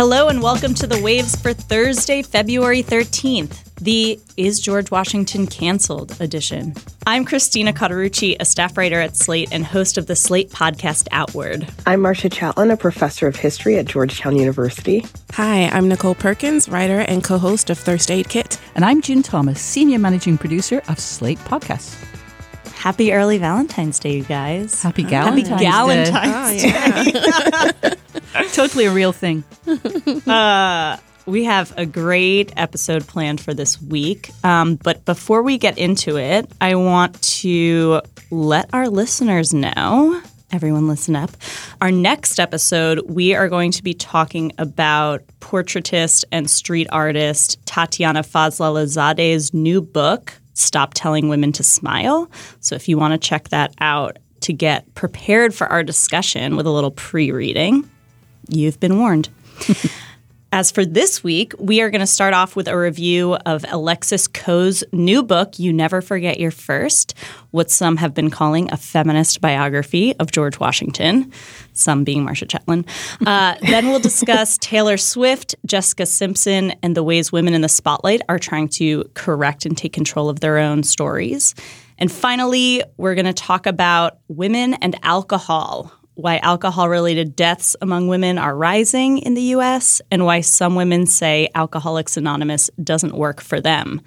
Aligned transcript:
Hello 0.00 0.28
and 0.28 0.40
welcome 0.40 0.72
to 0.72 0.86
the 0.86 0.98
Waves 1.02 1.36
for 1.36 1.52
Thursday, 1.52 2.22
February 2.22 2.82
13th, 2.82 3.74
the 3.74 4.18
Is 4.38 4.58
George 4.58 4.90
Washington 4.90 5.46
Cancelled 5.46 6.18
edition. 6.22 6.72
I'm 7.06 7.26
Christina 7.26 7.74
Cauterucci, 7.74 8.34
a 8.40 8.46
staff 8.46 8.78
writer 8.78 8.98
at 8.98 9.14
Slate 9.14 9.50
and 9.52 9.62
host 9.62 9.98
of 9.98 10.06
the 10.06 10.16
Slate 10.16 10.48
podcast 10.48 11.06
Outward. 11.12 11.68
I'm 11.84 12.00
Marcia 12.00 12.30
Chatelain, 12.30 12.72
a 12.72 12.78
professor 12.78 13.26
of 13.26 13.36
history 13.36 13.76
at 13.76 13.84
Georgetown 13.84 14.36
University. 14.36 15.04
Hi, 15.32 15.66
I'm 15.66 15.86
Nichole 15.90 16.18
Perkins, 16.18 16.70
writer 16.70 17.00
and 17.00 17.22
co 17.22 17.36
host 17.36 17.68
of 17.68 17.78
First 17.78 18.10
Aid 18.10 18.30
Kit. 18.30 18.58
And 18.74 18.86
I'm 18.86 19.02
June 19.02 19.22
Thomas, 19.22 19.60
senior 19.60 19.98
managing 19.98 20.38
producer 20.38 20.80
of 20.88 20.98
Slate 20.98 21.40
Podcasts. 21.40 22.09
Happy 22.80 23.12
early 23.12 23.36
Valentine's 23.36 23.98
Day, 23.98 24.16
you 24.16 24.24
guys. 24.24 24.82
Happy 24.82 25.04
Galentine's 25.04 25.48
Happy 25.48 25.66
Galentine's 25.66 26.62
Day. 26.62 26.72
Oh, 26.74 27.90
yeah. 28.32 28.44
totally 28.54 28.86
a 28.86 28.90
real 28.90 29.12
thing. 29.12 29.44
uh, 30.26 30.96
we 31.26 31.44
have 31.44 31.74
a 31.76 31.84
great 31.84 32.54
episode 32.56 33.06
planned 33.06 33.38
for 33.38 33.52
this 33.52 33.82
week. 33.82 34.30
Um, 34.42 34.76
but 34.76 35.04
before 35.04 35.42
we 35.42 35.58
get 35.58 35.76
into 35.76 36.16
it, 36.16 36.50
I 36.58 36.74
want 36.76 37.20
to 37.20 38.00
let 38.30 38.70
our 38.72 38.88
listeners 38.88 39.52
know 39.52 40.18
everyone 40.50 40.88
listen 40.88 41.14
up. 41.16 41.30
Our 41.82 41.92
next 41.92 42.40
episode, 42.40 43.02
we 43.06 43.34
are 43.34 43.50
going 43.50 43.72
to 43.72 43.82
be 43.82 43.92
talking 43.92 44.52
about 44.56 45.22
portraitist 45.40 46.24
and 46.32 46.48
street 46.50 46.88
artist 46.90 47.62
Tatyana 47.66 48.26
Fazlalizadeh's 48.26 49.52
new 49.54 49.80
book, 49.82 50.39
Stop 50.54 50.92
Telling 50.94 51.28
Women 51.28 51.52
to 51.52 51.62
Smile. 51.62 52.30
So 52.60 52.74
if 52.74 52.88
you 52.88 52.98
want 52.98 53.12
to 53.12 53.28
check 53.28 53.48
that 53.50 53.74
out 53.80 54.18
to 54.40 54.52
get 54.52 54.94
prepared 54.94 55.54
for 55.54 55.66
our 55.66 55.82
discussion 55.82 56.56
with 56.56 56.66
a 56.66 56.70
little 56.70 56.90
pre 56.90 57.30
reading, 57.30 57.88
you've 58.48 58.80
been 58.80 58.98
warned. 58.98 59.28
As 60.52 60.72
for 60.72 60.84
this 60.84 61.22
week, 61.22 61.54
we 61.60 61.80
are 61.80 61.90
going 61.90 62.00
to 62.00 62.08
start 62.08 62.34
off 62.34 62.56
with 62.56 62.66
a 62.66 62.76
review 62.76 63.34
of 63.46 63.64
Alexis 63.68 64.26
Coe's 64.26 64.82
new 64.92 65.22
book, 65.22 65.60
You 65.60 65.72
Never 65.72 66.02
Forget 66.02 66.40
Your 66.40 66.50
First, 66.50 67.14
what 67.52 67.70
some 67.70 67.96
have 67.98 68.14
been 68.14 68.30
calling 68.30 68.68
a 68.72 68.76
feminist 68.76 69.40
biography 69.40 70.16
of 70.16 70.32
George 70.32 70.58
Washington, 70.58 71.32
some 71.72 72.02
being 72.02 72.24
Marcia 72.24 72.46
Chatelain. 72.46 72.84
Uh, 73.24 73.54
then 73.60 73.86
we'll 73.86 74.00
discuss 74.00 74.58
Taylor 74.60 74.96
Swift, 74.96 75.54
Jessica 75.66 76.04
Simpson, 76.04 76.72
and 76.82 76.96
the 76.96 77.04
ways 77.04 77.30
women 77.30 77.54
in 77.54 77.60
the 77.60 77.68
spotlight 77.68 78.20
are 78.28 78.40
trying 78.40 78.68
to 78.70 79.08
correct 79.14 79.66
and 79.66 79.78
take 79.78 79.92
control 79.92 80.28
of 80.28 80.40
their 80.40 80.58
own 80.58 80.82
stories. 80.82 81.54
And 81.96 82.10
finally, 82.10 82.82
we're 82.96 83.14
going 83.14 83.26
to 83.26 83.32
talk 83.32 83.66
about 83.66 84.18
women 84.26 84.74
and 84.74 84.98
alcohol, 85.04 85.92
why 86.20 86.38
alcohol 86.38 86.88
related 86.88 87.34
deaths 87.36 87.76
among 87.80 88.08
women 88.08 88.38
are 88.38 88.56
rising 88.56 89.18
in 89.18 89.34
the 89.34 89.54
US, 89.54 90.00
and 90.10 90.24
why 90.24 90.40
some 90.40 90.74
women 90.74 91.06
say 91.06 91.48
Alcoholics 91.54 92.16
Anonymous 92.16 92.70
doesn't 92.82 93.14
work 93.14 93.40
for 93.40 93.60
them. 93.60 94.00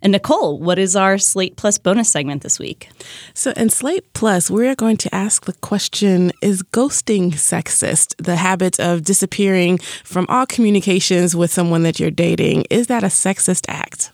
And 0.00 0.14
Nichole, 0.14 0.60
what 0.60 0.78
is 0.78 0.94
our 0.94 1.18
Slate 1.18 1.56
Plus 1.56 1.76
bonus 1.76 2.10
segment 2.10 2.42
this 2.42 2.58
week? 2.58 2.88
So, 3.34 3.50
in 3.56 3.68
Slate 3.68 4.12
Plus, 4.12 4.48
we're 4.48 4.76
going 4.76 4.96
to 4.98 5.12
ask 5.14 5.44
the 5.44 5.54
question 5.54 6.30
Is 6.40 6.62
ghosting 6.62 7.32
sexist? 7.32 8.14
The 8.18 8.36
habit 8.36 8.78
of 8.78 9.02
disappearing 9.02 9.78
from 10.04 10.26
all 10.28 10.46
communications 10.46 11.34
with 11.34 11.52
someone 11.52 11.82
that 11.82 11.98
you're 11.98 12.12
dating. 12.12 12.66
Is 12.70 12.86
that 12.86 13.02
a 13.02 13.08
sexist 13.08 13.66
act? 13.68 14.12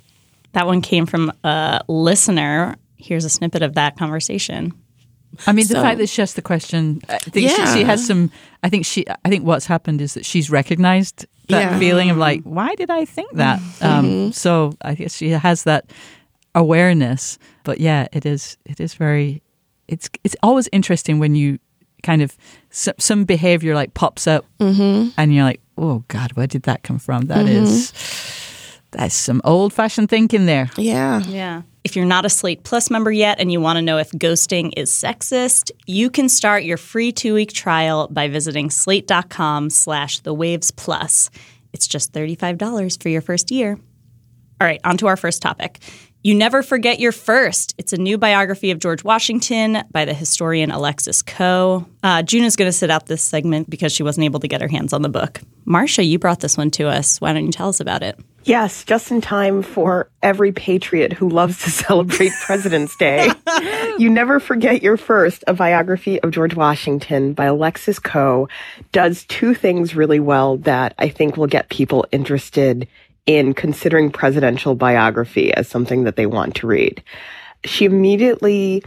That 0.53 0.67
one 0.67 0.81
came 0.81 1.05
from 1.05 1.33
a 1.43 1.83
listener. 1.89 2.77
Here's 2.97 3.25
a 3.27 3.31
snippet 3.31 3.61
of 3.63 3.75
that 3.75 3.99
conversation. 3.99 4.73
I 5.47 5.53
mean, 5.53 5.65
so, 5.65 5.75
the 5.75 5.81
fact 5.81 5.99
that 5.99 6.09
she 6.09 6.23
asked 6.23 6.37
the 6.37 6.43
question, 6.43 7.01
I 7.09 7.19
think 7.19 7.51
yeah. 7.51 7.73
she, 7.73 7.81
she, 7.81 7.85
has 7.85 8.07
some. 8.07 8.31
I 8.63 8.69
think 8.69 8.87
she. 8.87 9.05
I 9.25 9.29
think 9.29 9.45
what's 9.45 9.67
happened 9.67 10.01
is 10.01 10.15
that 10.15 10.25
she's 10.25 10.51
recognized 10.51 11.27
that 11.49 11.73
yeah. 11.73 11.79
feeling 11.79 12.11
of 12.11 12.17
like, 12.17 12.43
why 12.43 12.75
did 12.75 12.91
I 12.91 13.05
think 13.05 13.33
that? 13.33 13.59
Mm-hmm. 13.59 13.85
Um, 13.87 14.33
so 14.33 14.73
I 14.83 14.95
guess 14.95 15.17
she 15.17 15.31
has 15.31 15.65
that 15.65 15.91
awareness. 16.55 17.39
But 17.65 17.81
yeah, 17.81 18.09
it 18.13 18.27
is. 18.27 18.57
It 18.65 18.81
is 18.81 18.95
very. 18.95 19.43
It's 19.89 20.09
it's 20.23 20.37
always 20.43 20.69
interesting 20.73 21.19
when 21.19 21.35
you 21.35 21.59
kind 22.03 22.23
of 22.23 22.37
some, 22.71 22.95
some 22.99 23.25
behavior 23.25 23.75
like 23.75 23.95
pops 23.95 24.27
up, 24.27 24.45
mm-hmm. 24.59 25.11
and 25.17 25.35
you're 25.35 25.45
like, 25.45 25.61
oh 25.77 26.05
God, 26.09 26.33
where 26.33 26.47
did 26.47 26.65
that 26.65 26.83
come 26.83 26.99
from? 26.99 27.27
That 27.27 27.47
mm-hmm. 27.47 27.65
is 27.65 27.93
that's 28.95 29.15
some 29.15 29.41
old 29.45 29.73
fashioned 29.73 30.09
thinking 30.09 30.47
there. 30.47 30.71
Yeah. 30.77 31.21
Yeah. 31.21 31.63
If 31.85 31.97
you're 31.97 32.07
not 32.07 32.25
a 32.25 32.31
Slate 32.31 32.65
Plus 32.65 32.91
member 32.91 33.13
yet 33.13 33.39
and 33.39 33.53
you 33.53 33.61
want 33.61 33.77
to 33.77 33.83
know 33.83 33.99
if 33.99 34.11
ghosting 34.13 34.73
is 34.75 34.91
sexist, 34.91 35.71
you 35.87 36.09
can 36.09 36.31
start 36.31 36.65
your 36.65 36.79
free 36.79 37.13
two-week 37.13 37.53
trial 37.53 38.09
by 38.09 38.29
visiting 38.29 38.71
slate.com 38.71 39.69
slash 39.69 40.21
the 40.21 40.33
waves 40.33 40.71
plus. 40.71 41.29
It's 41.75 41.87
just 41.87 42.15
$35 42.15 43.03
for 43.03 43.11
your 43.11 43.21
first 43.21 43.51
year. 43.51 43.79
All 44.61 44.67
right, 44.67 44.81
on 44.83 44.97
to 44.97 45.09
our 45.09 45.17
first 45.17 45.43
topic. 45.43 45.81
You 46.23 46.35
Never 46.35 46.63
Forget 46.63 47.01
Your 47.01 47.13
First. 47.13 47.75
It's 47.77 47.93
a 47.93 47.99
new 47.99 48.17
biography 48.17 48.71
of 48.71 48.79
George 48.79 49.05
Washington 49.05 49.85
by 49.91 50.07
the 50.07 50.15
historian 50.15 50.71
Alexis 50.71 51.21
Coe. 51.21 51.85
Uh, 52.03 52.23
June 52.23 52.45
is 52.45 52.57
going 52.57 52.69
to 52.69 52.73
sit 52.73 52.91
out 52.91 53.05
this 53.05 53.23
segment 53.23 53.69
because 53.69 53.93
she 53.93 54.03
wasn't 54.03 54.25
able 54.25 54.41
to 54.41 54.49
get 54.49 54.63
her 54.63 54.69
hands 54.69 54.95
on 54.95 55.03
the 55.03 55.11
book. 55.11 55.43
Marcia, 55.67 56.03
you 56.03 56.19
brought 56.19 56.41
this 56.41 56.57
one 56.57 56.71
to 56.71 56.89
us. 56.89 57.21
Why 57.21 57.35
don't 57.35 57.45
you 57.45 57.53
tell 57.53 57.69
us 57.69 57.79
about 57.79 58.03
it? 58.03 58.19
Yes, 58.45 58.85
just 58.85 59.11
in 59.11 59.23
time 59.23 59.63
for 59.63 60.11
every 60.23 60.53
patriot 60.53 61.15
who 61.15 61.31
loves 61.31 61.63
to 61.65 61.71
celebrate 61.71 62.33
President's 62.45 62.95
Day. 62.97 63.31
you 63.99 64.11
Never 64.11 64.39
Forget 64.39 64.83
Your 64.83 64.99
First, 64.99 65.45
a 65.47 65.55
biography 65.55 66.21
of 66.21 66.31
George 66.31 66.55
Washington 66.55 67.33
by 67.33 67.47
Alexis 67.47 67.99
Coe, 67.99 68.49
does 68.93 69.25
two 69.25 69.55
things 69.55 69.97
really 69.97 70.21
well 70.21 70.59
that 70.59 70.95
I 70.99 71.09
think 71.09 71.37
will 71.37 71.47
get 71.47 71.71
people 71.71 72.07
interested 72.13 72.87
in 73.25 73.55
considering 73.55 74.11
presidential 74.11 74.75
biography 74.75 75.53
as 75.55 75.67
something 75.67 76.05
that 76.05 76.17
they 76.17 76.27
want 76.27 76.57
to 76.57 76.67
read. 76.67 77.03
She 77.65 77.87
immediately 77.87 78.83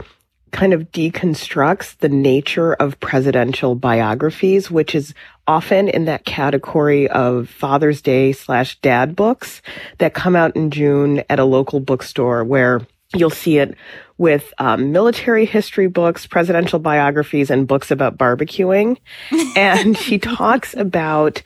kind 0.50 0.72
of 0.72 0.90
deconstructs 0.92 1.96
the 1.98 2.08
nature 2.08 2.74
of 2.74 2.98
presidential 3.00 3.74
biographies, 3.74 4.70
which 4.70 4.94
is 4.94 5.14
often 5.46 5.88
in 5.88 6.04
that 6.04 6.24
category 6.24 7.08
of 7.08 7.48
Father's 7.48 8.02
Day 8.02 8.32
slash 8.32 8.78
dad 8.80 9.16
books 9.16 9.62
that 9.98 10.14
come 10.14 10.36
out 10.36 10.54
in 10.56 10.70
June 10.70 11.22
at 11.30 11.38
a 11.38 11.44
local 11.44 11.80
bookstore 11.80 12.44
where 12.44 12.86
you'll 13.14 13.30
see 13.30 13.58
it 13.58 13.74
with 14.18 14.52
um, 14.58 14.92
military 14.92 15.46
history 15.46 15.86
books, 15.86 16.26
presidential 16.26 16.78
biographies, 16.78 17.50
and 17.50 17.66
books 17.66 17.90
about 17.90 18.18
barbecuing. 18.18 18.98
and 19.56 19.96
she 19.96 20.18
talks 20.18 20.74
about 20.74 21.42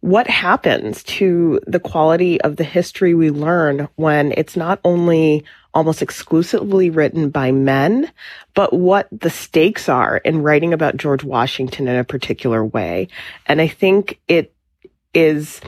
what 0.00 0.28
happens 0.28 1.02
to 1.04 1.58
the 1.66 1.80
quality 1.80 2.40
of 2.42 2.56
the 2.56 2.64
history 2.64 3.14
we 3.14 3.30
learn 3.30 3.88
when 3.96 4.32
it's 4.36 4.56
not 4.56 4.78
only 4.84 5.44
almost 5.76 6.00
exclusively 6.00 6.88
written 6.88 7.28
by 7.28 7.52
men, 7.52 8.10
but 8.54 8.72
what 8.72 9.08
the 9.12 9.28
stakes 9.28 9.90
are 9.90 10.16
in 10.16 10.42
writing 10.42 10.72
about 10.72 10.96
George 10.96 11.22
Washington 11.22 11.86
in 11.86 11.96
a 11.96 12.02
particular 12.02 12.64
way. 12.64 13.08
And 13.44 13.60
I 13.60 13.68
think 13.68 14.18
it 14.26 14.54
is 15.12 15.60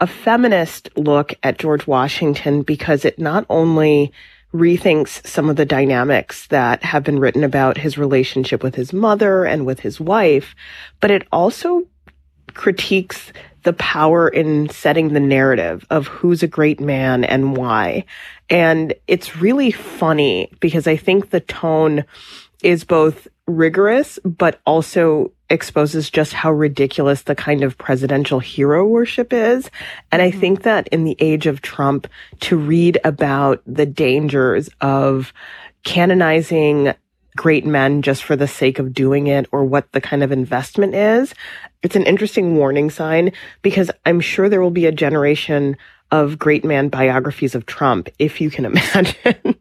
a 0.00 0.06
feminist 0.06 0.90
look 0.96 1.32
at 1.42 1.58
George 1.58 1.86
Washington 1.86 2.60
because 2.60 3.06
it 3.06 3.18
not 3.18 3.46
only 3.48 4.12
rethinks 4.52 5.26
some 5.26 5.48
of 5.48 5.56
the 5.56 5.64
dynamics 5.64 6.46
that 6.48 6.84
have 6.84 7.02
been 7.02 7.18
written 7.18 7.42
about 7.42 7.78
his 7.78 7.96
relationship 7.96 8.62
with 8.62 8.74
his 8.74 8.92
mother 8.92 9.46
and 9.46 9.64
with 9.64 9.80
his 9.80 9.98
wife, 9.98 10.54
but 11.00 11.10
it 11.10 11.26
also 11.32 11.84
critiques 12.54 13.32
the 13.64 13.72
power 13.72 14.28
in 14.28 14.68
setting 14.68 15.12
the 15.12 15.20
narrative 15.20 15.84
of 15.90 16.06
who's 16.06 16.42
a 16.42 16.48
great 16.48 16.80
man 16.80 17.24
and 17.24 17.56
why. 17.56 18.04
And 18.50 18.94
it's 19.06 19.36
really 19.36 19.70
funny 19.70 20.50
because 20.60 20.86
I 20.86 20.96
think 20.96 21.30
the 21.30 21.40
tone 21.40 22.04
is 22.62 22.84
both 22.84 23.26
rigorous, 23.46 24.18
but 24.24 24.60
also 24.66 25.32
exposes 25.50 26.10
just 26.10 26.32
how 26.32 26.50
ridiculous 26.50 27.22
the 27.22 27.34
kind 27.34 27.62
of 27.62 27.76
presidential 27.76 28.40
hero 28.40 28.86
worship 28.86 29.32
is. 29.32 29.70
And 30.10 30.22
I 30.22 30.30
mm-hmm. 30.30 30.40
think 30.40 30.62
that 30.62 30.88
in 30.88 31.04
the 31.04 31.16
age 31.18 31.46
of 31.46 31.60
Trump, 31.60 32.06
to 32.40 32.56
read 32.56 32.98
about 33.04 33.62
the 33.66 33.86
dangers 33.86 34.68
of 34.80 35.32
canonizing 35.84 36.94
great 37.36 37.66
men 37.66 38.02
just 38.02 38.24
for 38.24 38.36
the 38.36 38.48
sake 38.48 38.78
of 38.78 38.92
doing 38.92 39.26
it 39.26 39.46
or 39.52 39.64
what 39.64 39.90
the 39.92 40.00
kind 40.00 40.22
of 40.22 40.32
investment 40.32 40.94
is. 40.94 41.34
It's 41.82 41.96
an 41.96 42.06
interesting 42.06 42.56
warning 42.56 42.90
sign 42.90 43.32
because 43.62 43.90
I'm 44.06 44.20
sure 44.20 44.48
there 44.48 44.62
will 44.62 44.70
be 44.70 44.86
a 44.86 44.92
generation 44.92 45.76
of 46.10 46.38
great 46.38 46.64
man 46.64 46.88
biographies 46.88 47.54
of 47.54 47.66
Trump, 47.66 48.08
if 48.18 48.40
you 48.40 48.50
can 48.50 48.64
imagine. 48.72 49.56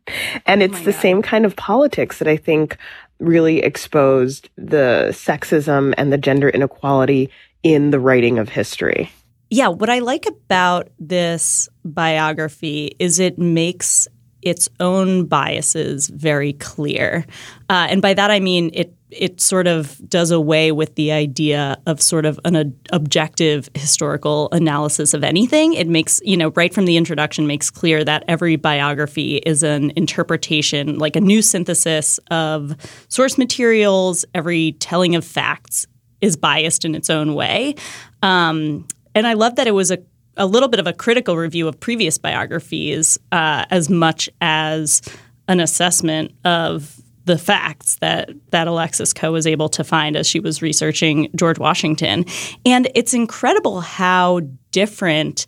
and 0.45 0.61
it's 0.61 0.79
oh 0.79 0.83
the 0.83 0.91
God. 0.91 1.01
same 1.01 1.21
kind 1.21 1.45
of 1.45 1.55
politics 1.55 2.19
that 2.19 2.27
I 2.27 2.37
think 2.37 2.77
really 3.19 3.59
exposed 3.59 4.49
the 4.55 5.07
sexism 5.11 5.93
and 5.97 6.11
the 6.11 6.17
gender 6.17 6.49
inequality 6.49 7.29
in 7.63 7.91
the 7.91 7.99
writing 7.99 8.37
of 8.37 8.49
history. 8.49 9.11
Yeah, 9.49 9.67
what 9.67 9.89
I 9.89 9.99
like 9.99 10.25
about 10.25 10.89
this 10.99 11.69
biography 11.85 12.95
is 12.99 13.19
it 13.19 13.37
makes 13.37 14.07
its 14.43 14.69
own 14.79 15.25
biases 15.25 16.07
very 16.09 16.53
clear. 16.53 17.25
Uh, 17.69 17.87
and 17.89 18.01
by 18.01 18.13
that 18.13 18.31
I 18.31 18.39
mean 18.39 18.69
it 18.73 18.93
it 19.15 19.39
sort 19.39 19.67
of 19.67 19.97
does 20.09 20.31
away 20.31 20.71
with 20.71 20.95
the 20.95 21.11
idea 21.11 21.77
of 21.85 22.01
sort 22.01 22.25
of 22.25 22.39
an 22.45 22.55
a, 22.55 22.65
objective 22.91 23.69
historical 23.75 24.49
analysis 24.51 25.13
of 25.13 25.23
anything. 25.23 25.73
It 25.73 25.87
makes, 25.87 26.19
you 26.23 26.35
know, 26.35 26.49
right 26.55 26.73
from 26.73 26.85
the 26.85 26.97
introduction 26.97 27.47
makes 27.47 27.69
clear 27.69 28.03
that 28.03 28.23
every 28.27 28.55
biography 28.55 29.37
is 29.37 29.63
an 29.63 29.91
interpretation, 29.95 30.97
like 30.97 31.15
a 31.15 31.21
new 31.21 31.41
synthesis 31.41 32.19
of 32.31 32.75
source 33.07 33.37
materials, 33.37 34.25
every 34.33 34.73
telling 34.73 35.15
of 35.15 35.23
facts 35.23 35.85
is 36.21 36.35
biased 36.35 36.85
in 36.85 36.95
its 36.95 37.09
own 37.09 37.35
way. 37.35 37.75
Um, 38.21 38.87
and 39.15 39.27
I 39.27 39.33
love 39.33 39.55
that 39.55 39.67
it 39.67 39.71
was 39.71 39.91
a 39.91 39.99
a 40.37 40.45
little 40.45 40.69
bit 40.69 40.79
of 40.79 40.87
a 40.87 40.93
critical 40.93 41.37
review 41.37 41.67
of 41.67 41.79
previous 41.79 42.17
biographies 42.17 43.17
uh, 43.31 43.65
as 43.69 43.89
much 43.89 44.29
as 44.41 45.01
an 45.47 45.59
assessment 45.59 46.31
of 46.45 46.99
the 47.25 47.37
facts 47.37 47.95
that 47.95 48.29
that 48.51 48.67
Alexis 48.67 49.13
Coe 49.13 49.31
was 49.31 49.47
able 49.47 49.69
to 49.69 49.83
find 49.83 50.17
as 50.17 50.27
she 50.27 50.39
was 50.39 50.61
researching 50.61 51.29
George 51.35 51.59
Washington. 51.59 52.25
And 52.65 52.89
it's 52.95 53.13
incredible 53.13 53.81
how 53.81 54.41
different 54.71 55.45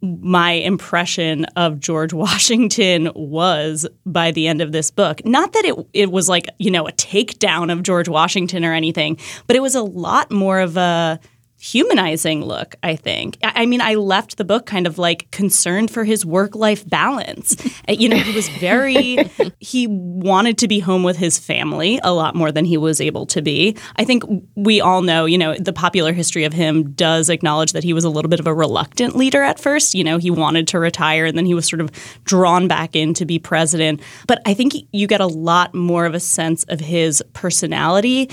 my 0.00 0.52
impression 0.52 1.44
of 1.56 1.80
George 1.80 2.12
Washington 2.24 3.10
was 3.14 3.86
by 4.04 4.30
the 4.30 4.46
end 4.46 4.60
of 4.60 4.72
this 4.72 4.90
book. 4.90 5.24
Not 5.24 5.52
that 5.52 5.64
it 5.64 5.74
it 5.92 6.12
was 6.12 6.28
like, 6.28 6.46
you 6.58 6.70
know, 6.70 6.86
a 6.86 6.92
takedown 6.92 7.72
of 7.72 7.82
George 7.82 8.08
Washington 8.08 8.64
or 8.64 8.72
anything, 8.72 9.18
but 9.46 9.56
it 9.56 9.62
was 9.62 9.74
a 9.74 9.82
lot 9.82 10.30
more 10.30 10.60
of 10.60 10.76
a 10.76 11.18
humanizing 11.58 12.44
look, 12.44 12.76
I 12.84 12.94
think. 12.94 13.36
I 13.42 13.66
mean, 13.66 13.80
I 13.80 13.94
left 13.94 14.36
the 14.36 14.44
book 14.44 14.64
kind 14.64 14.86
of 14.86 14.96
like 14.96 15.28
concerned 15.32 15.90
for 15.90 16.04
his 16.04 16.24
work 16.24 16.54
life 16.54 16.88
balance. 16.88 17.56
Uh, 17.88 17.92
you 17.92 18.08
know, 18.08 18.16
he 18.16 18.34
was 18.34 18.48
very, 18.48 19.28
he 19.58 19.86
wanted 19.88 20.56
to 20.58 20.68
be 20.68 20.78
home 20.78 21.02
with 21.02 21.16
his 21.16 21.38
family 21.38 21.98
a 22.04 22.12
lot 22.12 22.36
more 22.36 22.52
than 22.52 22.64
he 22.64 22.76
was 22.76 23.00
able 23.00 23.26
to 23.26 23.42
be. 23.42 23.76
I 23.96 24.04
think 24.04 24.22
we 24.54 24.80
all 24.80 25.02
know, 25.02 25.24
you 25.24 25.36
know, 25.36 25.54
the 25.54 25.72
popular 25.72 26.12
history 26.12 26.44
of 26.44 26.52
him 26.52 26.92
does 26.92 27.28
acknowledge 27.28 27.72
that 27.72 27.82
he 27.82 27.92
was 27.92 28.04
a 28.04 28.10
little 28.10 28.28
bit 28.28 28.40
of 28.40 28.46
a 28.46 28.54
reluctant 28.54 29.16
leader 29.16 29.42
at 29.42 29.58
first. 29.58 29.94
You 29.94 30.04
know, 30.04 30.18
he 30.18 30.30
wanted 30.30 30.68
to 30.68 30.78
retire 30.78 31.26
and 31.26 31.36
then 31.36 31.46
he 31.46 31.54
was 31.54 31.66
sort 31.66 31.80
of 31.80 31.90
drawn 32.24 32.68
back 32.68 32.94
in 32.94 33.14
to 33.14 33.26
be 33.26 33.40
president. 33.40 34.00
But 34.28 34.40
I 34.46 34.54
think 34.54 34.74
you 34.92 35.08
get 35.08 35.20
a 35.20 35.26
lot 35.26 35.74
more 35.74 36.06
of 36.06 36.14
a 36.14 36.20
sense 36.20 36.62
of 36.64 36.78
his 36.78 37.22
personality 37.32 38.30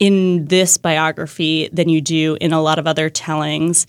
in 0.00 0.46
this 0.46 0.76
biography 0.76 1.68
than 1.72 1.88
you 1.88 2.00
do 2.00 2.36
in 2.40 2.52
a 2.52 2.60
lot 2.60 2.78
of 2.78 2.86
other 2.86 3.08
tellings 3.08 3.86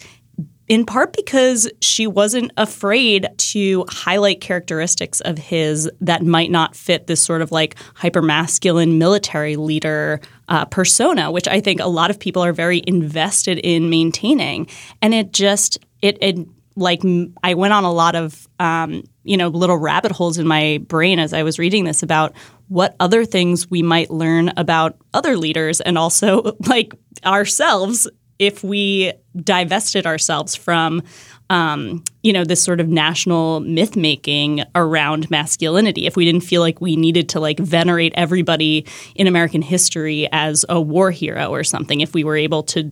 in 0.72 0.86
part 0.86 1.12
because 1.12 1.70
she 1.82 2.08
wasn't 2.08 2.50
afraid 2.56 3.28
to 3.38 3.84
highlight 3.90 4.40
characteristics 4.40 5.20
of 5.20 5.38
his 5.38 5.92
that 6.00 6.24
might 6.24 6.50
not 6.50 6.78
fit 6.78 7.08
this 7.08 7.22
sort 7.22 7.42
of 7.42 7.52
like 7.52 7.76
hypermasculine 7.96 8.98
military 8.98 9.58
leader 9.58 10.22
uh, 10.48 10.64
persona, 10.64 11.30
which 11.30 11.46
I 11.46 11.60
think 11.60 11.82
a 11.82 11.88
lot 11.88 12.10
of 12.10 12.18
people 12.18 12.42
are 12.42 12.54
very 12.54 12.82
invested 12.88 13.58
in 13.58 13.90
maintaining. 13.90 14.66
And 15.02 15.14
it 15.14 15.34
just 15.34 15.78
it, 16.02 16.18
it 16.22 16.38
like 16.76 17.02
I 17.44 17.54
went 17.54 17.74
on 17.74 17.84
a 17.84 17.92
lot 17.92 18.16
of 18.16 18.48
um, 18.60 19.04
you 19.24 19.38
know 19.38 19.48
little 19.48 19.78
rabbit 19.78 20.12
holes 20.12 20.38
in 20.38 20.48
my 20.48 20.80
brain 20.88 21.20
as 21.20 21.34
I 21.34 21.44
was 21.44 21.60
reading 21.60 21.84
this 21.84 22.04
about 22.04 22.34
what 22.68 22.96
other 23.00 23.26
things 23.26 23.70
we 23.70 23.82
might 23.82 24.10
learn 24.10 24.52
about 24.58 24.96
other 25.14 25.38
leaders 25.38 25.82
and 25.82 25.98
also 25.98 26.56
like 26.68 26.94
ourselves 27.26 28.08
if 28.40 28.64
we 28.64 29.14
divested 29.36 30.08
ourselves 30.08 30.56
from 30.56 31.04
um, 31.52 32.04
you 32.24 32.32
know 32.32 32.46
this 32.46 32.64
sort 32.64 32.80
of 32.80 32.88
national 32.88 33.60
myth 33.60 33.96
making 33.96 34.64
around 34.74 35.30
masculinity. 35.30 36.08
If 36.08 36.16
we 36.16 36.24
didn't 36.24 36.42
feel 36.42 36.62
like 36.62 36.80
we 36.80 36.96
needed 36.96 37.28
to 37.30 37.40
like 37.40 37.60
venerate 37.60 38.14
everybody 38.16 38.86
in 39.16 39.28
american 39.28 39.62
history 39.62 40.28
as 40.32 40.66
a 40.70 40.80
war 40.80 41.12
hero 41.12 41.50
or 41.50 41.64
something 41.64 42.02
if 42.02 42.14
we 42.14 42.24
were 42.24 42.38
able 42.38 42.64
to 42.64 42.92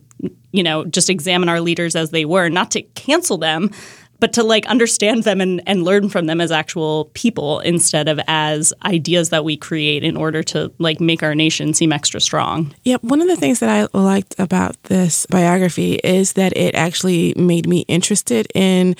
you 0.52 0.62
know 0.62 0.84
just 0.84 1.08
examine 1.08 1.48
our 1.48 1.60
leaders 1.60 1.96
as 1.96 2.10
they 2.10 2.24
were 2.24 2.48
not 2.48 2.70
to 2.70 2.82
cancel 2.82 3.38
them 3.38 3.70
but 4.20 4.32
to 4.34 4.42
like 4.44 4.66
understand 4.66 5.24
them 5.24 5.40
and, 5.40 5.62
and 5.66 5.82
learn 5.82 6.08
from 6.08 6.26
them 6.26 6.40
as 6.40 6.52
actual 6.52 7.06
people 7.14 7.60
instead 7.60 8.08
of 8.08 8.20
as 8.28 8.72
ideas 8.84 9.30
that 9.30 9.44
we 9.44 9.56
create 9.56 10.04
in 10.04 10.16
order 10.16 10.42
to 10.44 10.70
like 10.78 11.00
make 11.00 11.22
our 11.22 11.34
nation 11.34 11.74
seem 11.74 11.92
extra 11.92 12.20
strong. 12.20 12.74
Yeah, 12.84 12.98
one 13.00 13.20
of 13.20 13.28
the 13.28 13.36
things 13.36 13.58
that 13.60 13.68
I 13.68 13.98
liked 13.98 14.34
about 14.38 14.80
this 14.84 15.26
biography 15.26 15.94
is 16.04 16.34
that 16.34 16.56
it 16.56 16.74
actually 16.74 17.34
made 17.36 17.66
me 17.66 17.80
interested 17.88 18.46
in 18.54 18.94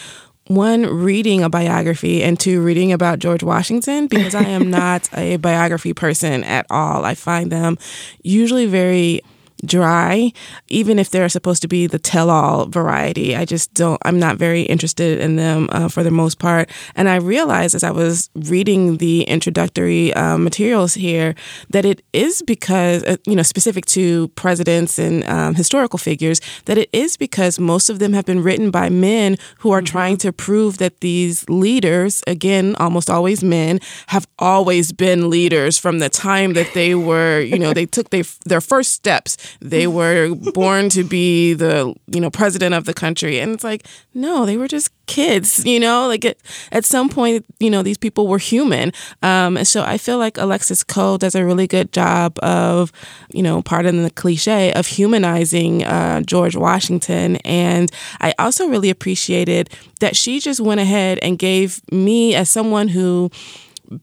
one 0.47 0.83
reading 0.83 1.45
a 1.45 1.49
biography 1.49 2.25
and 2.25 2.39
two 2.39 2.61
reading 2.61 2.93
about 2.93 3.21
George 3.21 3.45
Washington 3.45 4.09
because 4.09 4.35
I 4.35 4.43
am 4.43 4.69
not 4.81 5.09
a 5.17 5.37
biography 5.37 5.95
person 5.95 6.43
at 6.43 6.67
all. 6.71 7.05
I 7.05 7.15
find 7.15 7.53
them 7.53 7.79
usually 8.23 8.67
very 8.67 9.23
dry, 9.65 10.33
even 10.69 10.99
if 10.99 11.11
they're 11.11 11.29
supposed 11.29 11.63
to 11.63 11.69
be 11.69 11.87
the 11.87 11.99
tell 11.99 12.31
all 12.31 12.67
variety. 12.67 13.37
I 13.37 13.45
just 13.45 13.75
don't, 13.75 14.01
I'm 14.05 14.19
not 14.19 14.37
very 14.37 14.63
interested 14.63 15.21
in 15.21 15.37
them 15.37 15.69
uh, 15.73 15.89
for 15.89 16.03
the 16.03 16.11
most 16.11 16.39
part. 16.39 16.71
And 16.95 17.09
I 17.09 17.17
realized 17.17 17.75
as 17.75 17.85
I 17.85 17.91
was 17.91 18.31
reading 18.35 18.99
the 18.99 19.23
introductory 19.23 20.13
uh, 20.15 20.39
materials 20.39 20.95
here 20.95 21.35
that 21.71 21.85
it 21.85 22.03
is 22.13 22.43
because, 22.43 23.05
uh, 23.05 23.17
you 23.27 23.37
know, 23.37 23.43
specific 23.43 23.87
to 23.87 24.29
presidents 24.29 24.99
and 24.99 25.25
um, 25.25 25.55
historical 25.55 25.99
figures, 25.99 26.41
that 26.65 26.79
it 26.79 26.89
is 26.93 27.17
because 27.17 27.59
most 27.59 27.91
of 27.91 27.99
them 27.99 28.13
have 28.13 28.25
been 28.25 28.43
written 28.43 28.71
by 28.71 28.89
men 28.89 29.37
who 29.59 29.71
are 29.71 29.81
mm-hmm. 29.81 29.87
trying 29.87 30.17
to 30.19 30.33
prove 30.33 30.79
that 30.79 31.01
these 31.01 31.49
leaders, 31.49 32.23
again, 32.27 32.75
almost 32.77 33.11
always 33.11 33.43
men, 33.43 33.81
have 34.09 34.27
always 34.39 34.93
been 34.93 35.31
leaders 35.31 35.79
from 35.79 35.99
the 35.99 36.09
time 36.09 36.55
that 36.55 36.73
they 36.75 36.95
were, 36.95 37.41
you 37.41 37.59
know, 37.59 37.73
they 37.73 37.87
took 37.87 38.11
they, 38.11 38.23
their 38.47 38.61
first 38.61 38.93
steps 38.93 39.37
they 39.61 39.87
were 39.87 40.35
born 40.55 40.89
to 40.91 41.05
be 41.05 41.55
the 41.55 41.95
you 42.07 42.21
know 42.21 42.31
president 42.31 42.75
of 42.75 42.85
the 42.85 42.95
country. 42.95 43.39
And 43.39 43.53
it's 43.53 43.65
like 43.65 43.87
no 44.15 44.47
they 44.47 44.57
were 44.57 44.69
just 44.69 44.91
kids 45.07 45.65
you 45.65 45.81
know? 45.81 46.07
Like 46.07 46.25
at, 46.25 46.37
at 46.73 46.85
some 46.85 47.09
point 47.09 47.45
you 47.59 47.71
know 47.71 47.83
these 47.83 47.99
people 47.99 48.27
were 48.27 48.39
human. 48.39 48.93
Um, 49.23 49.57
and 49.57 49.67
so 49.67 49.83
i 49.83 49.99
feel 49.99 50.19
like 50.19 50.39
alexis 50.39 50.85
coe 50.85 51.17
does 51.17 51.35
a 51.35 51.45
really 51.45 51.67
good 51.67 51.93
job 51.93 52.39
of 52.41 52.93
you 53.33 53.43
know 53.43 53.63
pardon 53.63 54.03
the 54.03 54.11
cliche 54.11 54.73
of 54.73 54.87
humanizing 54.87 55.85
uh, 55.85 56.21
george 56.23 56.57
washington. 56.57 57.37
And 57.45 57.91
i 58.21 58.35
also 58.39 58.69
really 58.69 58.91
appreciated 58.91 59.71
that 60.01 60.17
she 60.17 60.41
just 60.41 60.61
went 60.61 60.81
ahead 60.81 61.19
and 61.23 61.39
gave 61.39 61.81
me 61.93 62.35
as 62.35 62.49
someone 62.49 62.89
who 62.89 63.31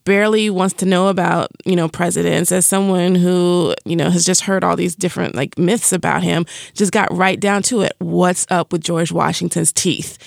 barely 0.04 0.50
wants 0.50 0.75
to 0.75 0.86
know 0.86 1.08
about, 1.08 1.50
you 1.65 1.75
know, 1.75 1.88
presidents 1.88 2.51
as 2.51 2.65
someone 2.65 3.15
who, 3.15 3.74
you 3.86 3.96
know, 3.96 4.10
has 4.10 4.25
just 4.25 4.41
heard 4.41 4.63
all 4.63 4.75
these 4.75 4.96
different 4.96 5.36
like 5.36 5.58
myths 5.58 5.94
about 5.94 6.24
him, 6.24 6.46
just 6.74 6.91
got 6.91 7.12
right 7.15 7.39
down 7.39 7.63
to 7.63 7.82
it. 7.82 7.94
What's 8.00 8.46
up 8.50 8.72
with 8.72 8.84
George 8.84 9.12
Washington's 9.12 9.72
teeth? 9.72 10.17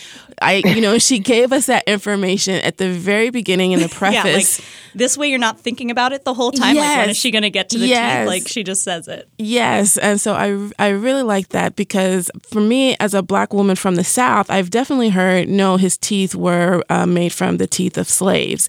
I, 0.43 0.55
you 0.64 0.81
know, 0.81 0.99
she 0.99 1.19
gave 1.19 1.52
us 1.52 1.67
that 1.67 1.85
information 1.87 2.55
at 2.62 2.79
the 2.79 2.90
very 2.90 3.29
beginning 3.29 3.73
in 3.73 3.81
the 3.81 3.88
preface. 3.88 4.59
yeah, 4.59 4.64
like, 4.64 4.95
this 4.95 5.19
way 5.19 5.29
you're 5.29 5.38
not 5.38 5.61
thinking 5.61 5.90
about 5.90 6.12
it 6.12 6.25
the 6.25 6.33
whole 6.33 6.50
time. 6.50 6.75
Yes. 6.75 6.88
Like, 6.88 6.99
when 6.99 7.11
is 7.11 7.17
she 7.19 7.31
going 7.31 7.43
to 7.43 7.50
get 7.50 7.69
to 7.71 7.79
the 7.79 7.87
yes. 7.87 8.21
teeth? 8.21 8.26
Like, 8.26 8.49
she 8.49 8.64
just 8.64 8.83
says 8.83 9.07
it. 9.07 9.29
Yes. 9.37 9.99
And 9.99 10.19
so 10.19 10.35
I, 10.35 10.71
I 10.83 10.88
really 10.90 11.23
like 11.23 11.50
that 11.50 11.76
because 11.76 12.31
for 12.43 12.61
me, 12.61 12.97
as 13.00 13.12
a 13.12 13.23
black 13.23 13.52
woman 13.52 13.76
from 13.76 13.97
the 13.97 14.05
South, 14.05 14.50
I've 14.50 14.71
definitely 14.71 15.11
heard, 15.11 15.49
no, 15.49 15.76
his 15.76 15.99
teeth 15.99 16.35
were 16.35 16.83
uh, 16.88 17.05
made 17.05 17.33
from 17.35 17.59
the 17.59 17.67
teeth 17.67 17.99
of 17.99 18.09
slaves 18.09 18.69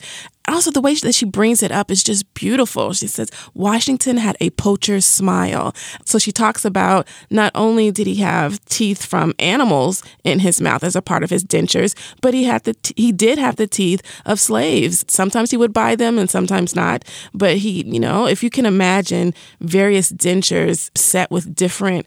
also 0.51 0.71
the 0.71 0.81
way 0.81 0.93
that 0.95 1.15
she 1.15 1.25
brings 1.25 1.63
it 1.63 1.71
up 1.71 1.91
is 1.91 2.03
just 2.03 2.31
beautiful. 2.33 2.93
She 2.93 3.07
says 3.07 3.29
Washington 3.53 4.17
had 4.17 4.37
a 4.39 4.49
poacher's 4.51 5.05
smile. 5.05 5.73
So 6.05 6.19
she 6.19 6.31
talks 6.31 6.65
about 6.65 7.07
not 7.29 7.51
only 7.55 7.91
did 7.91 8.07
he 8.07 8.15
have 8.15 8.63
teeth 8.65 9.05
from 9.05 9.33
animals 9.39 10.03
in 10.23 10.39
his 10.39 10.61
mouth 10.61 10.83
as 10.83 10.95
a 10.95 11.01
part 11.01 11.23
of 11.23 11.29
his 11.29 11.43
dentures, 11.43 11.95
but 12.21 12.33
he 12.33 12.43
had 12.43 12.63
the 12.63 12.73
t- 12.73 12.93
he 12.95 13.11
did 13.11 13.37
have 13.37 13.55
the 13.55 13.67
teeth 13.67 14.01
of 14.25 14.39
slaves. 14.39 15.05
Sometimes 15.07 15.51
he 15.51 15.57
would 15.57 15.73
buy 15.73 15.95
them 15.95 16.17
and 16.17 16.29
sometimes 16.29 16.75
not. 16.75 17.03
But 17.33 17.57
he, 17.57 17.83
you 17.85 17.99
know, 17.99 18.27
if 18.27 18.43
you 18.43 18.49
can 18.49 18.65
imagine 18.65 19.33
various 19.59 20.11
dentures 20.11 20.89
set 20.97 21.31
with 21.31 21.55
different 21.55 22.05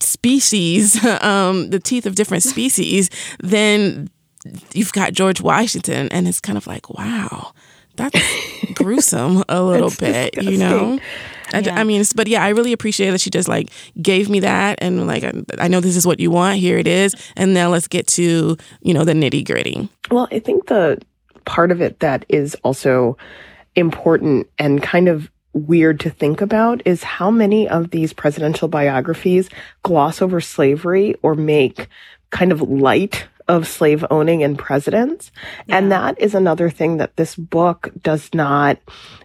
species, 0.00 1.02
um, 1.22 1.70
the 1.70 1.80
teeth 1.80 2.06
of 2.06 2.14
different 2.14 2.42
species, 2.54 3.10
then 3.40 4.10
you've 4.72 4.92
got 4.92 5.12
George 5.12 5.40
Washington, 5.40 6.08
and 6.10 6.26
it's 6.26 6.40
kind 6.40 6.56
of 6.56 6.66
like, 6.66 6.90
wow, 6.90 7.52
that's 8.00 8.74
gruesome 8.74 9.44
a 9.48 9.62
little 9.62 9.90
bit, 9.90 10.32
disgusting. 10.32 10.52
you 10.52 10.58
know? 10.58 10.98
Yeah. 11.52 11.74
I, 11.74 11.84
mean, 11.84 12.04
but 12.14 12.28
yeah, 12.28 12.44
I 12.44 12.50
really 12.50 12.72
appreciate 12.72 13.10
that 13.10 13.20
she 13.20 13.30
just 13.30 13.48
like 13.48 13.70
gave 14.00 14.28
me 14.28 14.40
that 14.40 14.78
and 14.80 15.06
like, 15.06 15.24
I 15.58 15.68
know 15.68 15.80
this 15.80 15.96
is 15.96 16.06
what 16.06 16.20
you 16.20 16.30
want. 16.30 16.58
Here 16.58 16.78
it 16.78 16.86
is. 16.86 17.14
And 17.36 17.52
now 17.54 17.70
let's 17.70 17.88
get 17.88 18.06
to, 18.08 18.56
you 18.82 18.94
know, 18.94 19.04
the 19.04 19.14
nitty 19.14 19.44
gritty. 19.44 19.88
Well, 20.10 20.28
I 20.30 20.38
think 20.38 20.68
the 20.68 21.00
part 21.44 21.72
of 21.72 21.80
it 21.80 22.00
that 22.00 22.24
is 22.28 22.54
also 22.62 23.16
important 23.74 24.48
and 24.58 24.82
kind 24.82 25.08
of 25.08 25.30
weird 25.52 25.98
to 26.00 26.10
think 26.10 26.40
about 26.40 26.82
is 26.84 27.02
how 27.02 27.30
many 27.30 27.68
of 27.68 27.90
these 27.90 28.12
presidential 28.12 28.68
biographies 28.68 29.48
gloss 29.82 30.22
over 30.22 30.40
slavery 30.40 31.16
or 31.22 31.34
make 31.34 31.88
kind 32.30 32.52
of 32.52 32.62
light 32.62 33.26
of 33.50 33.66
slave 33.66 34.04
owning 34.12 34.44
and 34.44 34.56
presidents. 34.56 35.32
Yeah. 35.66 35.78
And 35.78 35.90
that 35.90 36.20
is 36.20 36.36
another 36.36 36.70
thing 36.70 36.98
that 36.98 37.16
this 37.16 37.34
book 37.34 37.90
does 38.00 38.32
not 38.32 38.78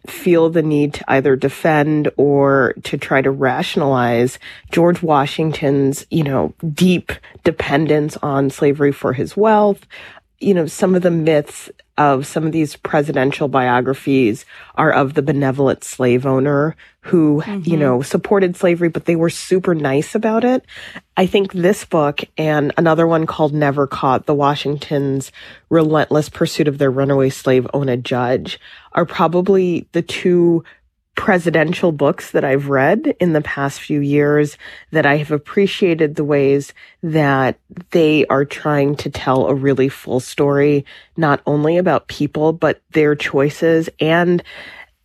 feel 0.08 0.50
the 0.50 0.64
need 0.64 0.96
to 0.96 1.06
either 1.08 1.36
defend 1.36 2.10
or 2.18 2.74
to 2.86 2.98
try 2.98 3.22
to 3.22 3.30
rationalize 3.30 4.40
George 4.72 5.04
Washington's, 5.04 6.08
you 6.10 6.24
know, 6.24 6.56
deep 6.74 7.12
dependence 7.44 8.18
on 8.24 8.50
slavery 8.50 8.92
for 8.92 9.14
his 9.14 9.38
wealth, 9.38 9.86
you 10.40 10.56
know, 10.56 10.66
some 10.66 10.96
of 10.96 11.04
the 11.04 11.12
myths 11.12 11.70
of 11.98 12.28
some 12.28 12.46
of 12.46 12.52
these 12.52 12.76
presidential 12.76 13.48
biographies 13.48 14.46
are 14.76 14.92
of 14.92 15.14
the 15.14 15.22
benevolent 15.22 15.84
slave 15.84 16.26
owner 16.26 16.76
who, 17.02 17.42
mm-hmm. 17.42 17.70
you 17.70 17.78
know, 17.78 18.02
supported 18.02 18.56
slavery, 18.56 18.90
but 18.90 19.06
they 19.06 19.16
were 19.16 19.30
super 19.30 19.74
nice 19.74 20.16
about 20.16 20.44
it. 20.44 20.66
I 21.16 21.26
think 21.26 21.54
this 21.54 21.86
book 21.86 22.22
and 22.38 22.74
another 22.78 23.08
one 23.08 23.26
called 23.26 23.54
Never 23.54 23.88
Caught, 23.88 24.26
The 24.26 24.34
Washingtons' 24.34 25.32
Relentless 25.70 26.30
Pursuit 26.30 26.68
of 26.68 26.80
Their 26.80 26.92
Runaway 26.92 27.30
Slave 27.30 27.68
Ona 27.74 27.98
Judge 27.98 28.60
are 28.92 29.06
probably 29.06 29.88
the 29.94 30.02
two 30.02 30.64
presidential 31.16 31.92
books 31.92 32.32
that 32.32 32.44
I've 32.44 32.70
read 32.70 33.16
in 33.20 33.34
the 33.34 33.42
past 33.42 33.80
few 33.80 34.02
years 34.02 34.58
that 34.92 35.06
I 35.06 35.18
have 35.18 35.32
appreciated 35.32 36.16
the 36.16 36.24
ways 36.24 36.74
that 37.02 37.58
they 37.92 38.26
are 38.28 38.46
trying 38.46 38.96
to 38.98 39.10
tell 39.10 39.48
a 39.48 39.56
really 39.56 39.90
full 39.90 40.20
story, 40.20 40.86
not 41.16 41.42
only 41.46 41.78
about 41.78 42.08
people, 42.08 42.54
but 42.54 42.82
their 42.92 43.16
choices 43.16 43.90
and 44.00 44.44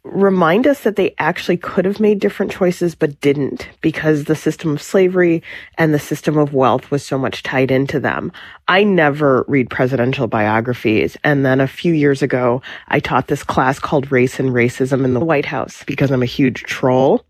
remind 0.02 0.66
us 0.66 0.80
that 0.80 0.96
they 0.96 1.14
actually 1.18 1.56
could 1.56 1.84
have 1.84 2.00
made 2.00 2.20
different 2.20 2.50
choices 2.50 2.94
but 2.94 3.20
didn't 3.20 3.68
because 3.80 4.24
the 4.24 4.34
system 4.34 4.72
of 4.72 4.82
slavery 4.82 5.42
and 5.76 5.92
the 5.92 5.98
system 5.98 6.38
of 6.38 6.54
wealth 6.54 6.90
was 6.90 7.04
so 7.04 7.18
much 7.18 7.42
tied 7.42 7.70
into 7.70 8.00
them. 8.00 8.32
I 8.66 8.82
never 8.82 9.44
read 9.46 9.68
presidential 9.68 10.26
biographies. 10.26 11.16
And 11.22 11.44
then 11.44 11.60
a 11.60 11.66
few 11.66 11.92
years 11.92 12.22
ago, 12.22 12.62
I 12.88 13.00
taught 13.00 13.26
this 13.26 13.42
class 13.42 13.78
called 13.78 14.10
Race 14.10 14.40
and 14.40 14.50
Racism 14.50 15.04
in 15.04 15.12
the 15.12 15.20
White 15.20 15.46
House 15.46 15.84
because 15.84 16.10
I'm 16.10 16.22
a 16.22 16.26
huge 16.26 16.62
troll. 16.62 17.24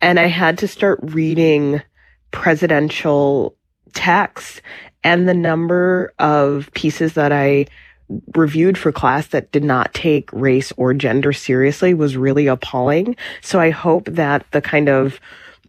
And 0.00 0.20
I 0.20 0.26
had 0.26 0.58
to 0.58 0.68
start 0.68 1.00
reading 1.02 1.82
presidential 2.30 3.56
texts 3.92 4.60
and 5.02 5.28
the 5.28 5.34
number 5.34 6.12
of 6.18 6.70
pieces 6.74 7.14
that 7.14 7.32
I 7.32 7.66
reviewed 8.34 8.76
for 8.76 8.92
class 8.92 9.28
that 9.28 9.50
did 9.52 9.64
not 9.64 9.92
take 9.94 10.32
race 10.32 10.72
or 10.76 10.92
gender 10.94 11.32
seriously 11.32 11.94
was 11.94 12.16
really 12.16 12.46
appalling. 12.46 13.16
So 13.40 13.60
I 13.60 13.70
hope 13.70 14.06
that 14.06 14.44
the 14.50 14.60
kind 14.60 14.88
of 14.88 15.20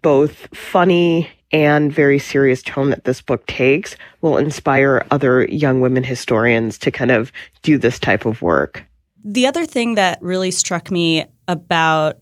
both 0.02 0.48
funny 0.56 1.30
and 1.52 1.92
very 1.92 2.20
serious 2.20 2.62
tone 2.62 2.90
that 2.90 3.06
this 3.06 3.22
book 3.22 3.46
takes 3.46 3.96
will 4.22 4.38
inspire 4.38 5.06
other 5.12 5.46
young 5.46 5.80
women 5.80 6.04
historians 6.04 6.78
to 6.80 6.92
kind 6.92 7.12
of 7.12 7.32
do 7.62 7.78
this 7.78 8.00
type 8.00 8.26
of 8.26 8.42
work. 8.42 8.84
The 9.24 9.48
other 9.48 9.66
thing 9.66 9.96
that 9.96 10.20
really 10.22 10.52
struck 10.52 10.92
me 10.92 11.26
about 11.48 12.18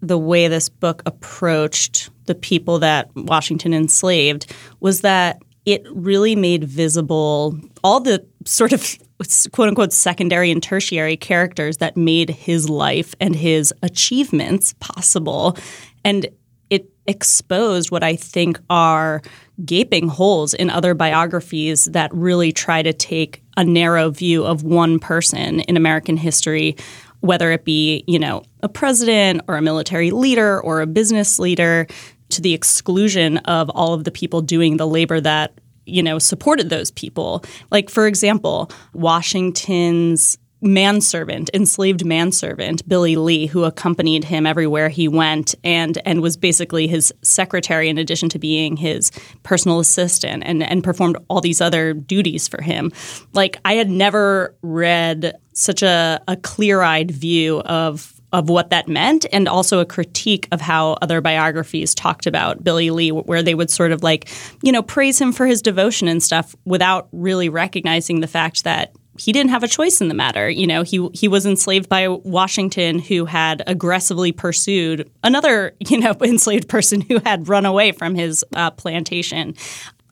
the 0.00 0.18
way 0.18 0.48
this 0.48 0.68
book 0.68 1.02
approached 1.04 2.10
the 2.26 2.34
people 2.34 2.78
that 2.78 3.10
Washington 3.14 3.74
enslaved 3.74 4.54
was 4.80 5.00
that 5.00 5.38
it 5.64 5.82
really 5.90 6.36
made 6.36 6.64
visible 6.64 7.58
all 7.82 8.00
the 8.00 8.24
sort 8.44 8.72
of 8.72 8.98
quote 9.52 9.68
unquote 9.68 9.92
secondary 9.92 10.50
and 10.50 10.62
tertiary 10.62 11.16
characters 11.16 11.78
that 11.78 11.96
made 11.96 12.30
his 12.30 12.68
life 12.68 13.14
and 13.20 13.34
his 13.34 13.72
achievements 13.82 14.74
possible. 14.80 15.56
And 16.04 16.26
it 16.70 16.90
exposed 17.06 17.90
what 17.90 18.02
I 18.02 18.16
think 18.16 18.58
are 18.68 19.22
gaping 19.64 20.08
holes 20.08 20.52
in 20.54 20.68
other 20.68 20.94
biographies 20.94 21.86
that 21.86 22.12
really 22.12 22.52
try 22.52 22.82
to 22.82 22.92
take 22.92 23.42
a 23.56 23.64
narrow 23.64 24.10
view 24.10 24.44
of 24.44 24.62
one 24.62 24.98
person 24.98 25.60
in 25.60 25.76
American 25.76 26.16
history, 26.16 26.76
whether 27.20 27.50
it 27.52 27.64
be, 27.64 28.04
you 28.06 28.18
know, 28.18 28.42
a 28.62 28.68
president 28.68 29.40
or 29.48 29.56
a 29.56 29.62
military 29.62 30.10
leader 30.10 30.60
or 30.60 30.80
a 30.80 30.86
business 30.86 31.38
leader, 31.38 31.86
to 32.28 32.42
the 32.42 32.54
exclusion 32.54 33.38
of 33.38 33.70
all 33.70 33.94
of 33.94 34.04
the 34.04 34.10
people 34.10 34.42
doing 34.42 34.76
the 34.76 34.86
labor 34.86 35.20
that 35.20 35.52
you 35.86 36.02
know, 36.02 36.18
supported 36.18 36.68
those 36.68 36.90
people. 36.90 37.44
Like, 37.70 37.88
for 37.88 38.06
example, 38.06 38.70
Washington's 38.92 40.36
manservant, 40.62 41.50
enslaved 41.52 42.04
manservant, 42.04 42.86
Billy 42.88 43.16
Lee, 43.16 43.46
who 43.46 43.64
accompanied 43.64 44.24
him 44.24 44.46
everywhere 44.46 44.88
he 44.88 45.06
went 45.06 45.54
and 45.62 45.98
and 46.04 46.22
was 46.22 46.36
basically 46.36 46.86
his 46.86 47.12
secretary 47.22 47.88
in 47.88 47.98
addition 47.98 48.28
to 48.30 48.38
being 48.38 48.76
his 48.76 49.10
personal 49.42 49.80
assistant 49.80 50.42
and, 50.46 50.62
and 50.62 50.82
performed 50.82 51.16
all 51.28 51.40
these 51.40 51.60
other 51.60 51.92
duties 51.92 52.48
for 52.48 52.62
him. 52.62 52.90
Like 53.32 53.58
I 53.64 53.74
had 53.74 53.90
never 53.90 54.54
read 54.62 55.34
such 55.52 55.82
a, 55.82 56.20
a 56.26 56.36
clear-eyed 56.36 57.10
view 57.10 57.60
of 57.60 58.15
of 58.36 58.50
what 58.50 58.68
that 58.68 58.86
meant 58.86 59.24
and 59.32 59.48
also 59.48 59.80
a 59.80 59.86
critique 59.86 60.46
of 60.52 60.60
how 60.60 60.92
other 61.00 61.22
biographies 61.22 61.94
talked 61.94 62.26
about 62.26 62.62
Billy 62.62 62.90
Lee 62.90 63.10
where 63.10 63.42
they 63.42 63.54
would 63.54 63.70
sort 63.70 63.92
of 63.92 64.02
like, 64.02 64.28
you 64.62 64.70
know, 64.70 64.82
praise 64.82 65.18
him 65.18 65.32
for 65.32 65.46
his 65.46 65.62
devotion 65.62 66.06
and 66.06 66.22
stuff 66.22 66.54
without 66.66 67.08
really 67.12 67.48
recognizing 67.48 68.20
the 68.20 68.26
fact 68.26 68.64
that 68.64 68.92
he 69.18 69.32
didn't 69.32 69.48
have 69.48 69.62
a 69.62 69.68
choice 69.68 70.02
in 70.02 70.08
the 70.08 70.14
matter. 70.14 70.50
You 70.50 70.66
know, 70.66 70.82
he 70.82 71.08
he 71.14 71.28
was 71.28 71.46
enslaved 71.46 71.88
by 71.88 72.08
Washington, 72.08 72.98
who 72.98 73.24
had 73.24 73.62
aggressively 73.66 74.32
pursued 74.32 75.10
another, 75.24 75.74
you 75.80 75.98
know, 75.98 76.14
enslaved 76.22 76.68
person 76.68 77.00
who 77.00 77.18
had 77.24 77.48
run 77.48 77.64
away 77.64 77.92
from 77.92 78.14
his 78.14 78.44
uh, 78.54 78.70
plantation. 78.72 79.54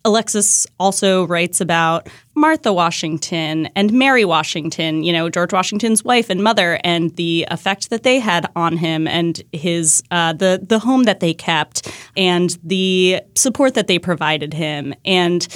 Alexis 0.05 0.67
also 0.79 1.27
writes 1.27 1.61
about 1.61 2.09
Martha 2.35 2.73
Washington 2.73 3.67
and 3.75 3.93
Mary 3.93 4.25
Washington, 4.25 5.03
you 5.03 5.13
know, 5.13 5.31
George 5.31 5.53
Washington's 5.53 6.05
wife 6.05 6.29
and 6.29 6.43
mother, 6.43 6.79
and 6.85 7.15
the 7.17 7.47
effect 7.51 7.91
that 7.91 8.03
they 8.03 8.19
had 8.19 8.47
on 8.55 8.77
him 8.77 9.07
and 9.09 9.43
his 9.53 10.03
uh, 10.11 10.33
the 10.33 10.65
the 10.69 10.79
home 10.79 11.05
that 11.05 11.21
they 11.21 11.33
kept 11.33 11.91
and 12.17 12.59
the 12.63 13.21
support 13.35 13.75
that 13.75 13.87
they 13.87 13.99
provided 13.99 14.53
him. 14.53 14.95
And 15.05 15.47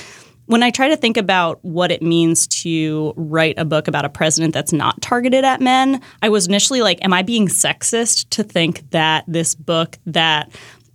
when 0.48 0.62
I 0.62 0.70
try 0.70 0.88
to 0.88 0.96
think 0.96 1.18
about 1.18 1.62
what 1.62 1.92
it 1.92 2.00
means 2.00 2.46
to 2.62 3.12
write 3.16 3.58
a 3.58 3.66
book 3.66 3.86
about 3.86 4.06
a 4.06 4.08
president 4.08 4.54
that's 4.54 4.72
not 4.72 5.00
targeted 5.02 5.44
at 5.44 5.60
men, 5.60 6.00
I 6.22 6.30
was 6.30 6.46
initially 6.46 6.80
like, 6.80 7.04
am 7.04 7.12
I 7.12 7.22
being 7.22 7.48
sexist 7.48 8.30
to 8.30 8.42
think 8.42 8.90
that 8.92 9.24
this 9.28 9.54
book 9.54 9.98
that 10.06 10.50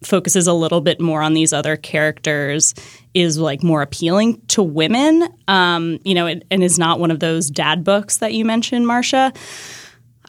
focuses 0.05 0.48
a 0.48 0.53
little 0.53 0.81
bit 0.81 1.00
more 1.00 1.22
on 1.22 1.33
these 1.33 1.53
other 1.53 1.75
characters 1.75 2.74
is 3.13 3.38
like 3.38 3.63
more 3.63 3.81
appealing 3.81 4.41
to 4.48 4.63
women, 4.63 5.27
um, 5.48 6.00
you 6.03 6.13
know, 6.13 6.25
and, 6.25 6.43
and 6.50 6.63
is 6.63 6.79
not 6.79 7.00
one 7.00 7.12
of 7.12 7.19
those 7.19 7.50
dad 7.50 7.83
books 7.83 8.17
that 8.17 8.33
you 8.33 8.45
mentioned, 8.45 8.88
Marcia. 8.88 9.33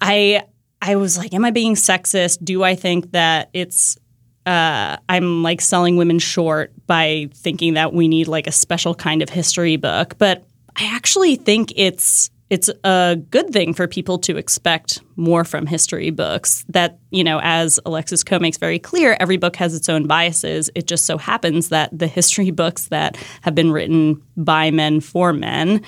I 0.01 0.45
I 0.83 0.97
was 0.97 1.17
like, 1.17 1.33
am 1.33 1.45
I 1.45 1.51
being 1.51 1.75
sexist? 1.75 2.45
Do 2.45 2.63
I 2.63 2.75
think 2.75 3.13
that 3.13 3.49
it's 3.55 3.97
uh, 4.45 4.99
I'm 5.09 5.43
like 5.43 5.63
selling 5.63 5.97
women 5.97 6.19
short 6.19 6.73
by 6.87 7.31
thinking 7.33 7.75
that 7.75 7.95
we 7.95 8.09
need 8.09 8.29
like 8.29 8.47
a 8.47 8.53
special 8.53 8.95
kind 8.95 9.23
of 9.23 9.31
history 9.31 9.77
book? 9.77 10.19
But 10.19 10.45
I 10.77 10.95
actually 10.95 11.37
think 11.37 11.73
it's 11.77 12.31
it's 12.55 12.71
a 12.85 13.17
good 13.31 13.51
thing 13.51 13.75
for 13.75 13.89
people 13.89 14.17
to 14.17 14.37
expect 14.37 15.01
more 15.17 15.45
from 15.45 15.67
history 15.67 16.11
books. 16.11 16.65
That, 16.69 17.01
you 17.11 17.25
know, 17.25 17.41
as 17.43 17.81
Alexis 17.85 18.23
Coe 18.23 18.39
makes 18.39 18.59
very 18.59 18.79
clear, 18.79 19.17
every 19.19 19.39
book 19.39 19.57
has 19.57 19.75
its 19.75 19.89
own 19.89 20.07
biases. 20.07 20.71
It 20.77 20.87
just 20.87 21.05
so 21.05 21.19
happens 21.19 21.71
that 21.71 21.91
the 21.99 22.07
history 22.07 22.51
books 22.63 22.87
that 22.89 23.17
have 23.41 23.57
been 23.57 23.73
written 23.73 24.23
by 24.37 24.71
men 24.71 25.01
for 25.01 25.33
men 25.33 25.83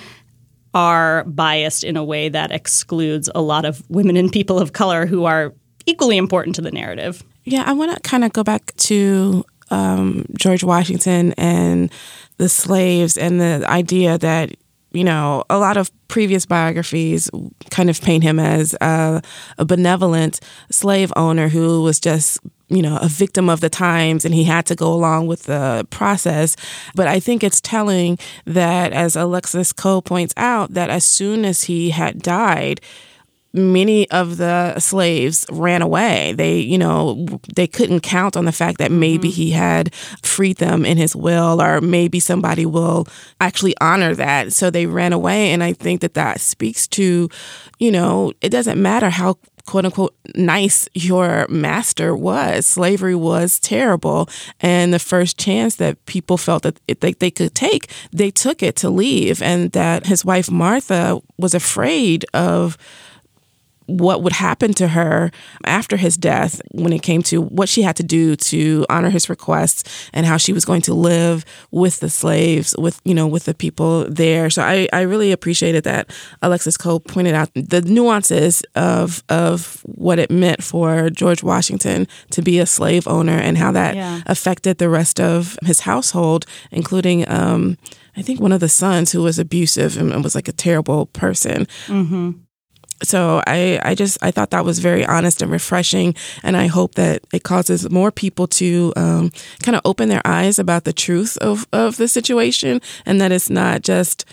are 0.75 1.23
biased 1.27 1.85
in 1.85 1.97
a 1.97 2.03
way 2.03 2.29
that 2.31 2.51
excludes 2.51 3.31
a 3.33 3.41
lot 3.41 3.65
of 3.65 3.89
women 3.89 4.17
and 4.17 4.33
people 4.33 4.59
of 4.59 4.73
color 4.73 5.07
who 5.07 5.25
are 5.25 5.55
equally 5.87 6.17
important 6.17 6.57
to 6.57 6.63
the 6.63 6.73
narrative. 6.73 7.23
Yeah, 7.45 7.63
I 7.65 7.75
want 7.75 7.95
to 7.95 8.01
kind 8.01 8.25
of 8.25 8.33
go 8.33 8.43
back 8.43 8.75
to 8.77 9.45
um, 9.71 10.27
George 10.37 10.65
Washington 10.65 11.33
and 11.35 11.93
the 12.39 12.49
slaves 12.49 13.17
and 13.17 13.41
the 13.41 13.65
idea 13.69 14.19
that 14.19 14.51
you 14.93 15.05
know, 15.05 15.45
a 15.51 15.59
lot 15.59 15.77
of 15.77 15.91
previous 16.09 16.47
biographies 16.47 17.29
kind 17.71 17.91
of 17.91 18.01
paint 18.01 18.23
him 18.23 18.39
as 18.39 18.75
a, 18.81 19.21
a, 19.59 19.65
benevolent 19.65 20.41
slave 20.71 21.13
owner 21.17 21.49
who 21.49 21.83
was 21.83 22.01
just, 22.01 22.39
you 22.69 22.81
know, 22.81 22.97
a 22.99 23.09
victim 23.09 23.49
of 23.49 23.61
the 23.61 23.69
times 23.69 24.25
and 24.25 24.35
he 24.35 24.45
had 24.45 24.65
to 24.67 24.75
go 24.75 24.93
along 24.93 25.27
with 25.27 25.45
the 25.45 25.87
process. 25.91 26.57
But 26.95 27.09
I 27.09 27.21
think 27.21 27.45
it's 27.45 27.61
telling 27.61 28.19
that, 28.45 28.93
as 28.93 29.17
Alexis 29.17 29.73
Coe 29.73 30.01
points 30.01 30.33
out, 30.37 30.73
that 30.75 30.89
as 30.89 31.05
soon 31.05 31.45
as 31.45 31.65
he 31.65 31.91
had 31.91 32.23
died, 32.23 32.81
many 33.57 34.09
of 34.11 34.37
the 34.37 34.79
slaves 34.79 35.47
ran 35.51 35.83
away. 35.83 36.35
They, 36.37 36.59
you 36.59 36.79
know, 36.79 37.27
they 37.55 37.67
couldn't 37.67 38.01
count 38.01 38.37
on 38.37 38.45
the 38.45 38.53
fact 38.53 38.79
that 38.79 38.93
maybe 38.93 39.29
mm-hmm. 39.29 39.37
he 39.37 39.51
had 39.51 39.95
freed 40.23 40.59
them 40.59 40.85
in 40.85 40.97
his 40.99 41.17
will, 41.17 41.61
or 41.63 41.81
maybe 41.81 42.21
somebody 42.21 42.67
will 42.67 43.07
actually 43.41 43.75
honor 43.81 44.15
that. 44.15 44.53
So 44.53 44.71
they 44.71 44.87
ran 44.87 45.13
away. 45.13 45.51
And 45.53 45.63
I 45.63 45.73
think 45.73 46.03
that 46.03 46.15
that 46.15 46.41
speaks 46.41 46.87
to, 46.89 47.29
you 47.79 47.91
know, 47.91 48.33
it 48.41 48.51
doesn't 48.51 48.81
matter 48.81 49.11
how 49.11 49.39
quote 49.67 49.85
unquote 49.85 50.17
nice 50.35 50.89
your 50.95 51.47
master 51.49 52.17
was. 52.17 52.67
Slavery 52.67 53.15
was 53.15 53.59
terrible. 53.59 54.29
And 54.61 54.95
the 54.95 54.99
first 54.99 55.39
chance 55.39 55.77
that 55.77 56.05
people 56.07 56.37
felt 56.37 56.63
that 56.63 56.81
they, 57.01 57.13
they 57.13 57.31
could 57.31 57.55
take, 57.55 57.91
they 58.13 58.31
took 58.31 58.63
it 58.63 58.77
to 58.77 58.91
leave. 58.91 59.43
And 59.43 59.73
that 59.73 60.07
his 60.07 60.25
wife, 60.25 60.51
Martha, 60.51 61.21
was 61.37 61.55
afraid 61.55 62.25
of 62.33 62.79
what 63.87 64.23
would 64.23 64.33
happen 64.33 64.73
to 64.75 64.89
her 64.89 65.31
after 65.65 65.97
his 65.97 66.17
death 66.17 66.61
when 66.73 66.93
it 66.93 67.03
came 67.03 67.23
to 67.23 67.41
what 67.41 67.69
she 67.69 67.83
had 67.83 67.97
to 67.97 68.03
do 68.03 68.37
to 68.37 68.85
honor 68.91 69.11
his 69.11 69.29
requests 69.29 70.09
and 70.13 70.27
how 70.27 70.37
she 70.37 70.53
was 70.53 70.65
going 70.65 70.83
to 70.83 70.95
live 70.95 71.45
with 71.71 72.01
the 72.01 72.11
slaves 72.11 72.75
with 72.79 73.01
you 73.05 73.15
know 73.15 73.27
with 73.27 73.45
the 73.45 73.55
people 73.55 74.05
there 74.09 74.51
so 74.51 74.63
i, 74.63 74.89
I 74.93 75.03
really 75.03 75.33
appreciated 75.33 75.85
that 75.85 76.11
alexis 76.43 76.77
coe 76.77 76.99
pointed 76.99 77.35
out 77.35 77.51
the 77.55 77.83
nuances 77.83 78.63
of 78.75 79.23
of 79.29 79.81
what 79.85 80.19
it 80.19 80.31
meant 80.31 80.63
for 80.63 81.11
george 81.11 81.43
washington 81.43 82.09
to 82.31 82.43
be 82.43 82.59
a 82.59 82.67
slave 82.67 83.07
owner 83.07 83.37
and 83.37 83.57
how 83.57 83.73
that 83.73 83.95
yeah. 83.95 84.23
affected 84.27 84.79
the 84.79 84.89
rest 84.89 85.21
of 85.21 85.59
his 85.65 85.81
household 85.81 86.45
including 86.71 87.29
um, 87.29 87.77
I 88.17 88.23
think 88.23 88.41
one 88.41 88.53
of 88.53 88.61
the 88.61 88.69
sons 88.69 89.13
who 89.13 89.23
was 89.23 89.39
abusive 89.39 89.99
and 89.99 90.25
was 90.25 90.35
like 90.35 90.49
a 90.49 90.53
terrible 90.53 91.07
person. 91.07 91.67
Mm-hmm 91.87 92.31
so 93.03 93.43
I, 93.47 93.81
I 93.83 93.95
just 93.95 94.19
I 94.23 94.31
thought 94.31 94.51
that 94.51 94.65
was 94.65 94.79
very 94.79 95.05
honest 95.05 95.43
and 95.43 95.51
refreshing, 95.51 96.15
and 96.43 96.57
I 96.57 96.67
hope 96.67 96.95
that 96.95 97.23
it 97.33 97.43
causes 97.43 97.91
more 97.91 98.11
people 98.11 98.47
to 98.49 98.93
um, 98.97 99.33
kind 99.63 99.77
of 99.77 99.83
open 99.85 100.09
their 100.09 100.23
eyes 100.25 100.59
about 100.59 100.85
the 100.85 100.93
truth 100.93 101.37
of 101.39 101.67
of 101.73 101.97
the 101.97 102.09
situation, 102.09 102.81
and 103.05 103.21
that 103.21 103.33
it's 103.33 103.51
not 103.51 103.83
just 103.83 104.25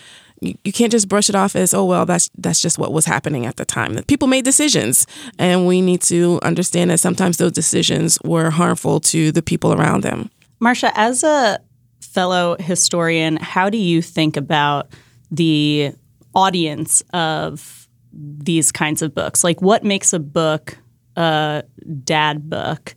you, 0.42 0.56
you 0.64 0.72
can't 0.72 0.92
just 0.92 1.08
brush 1.08 1.30
it 1.30 1.36
off 1.36 1.56
as 1.56 1.74
oh 1.74 1.86
well 1.86 2.06
that's 2.06 2.30
that's 2.38 2.62
just 2.62 2.78
what 2.78 2.94
was 2.94 3.06
happening 3.06 3.46
at 3.46 3.58
the 3.58 3.66
time. 3.66 3.94
That 3.94 4.08
people 4.08 4.28
made 4.28 4.46
decisions, 4.46 5.08
and 5.38 5.68
we 5.68 5.82
need 5.82 6.02
to 6.04 6.40
understand 6.42 6.92
that 6.92 7.00
sometimes 7.00 7.38
those 7.38 7.52
decisions 7.52 8.20
were 8.24 8.50
harmful 8.50 9.00
to 9.02 9.32
the 9.32 9.42
people 9.42 9.74
around 9.74 10.04
them. 10.04 10.30
Marcia, 10.60 10.92
as 10.98 11.24
a 11.24 11.60
fellow 12.00 12.56
historian, 12.60 13.38
how 13.38 13.70
do 13.70 13.78
you 13.78 14.02
think 14.02 14.38
about 14.38 14.88
the 15.32 15.94
audience 16.36 17.02
of 17.14 17.83
these 18.14 18.72
kinds 18.72 19.02
of 19.02 19.14
books? 19.14 19.44
Like, 19.44 19.62
what 19.62 19.84
makes 19.84 20.14
a 20.14 20.20
book 20.20 20.78
a 21.16 21.64
dad 22.04 22.50
book, 22.50 22.96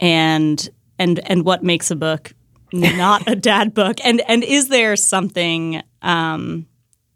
and 0.00 0.68
and 0.98 1.20
and 1.28 1.44
what 1.44 1.62
makes 1.62 1.90
a 1.90 1.96
book 1.96 2.32
not 2.72 3.28
a 3.28 3.36
dad 3.50 3.74
book? 3.74 3.98
And 4.04 4.20
and 4.28 4.44
is 4.44 4.68
there 4.68 4.96
something? 4.96 5.82
Um, 6.02 6.66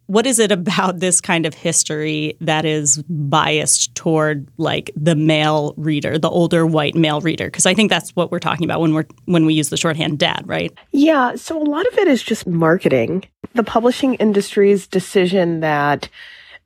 what 0.06 0.26
is 0.26 0.38
it 0.38 0.50
about 0.50 1.00
this 1.00 1.20
kind 1.20 1.44
of 1.44 1.52
history 1.52 2.34
that 2.40 2.64
is 2.64 3.02
biased 3.10 3.94
toward 3.94 4.48
like 4.56 4.90
the 4.96 5.14
male 5.14 5.74
reader, 5.76 6.18
the 6.18 6.30
older 6.30 6.66
white 6.66 6.94
male 6.94 7.20
reader? 7.20 7.44
Because 7.44 7.66
I 7.66 7.74
think 7.74 7.90
that's 7.90 8.16
what 8.16 8.32
we're 8.32 8.38
talking 8.38 8.64
about 8.64 8.80
when 8.80 8.94
we're 8.94 9.04
when 9.26 9.44
we 9.44 9.52
use 9.52 9.68
the 9.68 9.76
shorthand 9.76 10.18
dad, 10.18 10.44
right? 10.46 10.72
Yeah. 10.92 11.34
So 11.34 11.60
a 11.60 11.62
lot 11.62 11.86
of 11.86 11.98
it 11.98 12.08
is 12.08 12.22
just 12.22 12.46
marketing. 12.46 13.24
The 13.54 13.62
publishing 13.62 14.14
industry's 14.14 14.86
decision 14.86 15.60
that 15.60 16.08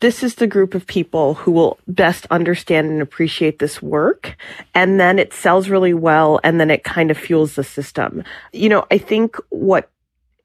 this 0.02 0.24
is 0.24 0.34
the 0.34 0.48
group 0.48 0.74
of 0.74 0.84
people 0.84 1.34
who 1.34 1.52
will 1.52 1.78
best 1.86 2.26
understand 2.28 2.90
and 2.90 3.00
appreciate 3.00 3.60
this 3.60 3.80
work. 3.80 4.36
And 4.74 4.98
then 4.98 5.16
it 5.20 5.32
sells 5.32 5.68
really 5.68 5.94
well 5.94 6.40
and 6.42 6.58
then 6.58 6.72
it 6.72 6.82
kind 6.82 7.12
of 7.12 7.16
fuels 7.16 7.54
the 7.54 7.62
system. 7.62 8.24
You 8.52 8.68
know, 8.68 8.84
I 8.90 8.98
think 8.98 9.36
what 9.50 9.90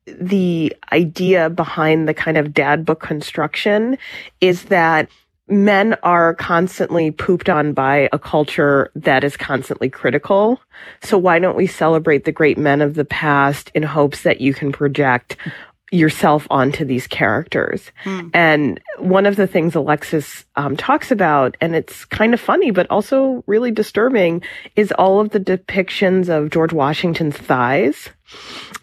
the 0.05 0.75
idea 0.93 1.49
behind 1.49 2.07
the 2.07 2.13
kind 2.13 2.37
of 2.37 2.53
dad 2.53 2.85
book 2.85 3.01
construction 3.01 3.97
is 4.41 4.65
that 4.65 5.09
men 5.47 5.95
are 6.03 6.35
constantly 6.35 7.09
pooped 7.09 7.49
on 7.49 7.73
by 7.73 8.09
a 8.11 8.19
culture 8.19 8.91
that 8.95 9.23
is 9.23 9.35
constantly 9.35 9.89
critical. 9.89 10.61
So 11.01 11.17
why 11.17 11.39
don't 11.39 11.57
we 11.57 11.65
celebrate 11.65 12.25
the 12.25 12.31
great 12.31 12.59
men 12.59 12.79
of 12.81 12.93
the 12.93 13.05
past 13.05 13.71
in 13.73 13.81
hopes 13.81 14.21
that 14.21 14.39
you 14.39 14.53
can 14.53 14.71
project 14.71 15.35
yourself 15.91 16.45
onto 16.49 16.83
these 16.83 17.07
characters. 17.07 17.91
Mm. 18.03 18.31
And 18.33 18.79
one 18.99 19.25
of 19.25 19.37
the 19.37 19.47
things 19.47 19.73
Alexis 19.73 20.45
um, 20.55 20.75
talks 20.75 21.11
about, 21.11 21.55
and 21.61 21.75
it's 21.75 22.03
kind 22.05 22.33
of 22.33 22.41
funny, 22.41 22.71
but 22.71 22.87
also 22.89 23.43
really 23.47 23.71
disturbing, 23.71 24.43
is 24.75 24.91
all 24.91 25.21
of 25.21 25.29
the 25.29 25.39
depictions 25.39 26.27
of 26.29 26.49
George 26.49 26.73
Washington's 26.73 27.37
thighs 27.37 28.09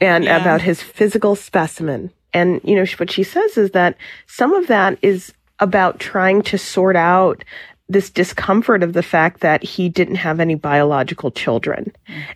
and 0.01 0.25
yeah. 0.25 0.41
about 0.41 0.63
his 0.63 0.83
physical 0.83 1.37
specimen. 1.37 2.11
And, 2.33 2.61
you 2.65 2.75
know, 2.75 2.87
what 2.97 3.11
she 3.11 3.23
says 3.23 3.59
is 3.59 3.73
that 3.73 3.97
some 4.27 4.55
of 4.55 4.67
that 4.69 4.99
is 5.03 5.33
about 5.61 6.01
trying 6.01 6.43
to 6.43 6.59
sort 6.59 6.97
out 6.97 7.45
this 7.89 8.09
discomfort 8.09 8.83
of 8.83 8.95
the 8.95 9.03
fact 9.03 9.41
that 9.41 9.63
he 9.63 9.89
didn't 9.89 10.15
have 10.17 10.41
any 10.41 10.55
biological 10.55 11.31
children. 11.31 11.93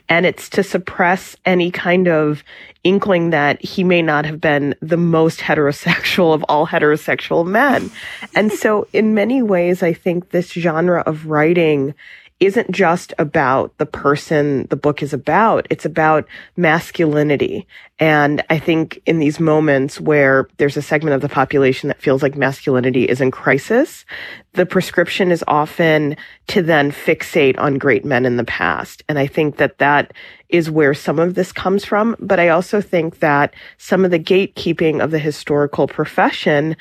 And 0.08 0.26
it's 0.26 0.48
to 0.50 0.62
suppress 0.62 1.36
any 1.46 1.70
kind 1.70 2.06
of 2.06 2.44
inkling 2.84 3.30
that 3.30 3.62
he 3.64 3.82
may 3.82 4.02
not 4.02 4.26
have 4.26 4.40
been 4.40 4.74
the 4.82 4.98
most 4.98 5.40
heterosexual 5.40 6.34
of 6.34 6.44
all 6.48 6.66
heterosexual 6.66 7.46
men. 7.46 7.90
and 8.34 8.52
so 8.52 8.86
in 8.92 9.14
many 9.14 9.42
ways, 9.42 9.82
I 9.82 9.94
think 9.94 10.30
this 10.30 10.52
genre 10.52 11.02
of 11.06 11.26
writing 11.26 11.94
isn't 12.40 12.70
just 12.70 13.12
about 13.18 13.76
the 13.78 13.86
person 13.86 14.66
the 14.70 14.76
book 14.76 15.02
is 15.02 15.12
about. 15.12 15.66
It's 15.70 15.84
about 15.84 16.26
masculinity. 16.56 17.66
And 17.98 18.44
I 18.48 18.60
think 18.60 19.02
in 19.06 19.18
these 19.18 19.40
moments 19.40 20.00
where 20.00 20.48
there's 20.56 20.76
a 20.76 20.82
segment 20.82 21.14
of 21.14 21.20
the 21.20 21.28
population 21.28 21.88
that 21.88 22.00
feels 22.00 22.22
like 22.22 22.36
masculinity 22.36 23.04
is 23.04 23.20
in 23.20 23.32
crisis, 23.32 24.04
the 24.52 24.66
prescription 24.66 25.32
is 25.32 25.42
often 25.48 26.16
to 26.48 26.62
then 26.62 26.92
fixate 26.92 27.58
on 27.58 27.78
great 27.78 28.04
men 28.04 28.24
in 28.24 28.36
the 28.36 28.44
past. 28.44 29.02
And 29.08 29.18
I 29.18 29.26
think 29.26 29.56
that 29.56 29.78
that 29.78 30.12
is 30.48 30.70
where 30.70 30.94
some 30.94 31.18
of 31.18 31.34
this 31.34 31.50
comes 31.50 31.84
from. 31.84 32.14
But 32.20 32.38
I 32.38 32.50
also 32.50 32.80
think 32.80 33.18
that 33.18 33.52
some 33.78 34.04
of 34.04 34.12
the 34.12 34.18
gatekeeping 34.18 35.02
of 35.02 35.10
the 35.10 35.18
historical 35.18 35.88
profession 35.88 36.76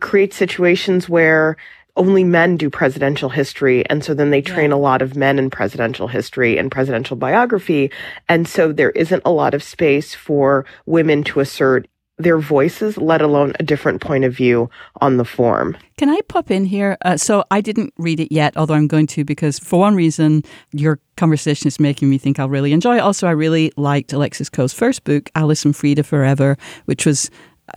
creates 0.00 0.36
situations 0.36 1.08
where 1.08 1.56
only 1.96 2.24
men 2.24 2.56
do 2.56 2.70
presidential 2.70 3.28
history. 3.28 3.88
And 3.88 4.04
so 4.04 4.14
then 4.14 4.30
they 4.30 4.42
train 4.42 4.70
yeah. 4.70 4.76
a 4.76 4.78
lot 4.78 5.02
of 5.02 5.16
men 5.16 5.38
in 5.38 5.50
presidential 5.50 6.08
history 6.08 6.58
and 6.58 6.70
presidential 6.70 7.16
biography. 7.16 7.90
And 8.28 8.46
so 8.46 8.72
there 8.72 8.90
isn't 8.90 9.22
a 9.24 9.32
lot 9.32 9.54
of 9.54 9.62
space 9.62 10.14
for 10.14 10.64
women 10.86 11.24
to 11.24 11.40
assert 11.40 11.88
their 12.18 12.38
voices, 12.38 12.96
let 12.96 13.20
alone 13.20 13.52
a 13.60 13.62
different 13.62 14.00
point 14.00 14.24
of 14.24 14.32
view 14.34 14.70
on 15.02 15.18
the 15.18 15.24
form. 15.24 15.76
Can 15.98 16.08
I 16.08 16.18
pop 16.28 16.50
in 16.50 16.64
here? 16.64 16.96
Uh, 17.04 17.16
so 17.16 17.44
I 17.50 17.60
didn't 17.60 17.92
read 17.98 18.20
it 18.20 18.32
yet, 18.32 18.56
although 18.56 18.74
I'm 18.74 18.88
going 18.88 19.06
to, 19.08 19.24
because 19.24 19.58
for 19.58 19.80
one 19.80 19.94
reason, 19.94 20.42
your 20.72 20.98
conversation 21.18 21.68
is 21.68 21.78
making 21.78 22.08
me 22.08 22.16
think 22.16 22.38
I'll 22.38 22.48
really 22.48 22.72
enjoy 22.72 22.96
it. 22.96 23.00
Also, 23.00 23.26
I 23.26 23.32
really 23.32 23.70
liked 23.76 24.14
Alexis 24.14 24.48
Coe's 24.48 24.72
first 24.72 25.04
book, 25.04 25.30
Alice 25.34 25.64
and 25.66 25.76
Frida 25.76 26.04
Forever, 26.04 26.56
which 26.86 27.04
was 27.04 27.30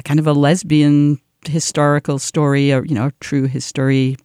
kind 0.06 0.22
of 0.22 0.28
a 0.28 0.34
lesbian 0.34 1.20
historical 1.48 2.20
story 2.20 2.72
or 2.74 2.86
you 2.86 2.96
know 2.96 3.12
true 3.20 3.46
history. 3.46 4.18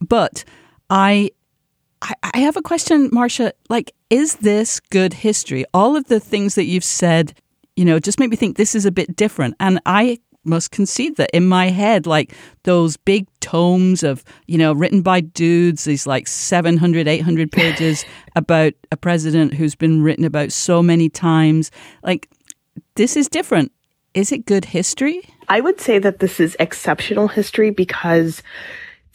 But 0.00 0.44
I, 0.88 1.30
I 2.02 2.14
i 2.34 2.38
have 2.38 2.56
a 2.56 2.62
question 2.62 3.10
marcia 3.12 3.52
like 3.68 3.92
is 4.08 4.36
this 4.36 4.80
good 4.80 5.12
history? 5.12 5.64
All 5.74 5.96
of 5.96 6.04
the 6.06 6.20
things 6.20 6.54
that 6.54 6.64
you've 6.64 6.84
said 6.84 7.34
you 7.76 7.84
know 7.84 7.98
just 7.98 8.18
make 8.20 8.30
me 8.30 8.36
think 8.36 8.56
this 8.56 8.74
is 8.74 8.86
a 8.86 8.92
bit 8.92 9.16
different. 9.16 9.54
And 9.60 9.80
i 9.86 10.18
must 10.42 10.70
concede 10.70 11.16
that 11.16 11.28
in 11.36 11.46
my 11.46 11.68
head 11.68 12.06
like 12.06 12.32
those 12.62 12.96
big 12.96 13.26
tomes 13.40 14.02
of 14.02 14.24
you 14.46 14.56
know 14.56 14.72
written 14.72 15.02
by 15.02 15.20
dudes 15.20 15.84
these 15.84 16.06
like 16.06 16.26
700 16.26 17.06
800 17.06 17.52
pages 17.60 18.06
about 18.36 18.72
a 18.90 18.96
president 18.96 19.52
who's 19.52 19.74
been 19.74 20.02
written 20.02 20.24
about 20.24 20.50
so 20.50 20.82
many 20.82 21.10
times 21.10 21.70
like 22.02 22.30
this 22.94 23.16
is 23.16 23.28
different. 23.28 23.72
Is 24.14 24.32
it 24.32 24.46
good 24.46 24.64
history 24.64 25.22
I 25.50 25.60
would 25.60 25.80
say 25.80 25.98
that 25.98 26.20
this 26.20 26.38
is 26.38 26.56
exceptional 26.60 27.26
history 27.26 27.70
because 27.70 28.40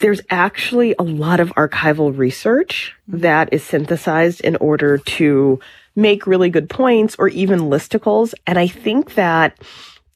there's 0.00 0.20
actually 0.28 0.94
a 0.98 1.02
lot 1.02 1.40
of 1.40 1.48
archival 1.54 2.16
research 2.16 2.94
mm-hmm. 3.10 3.22
that 3.22 3.48
is 3.52 3.64
synthesized 3.64 4.42
in 4.42 4.56
order 4.56 4.98
to 4.98 5.58
make 5.96 6.26
really 6.26 6.50
good 6.50 6.68
points 6.68 7.16
or 7.18 7.28
even 7.28 7.60
listicles. 7.60 8.34
And 8.46 8.58
I 8.58 8.66
think 8.66 9.14
that 9.14 9.58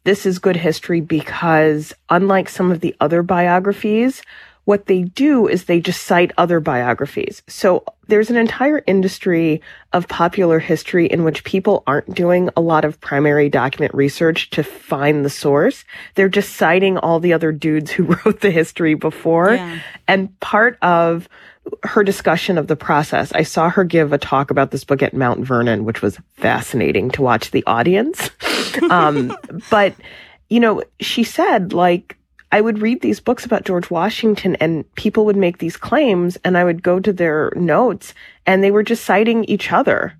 this 0.04 0.26
is 0.26 0.38
good 0.38 0.56
history 0.56 1.00
because 1.00 1.94
unlike 2.10 2.50
some 2.50 2.70
of 2.70 2.80
the 2.80 2.94
other 3.00 3.22
biographies, 3.22 4.20
what 4.70 4.86
they 4.86 5.02
do 5.02 5.48
is 5.48 5.64
they 5.64 5.80
just 5.80 6.04
cite 6.04 6.30
other 6.38 6.60
biographies. 6.60 7.42
So 7.48 7.82
there's 8.06 8.30
an 8.30 8.36
entire 8.36 8.84
industry 8.86 9.62
of 9.92 10.06
popular 10.06 10.60
history 10.60 11.06
in 11.06 11.24
which 11.24 11.42
people 11.42 11.82
aren't 11.88 12.14
doing 12.14 12.50
a 12.56 12.60
lot 12.60 12.84
of 12.84 13.00
primary 13.00 13.48
document 13.48 13.92
research 13.92 14.48
to 14.50 14.62
find 14.62 15.24
the 15.24 15.28
source. 15.28 15.84
They're 16.14 16.28
just 16.28 16.54
citing 16.54 16.98
all 16.98 17.18
the 17.18 17.32
other 17.32 17.50
dudes 17.50 17.90
who 17.90 18.04
wrote 18.24 18.42
the 18.42 18.52
history 18.52 18.94
before. 18.94 19.54
Yeah. 19.54 19.80
And 20.06 20.38
part 20.38 20.78
of 20.82 21.28
her 21.82 22.04
discussion 22.04 22.56
of 22.56 22.68
the 22.68 22.76
process, 22.76 23.32
I 23.32 23.42
saw 23.42 23.70
her 23.70 23.82
give 23.82 24.12
a 24.12 24.18
talk 24.18 24.52
about 24.52 24.70
this 24.70 24.84
book 24.84 25.02
at 25.02 25.14
Mount 25.14 25.40
Vernon, 25.44 25.84
which 25.84 26.00
was 26.00 26.16
fascinating 26.36 27.10
to 27.10 27.22
watch 27.22 27.50
the 27.50 27.64
audience. 27.66 28.30
um, 28.88 29.36
but, 29.68 29.96
you 30.48 30.60
know, 30.60 30.84
she 31.00 31.24
said, 31.24 31.72
like, 31.72 32.16
I 32.52 32.60
would 32.60 32.80
read 32.80 33.00
these 33.00 33.20
books 33.20 33.44
about 33.44 33.64
George 33.64 33.90
Washington 33.90 34.56
and 34.56 34.92
people 34.94 35.24
would 35.26 35.36
make 35.36 35.58
these 35.58 35.76
claims 35.76 36.36
and 36.44 36.58
I 36.58 36.64
would 36.64 36.82
go 36.82 36.98
to 36.98 37.12
their 37.12 37.52
notes 37.54 38.12
and 38.46 38.62
they 38.62 38.70
were 38.70 38.82
just 38.82 39.04
citing 39.04 39.44
each 39.44 39.70
other. 39.70 40.14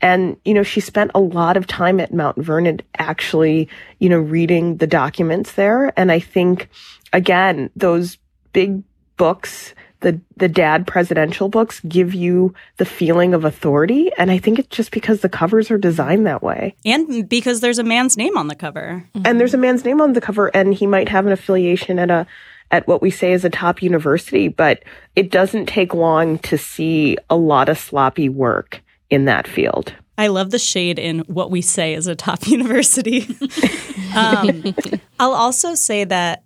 And, 0.00 0.36
you 0.44 0.54
know, 0.54 0.62
she 0.62 0.80
spent 0.80 1.10
a 1.14 1.20
lot 1.20 1.56
of 1.56 1.66
time 1.66 2.00
at 2.00 2.12
Mount 2.12 2.38
Vernon 2.38 2.80
actually, 2.98 3.68
you 3.98 4.08
know, 4.08 4.18
reading 4.18 4.78
the 4.78 4.86
documents 4.86 5.52
there. 5.52 5.92
And 5.98 6.10
I 6.10 6.18
think, 6.18 6.70
again, 7.12 7.70
those 7.76 8.16
big 8.52 8.82
books 9.16 9.74
the 10.00 10.20
the 10.36 10.48
dad 10.48 10.86
presidential 10.86 11.48
books 11.48 11.80
give 11.80 12.14
you 12.14 12.54
the 12.78 12.84
feeling 12.84 13.34
of 13.34 13.44
authority 13.44 14.10
and 14.18 14.30
i 14.30 14.38
think 14.38 14.58
it's 14.58 14.74
just 14.74 14.90
because 14.90 15.20
the 15.20 15.28
covers 15.28 15.70
are 15.70 15.78
designed 15.78 16.26
that 16.26 16.42
way 16.42 16.74
and 16.84 17.28
because 17.28 17.60
there's 17.60 17.78
a 17.78 17.84
man's 17.84 18.16
name 18.16 18.36
on 18.36 18.48
the 18.48 18.54
cover 18.54 19.04
mm-hmm. 19.14 19.26
and 19.26 19.38
there's 19.38 19.54
a 19.54 19.58
man's 19.58 19.84
name 19.84 20.00
on 20.00 20.12
the 20.12 20.20
cover 20.20 20.48
and 20.48 20.74
he 20.74 20.86
might 20.86 21.08
have 21.08 21.26
an 21.26 21.32
affiliation 21.32 21.98
at 21.98 22.10
a 22.10 22.26
at 22.72 22.86
what 22.86 23.02
we 23.02 23.10
say 23.10 23.32
is 23.32 23.44
a 23.44 23.50
top 23.50 23.82
university 23.82 24.48
but 24.48 24.82
it 25.16 25.30
doesn't 25.30 25.66
take 25.66 25.94
long 25.94 26.38
to 26.38 26.56
see 26.56 27.16
a 27.28 27.36
lot 27.36 27.68
of 27.68 27.78
sloppy 27.78 28.28
work 28.28 28.82
in 29.10 29.24
that 29.24 29.46
field 29.46 29.94
I 30.18 30.26
love 30.26 30.50
the 30.50 30.58
shade 30.58 30.98
in 30.98 31.20
what 31.20 31.50
we 31.50 31.62
say 31.62 31.94
is 31.94 32.06
a 32.06 32.14
top 32.14 32.46
university. 32.46 33.26
um, 34.14 34.74
I'll 35.18 35.32
also 35.32 35.74
say 35.74 36.04
that 36.04 36.44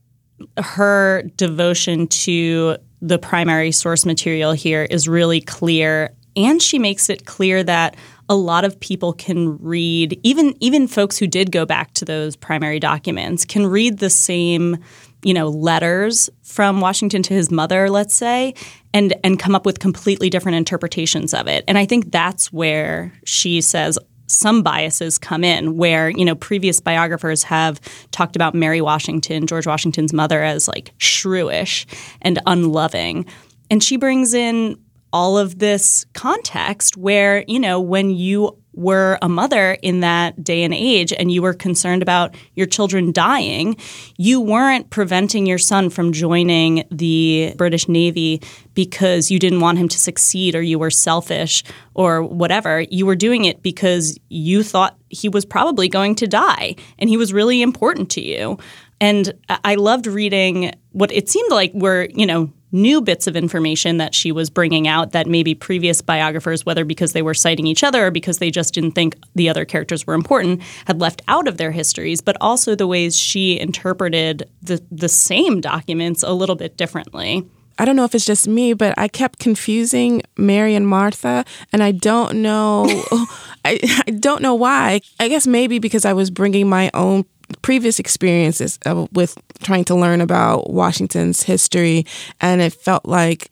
her 0.58 1.22
devotion 1.36 2.06
to 2.08 2.76
the 3.04 3.18
primary 3.18 3.70
source 3.70 4.06
material 4.06 4.52
here 4.52 4.84
is 4.90 5.06
really 5.06 5.40
clear. 5.40 6.14
And 6.36 6.60
she 6.62 6.78
makes 6.78 7.10
it 7.10 7.26
clear 7.26 7.62
that 7.62 7.96
a 8.30 8.34
lot 8.34 8.64
of 8.64 8.80
people 8.80 9.12
can 9.12 9.58
read 9.58 10.18
even 10.22 10.56
even 10.60 10.88
folks 10.88 11.18
who 11.18 11.26
did 11.26 11.52
go 11.52 11.66
back 11.66 11.92
to 11.92 12.06
those 12.06 12.36
primary 12.36 12.80
documents 12.80 13.44
can 13.44 13.66
read 13.66 13.98
the 13.98 14.08
same 14.08 14.78
you 15.22 15.34
know 15.34 15.48
letters 15.48 16.30
from 16.42 16.80
Washington 16.80 17.22
to 17.24 17.34
his 17.34 17.50
mother 17.50 17.90
let's 17.90 18.14
say 18.14 18.54
and 18.94 19.12
and 19.22 19.38
come 19.38 19.54
up 19.54 19.66
with 19.66 19.78
completely 19.78 20.30
different 20.30 20.56
interpretations 20.56 21.34
of 21.34 21.46
it. 21.46 21.64
And 21.68 21.76
i 21.76 21.84
think 21.84 22.10
that's 22.10 22.50
where 22.50 23.12
she 23.24 23.60
says 23.60 23.98
some 24.26 24.62
biases 24.62 25.18
come 25.18 25.44
in 25.44 25.76
where 25.76 26.10
you 26.10 26.24
know 26.24 26.34
previous 26.34 26.80
biographers 26.80 27.42
have 27.44 27.80
talked 28.10 28.36
about 28.36 28.54
Mary 28.54 28.80
Washington, 28.80 29.46
George 29.46 29.66
Washington's 29.66 30.12
mother, 30.12 30.42
as 30.42 30.68
like 30.68 30.92
shrewish 30.98 31.86
and 32.22 32.40
unloving, 32.46 33.26
and 33.70 33.82
she 33.82 33.96
brings 33.96 34.34
in 34.34 34.78
all 35.12 35.38
of 35.38 35.58
this 35.60 36.04
context 36.14 36.96
where 36.96 37.44
you 37.46 37.60
know 37.60 37.80
when 37.80 38.10
you 38.10 38.56
were 38.74 39.18
a 39.22 39.28
mother 39.28 39.72
in 39.82 40.00
that 40.00 40.42
day 40.42 40.62
and 40.62 40.74
age 40.74 41.12
and 41.12 41.30
you 41.30 41.42
were 41.42 41.54
concerned 41.54 42.02
about 42.02 42.34
your 42.54 42.66
children 42.66 43.12
dying, 43.12 43.76
you 44.16 44.40
weren't 44.40 44.90
preventing 44.90 45.46
your 45.46 45.58
son 45.58 45.90
from 45.90 46.12
joining 46.12 46.84
the 46.90 47.54
British 47.56 47.88
Navy 47.88 48.40
because 48.74 49.30
you 49.30 49.38
didn't 49.38 49.60
want 49.60 49.78
him 49.78 49.88
to 49.88 49.98
succeed 49.98 50.54
or 50.54 50.62
you 50.62 50.78
were 50.78 50.90
selfish 50.90 51.62
or 51.94 52.22
whatever. 52.22 52.80
You 52.80 53.06
were 53.06 53.16
doing 53.16 53.44
it 53.44 53.62
because 53.62 54.18
you 54.28 54.62
thought 54.62 54.98
he 55.08 55.28
was 55.28 55.44
probably 55.44 55.88
going 55.88 56.14
to 56.16 56.26
die 56.26 56.76
and 56.98 57.08
he 57.08 57.16
was 57.16 57.32
really 57.32 57.62
important 57.62 58.10
to 58.10 58.20
you. 58.20 58.58
And 59.00 59.32
I 59.48 59.74
loved 59.74 60.06
reading 60.06 60.72
what 60.92 61.12
it 61.12 61.28
seemed 61.28 61.50
like 61.50 61.72
were, 61.74 62.08
you 62.14 62.26
know, 62.26 62.52
new 62.74 63.00
bits 63.00 63.26
of 63.26 63.36
information 63.36 63.96
that 63.98 64.14
she 64.14 64.32
was 64.32 64.50
bringing 64.50 64.86
out 64.88 65.12
that 65.12 65.26
maybe 65.26 65.54
previous 65.54 66.02
biographers, 66.02 66.66
whether 66.66 66.84
because 66.84 67.12
they 67.12 67.22
were 67.22 67.32
citing 67.32 67.66
each 67.66 67.84
other 67.84 68.06
or 68.06 68.10
because 68.10 68.38
they 68.38 68.50
just 68.50 68.74
didn't 68.74 68.92
think 68.92 69.16
the 69.34 69.48
other 69.48 69.64
characters 69.64 70.06
were 70.06 70.14
important, 70.14 70.60
had 70.86 71.00
left 71.00 71.22
out 71.28 71.46
of 71.46 71.56
their 71.56 71.70
histories, 71.70 72.20
but 72.20 72.36
also 72.40 72.74
the 72.74 72.86
ways 72.86 73.16
she 73.16 73.58
interpreted 73.58 74.50
the, 74.60 74.84
the 74.90 75.08
same 75.08 75.60
documents 75.60 76.22
a 76.22 76.32
little 76.32 76.56
bit 76.56 76.76
differently. 76.76 77.48
I 77.78 77.84
don't 77.84 77.96
know 77.96 78.04
if 78.04 78.14
it's 78.14 78.24
just 78.24 78.46
me, 78.46 78.72
but 78.72 78.94
I 78.96 79.08
kept 79.08 79.38
confusing 79.40 80.22
Mary 80.36 80.74
and 80.74 80.86
Martha, 80.86 81.44
and 81.72 81.82
I 81.82 81.90
don't 81.92 82.40
know, 82.40 82.84
I, 83.64 83.80
I 84.06 84.10
don't 84.10 84.42
know 84.42 84.54
why. 84.54 85.00
I 85.18 85.28
guess 85.28 85.46
maybe 85.46 85.78
because 85.78 86.04
I 86.04 86.12
was 86.12 86.30
bringing 86.30 86.68
my 86.68 86.90
own 86.94 87.24
previous 87.62 87.98
experiences 87.98 88.78
with 89.12 89.36
trying 89.62 89.84
to 89.84 89.94
learn 89.94 90.20
about 90.20 90.70
Washington's 90.70 91.42
history, 91.42 92.06
and 92.40 92.60
it 92.60 92.72
felt 92.72 93.04
like 93.06 93.50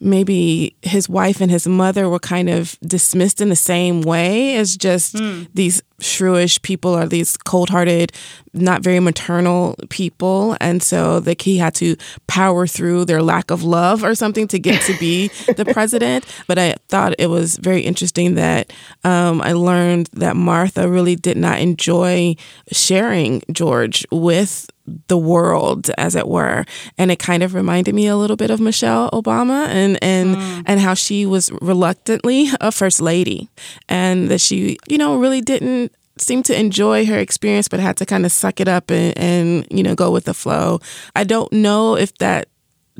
maybe 0.00 0.76
his 0.82 1.08
wife 1.08 1.40
and 1.40 1.50
his 1.50 1.66
mother 1.66 2.08
were 2.08 2.18
kind 2.18 2.48
of 2.48 2.78
dismissed 2.80 3.40
in 3.40 3.48
the 3.48 3.56
same 3.56 4.02
way 4.02 4.56
as 4.56 4.76
just 4.76 5.14
mm. 5.14 5.48
these 5.54 5.82
shrewish 6.00 6.62
people 6.62 6.96
or 6.96 7.06
these 7.06 7.36
cold-hearted 7.36 8.12
not 8.52 8.82
very 8.82 9.00
maternal 9.00 9.74
people 9.88 10.56
and 10.60 10.80
so 10.80 11.18
that 11.18 11.42
he 11.42 11.58
had 11.58 11.74
to 11.74 11.96
power 12.28 12.68
through 12.68 13.04
their 13.04 13.20
lack 13.20 13.50
of 13.50 13.64
love 13.64 14.04
or 14.04 14.14
something 14.14 14.46
to 14.46 14.60
get 14.60 14.80
to 14.82 14.96
be 14.98 15.28
the 15.56 15.64
president 15.72 16.24
but 16.46 16.56
i 16.56 16.74
thought 16.88 17.14
it 17.18 17.26
was 17.26 17.56
very 17.56 17.80
interesting 17.80 18.36
that 18.36 18.72
um, 19.02 19.40
i 19.42 19.52
learned 19.52 20.08
that 20.12 20.36
martha 20.36 20.88
really 20.88 21.16
did 21.16 21.36
not 21.36 21.58
enjoy 21.58 22.34
sharing 22.70 23.42
george 23.50 24.06
with 24.12 24.70
the 25.08 25.18
world, 25.18 25.90
as 25.98 26.14
it 26.14 26.28
were. 26.28 26.64
And 26.96 27.10
it 27.10 27.18
kind 27.18 27.42
of 27.42 27.54
reminded 27.54 27.94
me 27.94 28.06
a 28.06 28.16
little 28.16 28.36
bit 28.36 28.50
of 28.50 28.60
Michelle 28.60 29.10
Obama 29.10 29.66
and 29.68 29.98
and 30.02 30.36
mm. 30.36 30.62
and 30.66 30.80
how 30.80 30.94
she 30.94 31.26
was 31.26 31.50
reluctantly 31.60 32.50
a 32.60 32.72
first 32.72 33.00
lady, 33.00 33.48
and 33.88 34.28
that 34.28 34.40
she, 34.40 34.78
you 34.88 34.98
know, 34.98 35.16
really 35.16 35.40
didn't 35.40 35.92
seem 36.20 36.42
to 36.44 36.58
enjoy 36.58 37.06
her 37.06 37.18
experience, 37.18 37.68
but 37.68 37.80
had 37.80 37.96
to 37.98 38.06
kind 38.06 38.26
of 38.26 38.32
suck 38.32 38.60
it 38.60 38.68
up 38.68 38.90
and, 38.90 39.16
and 39.16 39.66
you 39.70 39.82
know 39.82 39.94
go 39.94 40.10
with 40.10 40.24
the 40.24 40.34
flow. 40.34 40.80
I 41.14 41.24
don't 41.24 41.52
know 41.52 41.96
if 41.96 42.16
that 42.18 42.48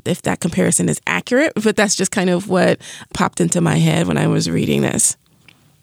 if 0.04 0.22
that 0.22 0.40
comparison 0.40 0.88
is 0.88 1.00
accurate, 1.06 1.52
but 1.62 1.76
that's 1.76 1.96
just 1.96 2.10
kind 2.10 2.30
of 2.30 2.48
what 2.48 2.80
popped 3.14 3.40
into 3.40 3.60
my 3.60 3.76
head 3.76 4.06
when 4.06 4.16
I 4.16 4.28
was 4.28 4.48
reading 4.48 4.82
this. 4.82 5.16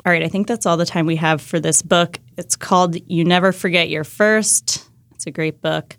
All 0.06 0.12
right, 0.12 0.24
I 0.24 0.28
think 0.28 0.48
that's 0.48 0.66
all 0.66 0.78
the 0.78 0.86
time 0.86 1.06
we 1.06 1.16
have 1.16 1.42
for 1.42 1.60
this 1.60 1.82
book. 1.82 2.20
It's 2.38 2.56
called 2.56 2.96
You 3.10 3.26
Never 3.26 3.52
Forget 3.52 3.90
Your 3.90 4.04
First. 4.04 4.85
It's 5.26 5.32
a 5.32 5.32
great 5.32 5.60
book. 5.60 5.98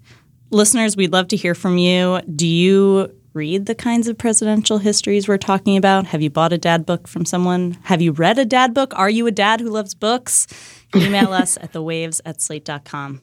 Listeners, 0.51 0.97
we'd 0.97 1.13
love 1.13 1.27
to 1.29 1.37
hear 1.37 1.57
from 1.57 1.79
you. 1.79 2.21
Do 2.33 2.47
you 2.47 3.13
read 3.33 3.67
the 3.67 3.75
kinds 3.75 4.07
of 4.07 4.17
presidential 4.17 4.79
histories 4.79 5.27
we're 5.27 5.37
talking 5.37 5.77
about? 5.77 6.07
Have 6.07 6.23
you 6.23 6.31
bought 6.31 6.53
a 6.53 6.59
dad 6.59 6.87
book 6.87 7.09
from 7.09 7.25
someone? 7.25 7.77
Have 7.83 8.01
you 8.01 8.13
read 8.13 8.39
a 8.39 8.45
dad 8.45 8.73
book? 8.73 8.93
Are 8.95 9.11
you 9.11 9.27
a 9.27 9.33
dad 9.33 9.61
who 9.61 9.69
loves 9.69 9.95
books? 9.95 10.47
Email 10.95 11.33
us 11.33 11.57
at 11.57 11.73
thewaves 11.73 12.21
at 12.25 12.41
slate.com. 12.41 13.23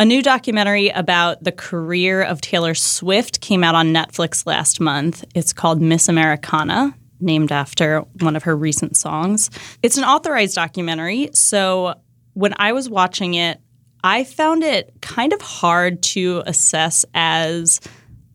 A 0.00 0.04
new 0.06 0.22
documentary 0.22 0.88
about 0.88 1.44
the 1.44 1.52
career 1.52 2.22
of 2.22 2.40
Taylor 2.40 2.72
Swift 2.72 3.42
came 3.42 3.62
out 3.62 3.74
on 3.74 3.92
Netflix 3.92 4.46
last 4.46 4.80
month. 4.80 5.26
It's 5.34 5.52
called 5.52 5.82
Miss 5.82 6.08
Americana, 6.08 6.96
named 7.20 7.52
after 7.52 8.00
one 8.20 8.34
of 8.34 8.44
her 8.44 8.56
recent 8.56 8.96
songs. 8.96 9.50
It's 9.82 9.98
an 9.98 10.04
authorized 10.04 10.54
documentary, 10.54 11.28
so 11.34 11.96
when 12.32 12.54
I 12.56 12.72
was 12.72 12.88
watching 12.88 13.34
it, 13.34 13.60
I 14.02 14.24
found 14.24 14.62
it 14.62 14.90
kind 15.02 15.34
of 15.34 15.42
hard 15.42 16.02
to 16.04 16.44
assess 16.46 17.04
as 17.12 17.78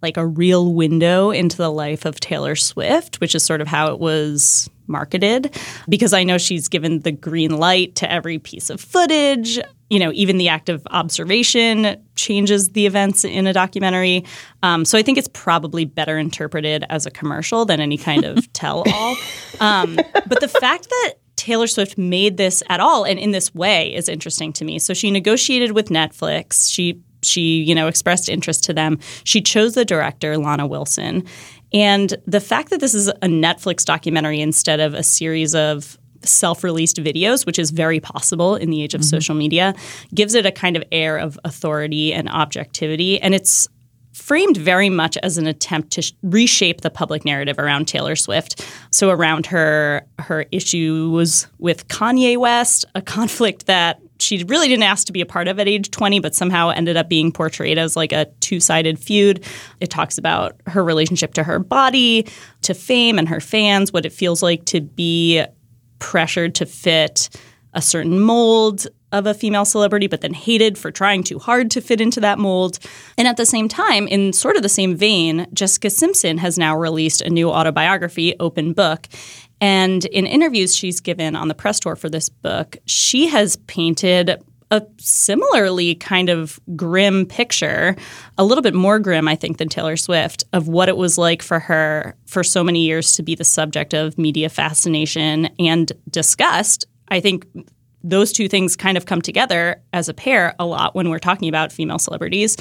like 0.04 0.18
a 0.18 0.28
real 0.28 0.72
window 0.72 1.32
into 1.32 1.58
the 1.58 1.72
life 1.72 2.06
of 2.06 2.20
Taylor 2.20 2.56
Swift, 2.56 3.20
which 3.20 3.34
is 3.34 3.42
sort 3.42 3.62
of 3.62 3.68
how 3.68 3.92
it 3.92 4.00
was 4.00 4.70
marketed 4.86 5.58
because 5.90 6.14
I 6.14 6.24
know 6.24 6.38
she's 6.38 6.68
given 6.68 7.00
the 7.00 7.12
green 7.12 7.58
light 7.58 7.96
to 7.96 8.12
every 8.12 8.38
piece 8.38 8.70
of 8.70 8.80
footage. 8.80 9.60
You 9.90 10.00
know, 10.00 10.12
even 10.14 10.38
the 10.38 10.50
act 10.50 10.70
of 10.70 10.86
observation 10.90 12.04
changes 12.16 12.70
the 12.70 12.88
events 12.88 13.24
in 13.24 13.46
a 13.46 13.54
documentary. 13.54 14.26
Um, 14.64 14.84
so 14.84 14.98
I 14.98 15.04
think 15.04 15.18
it's 15.18 15.30
probably 15.32 15.86
better 15.86 16.18
interpreted 16.18 16.86
as 16.90 17.06
a 17.06 17.12
commercial 17.12 17.66
than 17.66 17.80
any 17.80 17.98
kind 17.98 18.26
of 18.26 18.52
tell 18.54 18.84
all. 18.92 19.16
Um, 19.60 19.96
but 20.28 20.40
the 20.40 20.48
fact 20.48 20.90
that 20.90 21.14
Taylor 21.36 21.68
Swift 21.68 21.98
made 21.98 22.38
this 22.38 22.64
at 22.70 22.80
all 22.80 23.04
and 23.04 23.20
in 23.20 23.32
this 23.32 23.54
way 23.54 23.94
is 23.94 24.10
interesting 24.10 24.52
to 24.54 24.66
me. 24.66 24.80
So 24.80 24.94
she 24.94 25.12
negotiated 25.12 25.74
with 25.74 25.90
Netflix. 25.90 26.72
She 26.72 27.02
she, 27.22 27.64
you 27.64 27.74
know, 27.74 27.88
expressed 27.88 28.30
interest 28.30 28.64
to 28.66 28.74
them. 28.74 29.00
She 29.24 29.42
chose 29.42 29.74
the 29.74 29.84
director, 29.84 30.38
Lana 30.38 30.68
Wilson. 30.68 31.24
And 31.74 32.16
the 32.26 32.40
fact 32.40 32.70
that 32.70 32.80
this 32.80 32.94
is 32.94 33.08
a 33.08 33.28
Netflix 33.28 33.84
documentary 33.84 34.40
instead 34.40 34.80
of 34.80 34.94
a 34.94 35.04
series 35.04 35.56
of 35.56 35.98
self-released 36.26 36.98
videos, 36.98 37.46
which 37.46 37.60
is 37.60 37.72
very 37.72 38.00
possible 38.00 38.56
in 38.56 38.70
the 38.70 38.82
age 38.82 38.94
of 38.94 39.02
mm-hmm. 39.02 39.10
social 39.10 39.36
media, 39.36 39.74
gives 40.14 40.36
it 40.36 40.46
a 40.46 40.52
kind 40.52 40.76
of 40.76 40.84
air 40.92 41.18
of 41.18 41.40
authority 41.44 42.14
and 42.14 42.30
objectivity. 42.30 43.20
And 43.22 43.34
it's 43.34 43.68
framed 44.16 44.56
very 44.56 44.90
much 44.90 45.18
as 45.18 45.38
an 45.38 45.46
attempt 45.46 45.92
to 45.92 46.02
sh- 46.02 46.14
reshape 46.24 46.82
the 46.82 46.90
public 46.90 47.26
narrative 47.26 47.60
around 47.60 47.86
Taylor 47.86 48.16
Swift. 48.16 48.66
So 48.92 49.10
around 49.10 49.46
her 49.48 50.08
her 50.20 50.46
issues 50.52 51.48
with 51.60 51.88
Kanye 51.90 52.38
West, 52.38 52.86
a 52.96 53.02
conflict 53.02 53.66
that 53.66 54.00
she 54.20 54.44
really 54.46 54.70
didn't 54.70 54.84
ask 54.84 55.06
to 55.08 55.14
be 55.14 55.20
a 55.20 55.26
part 55.26 55.50
of 55.50 55.60
at 55.60 55.68
age 55.68 55.92
20, 55.92 56.20
but 56.22 56.34
somehow 56.34 56.70
ended 56.70 56.96
up 56.96 57.10
being 57.10 57.32
portrayed 57.32 57.78
as 57.78 57.96
like 57.98 58.14
a 58.14 58.26
two 58.40 58.62
sided 58.62 58.98
feud. 58.98 59.44
It 59.82 59.90
talks 59.90 60.18
about 60.18 60.60
her 60.68 60.84
relationship 60.84 61.34
to 61.34 61.44
her 61.44 61.60
body, 61.60 62.26
to 62.62 62.74
fame 62.74 63.20
and 63.20 63.28
her 63.28 63.42
fans, 63.42 63.92
what 63.92 64.06
it 64.06 64.14
feels 64.14 64.42
like 64.42 64.66
to 64.66 64.80
be 64.80 65.44
pressured 66.00 66.56
to 66.56 66.66
fit 66.66 67.30
a 67.74 67.82
certain 67.82 68.20
mold 68.20 68.88
of 69.12 69.26
a 69.26 69.34
female 69.34 69.66
celebrity, 69.66 70.08
but 70.08 70.22
then 70.22 70.34
hated 70.34 70.78
for 70.78 70.92
trying 70.92 71.24
too 71.24 71.40
hard 71.40 71.72
to 71.72 71.82
fit 71.82 72.02
into 72.02 72.20
that 72.20 72.40
mold. 72.40 72.80
And 73.18 73.28
at 73.28 73.38
the 73.38 73.46
same 73.46 73.68
time, 73.68 74.08
in 74.08 74.34
sort 74.34 74.56
of 74.58 74.64
the 74.64 74.70
same 74.70 74.96
vein, 74.96 75.48
Jessica 75.54 75.90
Simpson 75.90 76.38
has 76.38 76.58
now 76.58 76.78
released 76.78 77.22
a 77.22 77.30
new 77.30 77.50
autobiography, 77.50 78.36
Open 78.40 78.74
Book. 78.74 79.08
And 79.62 80.06
in 80.06 80.26
interviews 80.26 80.76
she's 80.76 81.00
given 81.00 81.36
on 81.36 81.48
the 81.48 81.54
press 81.54 81.80
tour 81.80 81.96
for 81.96 82.10
this 82.10 82.30
book, 82.30 82.78
she 82.86 83.28
has 83.28 83.56
painted 83.68 84.42
a 84.72 84.82
similarly 84.98 85.96
kind 85.96 86.30
of 86.30 86.60
grim 86.76 87.26
picture, 87.26 87.96
a 88.38 88.44
little 88.44 88.62
bit 88.62 88.74
more 88.74 89.00
grim, 89.00 89.28
I 89.28 89.36
think, 89.36 89.58
than 89.58 89.70
Taylor 89.70 89.96
Swift, 89.96 90.44
of 90.54 90.68
what 90.68 90.90
it 90.90 90.98
was 90.98 91.18
like 91.18 91.42
for 91.42 91.60
her 91.60 92.16
for 92.26 92.44
so 92.44 92.64
many 92.64 92.84
years 92.86 93.16
to 93.16 93.24
be 93.24 93.36
the 93.36 93.44
subject 93.44 93.94
of 93.94 94.18
media 94.18 94.50
fascination 94.50 95.46
and 95.60 95.92
disgust. 96.10 96.86
I 97.10 97.20
think 97.20 97.46
those 98.04 98.32
two 98.32 98.48
things 98.48 98.76
kind 98.76 98.98
of 98.98 99.06
come 99.06 99.22
together 99.22 99.82
as 99.94 100.10
a 100.10 100.14
pair 100.14 100.56
a 100.60 100.66
lot 100.66 100.96
when 100.96 101.10
we're 101.10 101.20
talking 101.20 101.50
about 101.50 101.72
female 101.72 102.00
celebrities. 102.00 102.56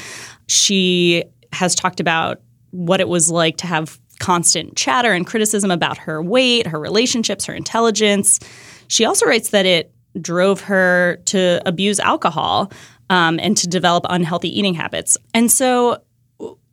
She 0.47 1.25
has 1.53 1.75
talked 1.75 2.01
about 2.01 2.40
what 2.71 3.01
it 3.01 3.09
was 3.09 3.31
like 3.31 3.59
to 3.59 3.67
have 3.67 4.01
constant 4.19 4.77
chatter 4.77 5.12
and 5.12 5.27
criticism 5.27 5.71
about 5.71 5.99
her 5.99 6.23
weight, 6.23 6.67
her 6.67 6.79
relationships, 6.79 7.45
her 7.45 7.55
intelligence. 7.55 8.40
She 8.88 9.05
also 9.05 9.27
writes 9.27 9.51
that 9.51 9.67
it 9.67 9.94
drove 10.20 10.61
her 10.62 11.16
to 11.27 11.61
abuse 11.66 12.00
alcohol 12.00 12.72
um, 13.11 13.38
and 13.40 13.57
to 13.57 13.66
develop 13.66 14.05
unhealthy 14.09 14.57
eating 14.57 14.74
habits. 14.74 15.16
And 15.33 15.50
so, 15.50 16.03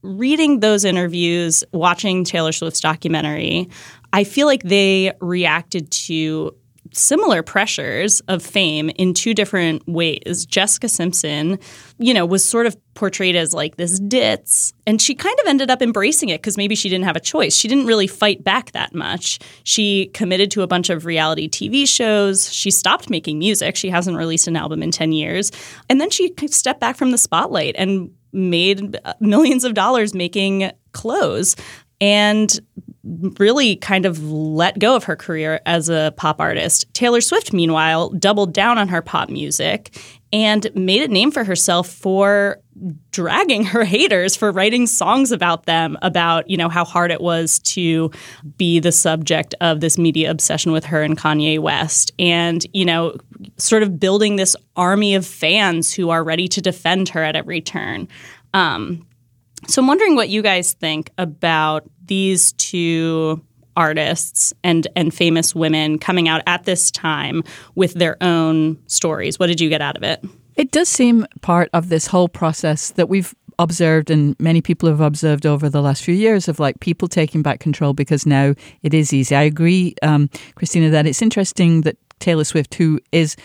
reading 0.04 0.62
those 0.62 0.84
interviews, 0.84 1.63
watching 1.73 2.23
Taylor 2.23 2.51
Swift's 2.51 2.80
documentary, 2.80 3.69
I 4.13 4.23
feel 4.23 4.47
like 4.47 4.63
they 4.63 5.13
reacted 5.21 5.91
to 5.91 6.56
similar 6.93 7.41
pressures 7.43 8.19
of 8.21 8.43
fame 8.43 8.89
in 8.91 9.13
two 9.13 9.34
different 9.34 9.88
ways. 9.88 10.45
Jessica 10.45 10.89
Simpson, 10.89 11.58
you 11.97 12.13
know, 12.13 12.25
was 12.25 12.43
sort 12.43 12.65
of 12.65 12.75
portrayed 12.93 13.36
as 13.36 13.54
like 13.54 13.77
this 13.77 13.99
ditz, 13.99 14.73
and 14.86 15.01
she 15.01 15.15
kind 15.15 15.38
of 15.41 15.47
ended 15.47 15.69
up 15.69 15.82
embracing 15.82 16.30
it 16.30 16.41
because 16.41 16.58
maybe 16.58 16.75
she 16.75 16.89
didn't 16.89 17.06
have 17.06 17.15
a 17.15 17.21
choice. 17.21 17.56
She 17.56 17.67
didn't 17.67 17.86
really 17.86 18.08
fight 18.08 18.43
back 18.43 18.71
that 18.73 18.93
much. 18.93 19.39
She 19.63 20.08
committed 20.13 20.51
to 20.51 20.62
a 20.62 20.67
bunch 20.67 20.89
of 20.89 21.06
reality 21.06 21.49
TV 21.49 21.88
shows. 21.88 22.51
She 22.51 22.71
stopped 22.71 23.10
making 23.10 23.39
music. 23.39 23.75
She 23.75 23.89
hasn't 23.89 24.17
released 24.17 24.47
an 24.47 24.56
album 24.56 24.84
in 24.84 24.91
10 24.91 25.12
years. 25.12 25.51
And 25.89 26.01
then 26.01 26.10
she 26.10 26.34
stepped 26.47 26.80
back 26.80 26.95
from 26.97 27.12
the 27.12 27.17
spotlight 27.17 27.75
and 27.77 28.12
made 28.34 28.99
uh, 29.06 29.13
millions 29.19 29.63
of 29.63 29.73
dollars 29.73 30.13
making 30.13 30.71
clothes. 30.93 31.56
And 31.99 32.60
really 33.04 33.76
kind 33.78 34.06
of 34.06 34.24
let 34.24 34.78
go 34.78 34.96
of 34.96 35.06
her 35.06 35.16
career 35.16 35.60
as 35.66 35.90
a 35.90 36.14
pop 36.18 36.40
artist. 36.40 36.86
Taylor 36.94 37.22
Swift, 37.22 37.52
meanwhile, 37.52 38.10
doubled 38.12 38.54
down 38.54 38.78
on 38.78 38.88
her 38.90 39.02
pop 39.02 39.30
music 39.30 39.98
and 40.34 40.74
made 40.76 41.02
a 41.02 41.08
name 41.08 41.32
for 41.32 41.44
herself 41.44 41.90
for 41.90 42.60
dragging 43.12 43.64
her 43.66 43.84
haters 43.84 44.36
for 44.36 44.52
writing 44.52 44.88
songs 44.88 45.32
about 45.32 45.66
them 45.66 45.98
about 46.02 46.50
you 46.50 46.58
know 46.58 46.70
how 46.70 46.86
hard 46.86 47.12
it 47.12 47.22
was 47.22 47.60
to 47.60 48.12
be 48.58 48.80
the 48.80 48.92
subject 48.92 49.54
of 49.62 49.82
this 49.82 49.98
media 49.98 50.32
obsession 50.32 50.72
with 50.72 50.86
her 50.86 51.02
and 51.02 51.18
Kanye 51.18 51.60
West 51.60 52.12
and 52.18 52.66
you 52.74 52.86
know 52.86 53.16
sort 53.58 53.84
of 53.84 54.00
building 54.00 54.36
this 54.36 54.56
army 54.76 55.16
of 55.16 55.26
fans 55.26 55.94
who 55.94 56.10
are 56.10 56.24
ready 56.24 56.48
to 56.48 56.62
defend 56.62 57.10
her 57.10 57.24
at 57.24 57.36
every 57.36 57.62
turn 57.62 58.08
um, 58.54 59.06
so 59.67 59.82
I'm 59.82 59.88
wondering 59.88 60.15
what 60.15 60.30
you 60.30 60.41
guys 60.41 60.74
think 60.74 61.12
about 61.17 61.89
these 62.06 62.54
two 62.54 63.41
artists 63.78 64.54
and 64.63 64.88
and 64.95 65.13
famous 65.13 65.56
women 65.56 65.97
coming 65.97 66.28
out 66.28 66.41
at 66.45 66.65
this 66.65 66.91
time 66.91 67.43
with 67.76 67.93
their 67.93 68.21
own 68.21 68.78
stories. 68.88 69.39
What 69.39 69.47
did 69.47 69.62
you 69.62 69.69
get 69.69 69.82
out 69.82 69.95
of 69.95 70.04
it? 70.04 70.24
It 70.56 70.71
does 70.71 70.89
seem 70.89 71.26
part 71.41 71.69
of 71.74 71.89
this 71.89 72.08
whole 72.08 72.28
process 72.28 72.91
that 72.91 73.08
we've 73.08 73.34
observed 73.60 74.10
and 74.10 74.36
many 74.39 74.62
people 74.62 74.89
have 74.89 75.02
observed 75.02 75.45
over 75.45 75.69
the 75.69 75.82
last 75.82 76.04
few 76.04 76.15
years 76.15 76.47
of 76.47 76.60
like 76.60 76.80
people 76.80 77.08
taking 77.08 77.41
back 77.41 77.60
control 77.60 77.93
because 77.93 78.26
now 78.26 78.54
it 78.82 78.93
is 78.93 79.13
easy. 79.13 79.36
I 79.36 79.43
agree, 79.43 79.95
um, 80.02 80.30
Christina, 80.56 80.89
that 80.89 81.06
it's 81.06 81.21
interesting 81.21 81.82
that 81.82 81.97
Taylor 82.19 82.43
Swift, 82.43 82.74
who 82.76 83.00
is, 83.12 83.36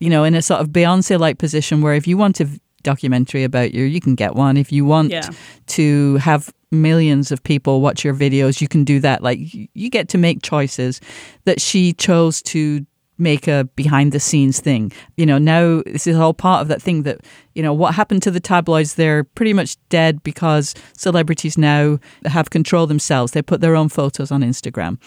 you 0.00 0.10
know, 0.10 0.24
in 0.24 0.34
a 0.34 0.42
sort 0.42 0.60
of 0.60 0.68
Beyonce 0.68 1.18
like 1.18 1.38
position 1.38 1.80
where 1.80 1.94
if 1.94 2.06
you 2.06 2.16
want 2.16 2.36
to 2.36 2.48
documentary 2.84 3.42
about 3.42 3.74
you, 3.74 3.82
you 3.84 4.00
can 4.00 4.14
get 4.14 4.36
one. 4.36 4.56
If 4.56 4.70
you 4.70 4.84
want 4.84 5.10
yeah. 5.10 5.28
to 5.68 6.16
have 6.18 6.54
millions 6.70 7.32
of 7.32 7.42
people 7.42 7.80
watch 7.80 8.04
your 8.04 8.14
videos, 8.14 8.60
you 8.60 8.68
can 8.68 8.84
do 8.84 9.00
that. 9.00 9.22
Like 9.22 9.38
you 9.42 9.90
get 9.90 10.08
to 10.10 10.18
make 10.18 10.42
choices 10.42 11.00
that 11.44 11.60
she 11.60 11.92
chose 11.94 12.40
to 12.42 12.86
make 13.18 13.46
a 13.46 13.64
behind 13.76 14.12
the 14.12 14.20
scenes 14.20 14.60
thing. 14.60 14.92
You 15.16 15.26
know, 15.26 15.38
now 15.38 15.82
this 15.86 16.06
is 16.06 16.16
all 16.16 16.34
part 16.34 16.62
of 16.62 16.68
that 16.68 16.82
thing 16.82 17.04
that, 17.04 17.20
you 17.54 17.62
know, 17.62 17.72
what 17.72 17.94
happened 17.94 18.22
to 18.24 18.30
the 18.30 18.40
tabloids, 18.40 18.94
they're 18.94 19.24
pretty 19.24 19.52
much 19.52 19.76
dead 19.88 20.22
because 20.22 20.74
celebrities 20.96 21.56
now 21.56 21.98
have 22.24 22.50
control 22.50 22.86
themselves. 22.86 23.32
They 23.32 23.42
put 23.42 23.60
their 23.60 23.76
own 23.76 23.88
photos 23.88 24.30
on 24.30 24.42
Instagram. 24.42 24.98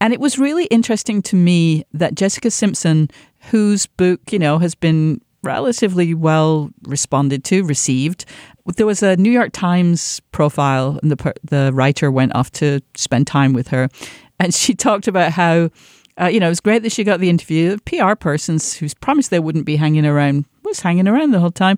And 0.00 0.12
it 0.12 0.20
was 0.20 0.38
really 0.38 0.66
interesting 0.66 1.22
to 1.22 1.36
me 1.36 1.84
that 1.92 2.14
Jessica 2.14 2.50
Simpson, 2.50 3.08
whose 3.50 3.86
book, 3.86 4.20
you 4.30 4.38
know, 4.38 4.58
has 4.58 4.74
been 4.74 5.20
relatively 5.46 6.14
well 6.14 6.70
responded 6.82 7.44
to, 7.44 7.64
received. 7.64 8.24
There 8.76 8.86
was 8.86 9.02
a 9.02 9.16
New 9.16 9.30
York 9.30 9.52
Times 9.52 10.20
profile, 10.32 10.98
and 11.02 11.10
the 11.10 11.34
the 11.44 11.70
writer 11.72 12.10
went 12.10 12.34
off 12.34 12.50
to 12.52 12.80
spend 12.96 13.26
time 13.26 13.52
with 13.52 13.68
her, 13.68 13.88
and 14.38 14.54
she 14.54 14.74
talked 14.86 15.08
about 15.08 15.32
how. 15.32 15.70
Uh, 16.18 16.28
you 16.28 16.40
know, 16.40 16.46
it 16.46 16.48
was 16.48 16.60
great 16.60 16.82
that 16.82 16.92
she 16.92 17.04
got 17.04 17.20
the 17.20 17.28
interview. 17.28 17.76
The 17.76 17.98
PR 17.98 18.14
persons 18.14 18.72
who's 18.72 18.94
promised 18.94 19.28
they 19.28 19.38
wouldn't 19.38 19.66
be 19.66 19.76
hanging 19.76 20.06
around 20.06 20.46
was 20.64 20.80
hanging 20.80 21.06
around 21.06 21.32
the 21.32 21.40
whole 21.40 21.50
time 21.50 21.76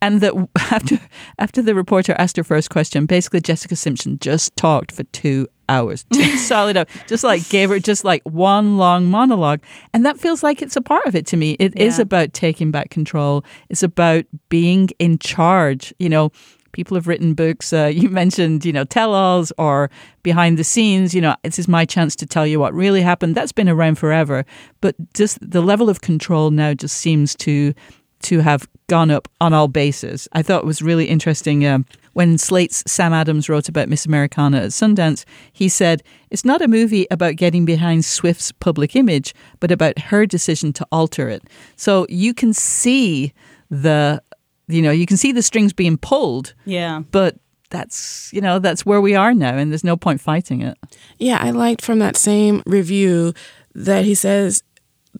and 0.00 0.20
that 0.20 0.34
after 0.70 1.00
after 1.38 1.62
the 1.62 1.74
reporter 1.74 2.14
asked 2.18 2.36
her 2.36 2.44
first 2.44 2.70
question, 2.70 3.06
basically 3.06 3.40
Jessica 3.40 3.76
Simpson 3.76 4.18
just 4.18 4.54
talked 4.56 4.92
for 4.92 5.04
two 5.04 5.48
hours, 5.68 6.04
two 6.12 6.36
solid 6.36 6.76
hours, 6.76 6.88
just 7.06 7.24
like 7.24 7.48
gave 7.48 7.70
her 7.70 7.78
just 7.78 8.04
like 8.04 8.22
one 8.24 8.76
long 8.76 9.06
monologue, 9.06 9.60
and 9.92 10.04
that 10.06 10.18
feels 10.18 10.42
like 10.42 10.62
it's 10.62 10.76
a 10.76 10.82
part 10.82 11.06
of 11.06 11.14
it 11.14 11.26
to 11.26 11.36
me. 11.36 11.52
It 11.58 11.74
yeah. 11.76 11.84
is 11.84 11.98
about 11.98 12.32
taking 12.32 12.70
back 12.70 12.90
control. 12.90 13.44
It's 13.68 13.82
about 13.82 14.24
being 14.48 14.90
in 14.98 15.18
charge. 15.18 15.94
You 15.98 16.08
know, 16.08 16.32
people 16.72 16.94
have 16.94 17.06
written 17.06 17.34
books. 17.34 17.72
Uh, 17.72 17.86
you 17.92 18.08
mentioned, 18.08 18.64
you 18.64 18.72
know, 18.72 18.84
tell-alls 18.84 19.52
or 19.58 19.90
behind 20.22 20.58
the 20.58 20.64
scenes. 20.64 21.14
You 21.14 21.20
know, 21.20 21.36
this 21.42 21.58
is 21.58 21.68
my 21.68 21.84
chance 21.84 22.14
to 22.16 22.26
tell 22.26 22.46
you 22.46 22.60
what 22.60 22.74
really 22.74 23.02
happened. 23.02 23.34
That's 23.34 23.52
been 23.52 23.68
around 23.68 23.96
forever, 23.96 24.44
but 24.80 24.94
just 25.14 25.38
the 25.40 25.62
level 25.62 25.88
of 25.88 26.00
control 26.00 26.50
now 26.50 26.74
just 26.74 26.96
seems 26.96 27.34
to 27.36 27.74
to 28.20 28.40
have 28.40 28.68
gone 28.88 29.10
up 29.10 29.28
on 29.40 29.52
all 29.52 29.68
bases. 29.68 30.28
I 30.32 30.42
thought 30.42 30.62
it 30.62 30.66
was 30.66 30.82
really 30.82 31.06
interesting. 31.06 31.64
Um, 31.64 31.86
when 32.18 32.36
Slate's 32.36 32.82
Sam 32.84 33.12
Adams 33.12 33.48
wrote 33.48 33.68
about 33.68 33.88
Miss 33.88 34.04
Americana 34.04 34.56
at 34.56 34.70
Sundance, 34.70 35.24
he 35.52 35.68
said, 35.68 36.02
It's 36.30 36.44
not 36.44 36.60
a 36.60 36.66
movie 36.66 37.06
about 37.12 37.36
getting 37.36 37.64
behind 37.64 38.04
Swift's 38.04 38.50
public 38.50 38.96
image, 38.96 39.32
but 39.60 39.70
about 39.70 39.96
her 40.00 40.26
decision 40.26 40.72
to 40.72 40.86
alter 40.90 41.28
it. 41.28 41.44
So 41.76 42.06
you 42.08 42.34
can 42.34 42.52
see 42.52 43.32
the, 43.70 44.20
you 44.66 44.82
know, 44.82 44.90
you 44.90 45.06
can 45.06 45.16
see 45.16 45.30
the 45.30 45.42
strings 45.42 45.72
being 45.72 45.96
pulled. 45.96 46.54
Yeah. 46.64 47.02
But 47.12 47.36
that's 47.70 48.32
you 48.32 48.40
know 48.40 48.58
that's 48.58 48.84
where 48.84 49.00
we 49.00 49.14
are 49.14 49.34
now 49.34 49.54
and 49.54 49.70
there's 49.70 49.84
no 49.84 49.94
point 49.94 50.22
fighting 50.22 50.62
it 50.62 50.78
yeah 51.18 51.36
i 51.42 51.50
liked 51.50 51.82
from 51.82 51.98
that 51.98 52.16
same 52.16 52.62
review 52.64 53.34
that 53.74 54.06
he 54.06 54.14
says 54.14 54.62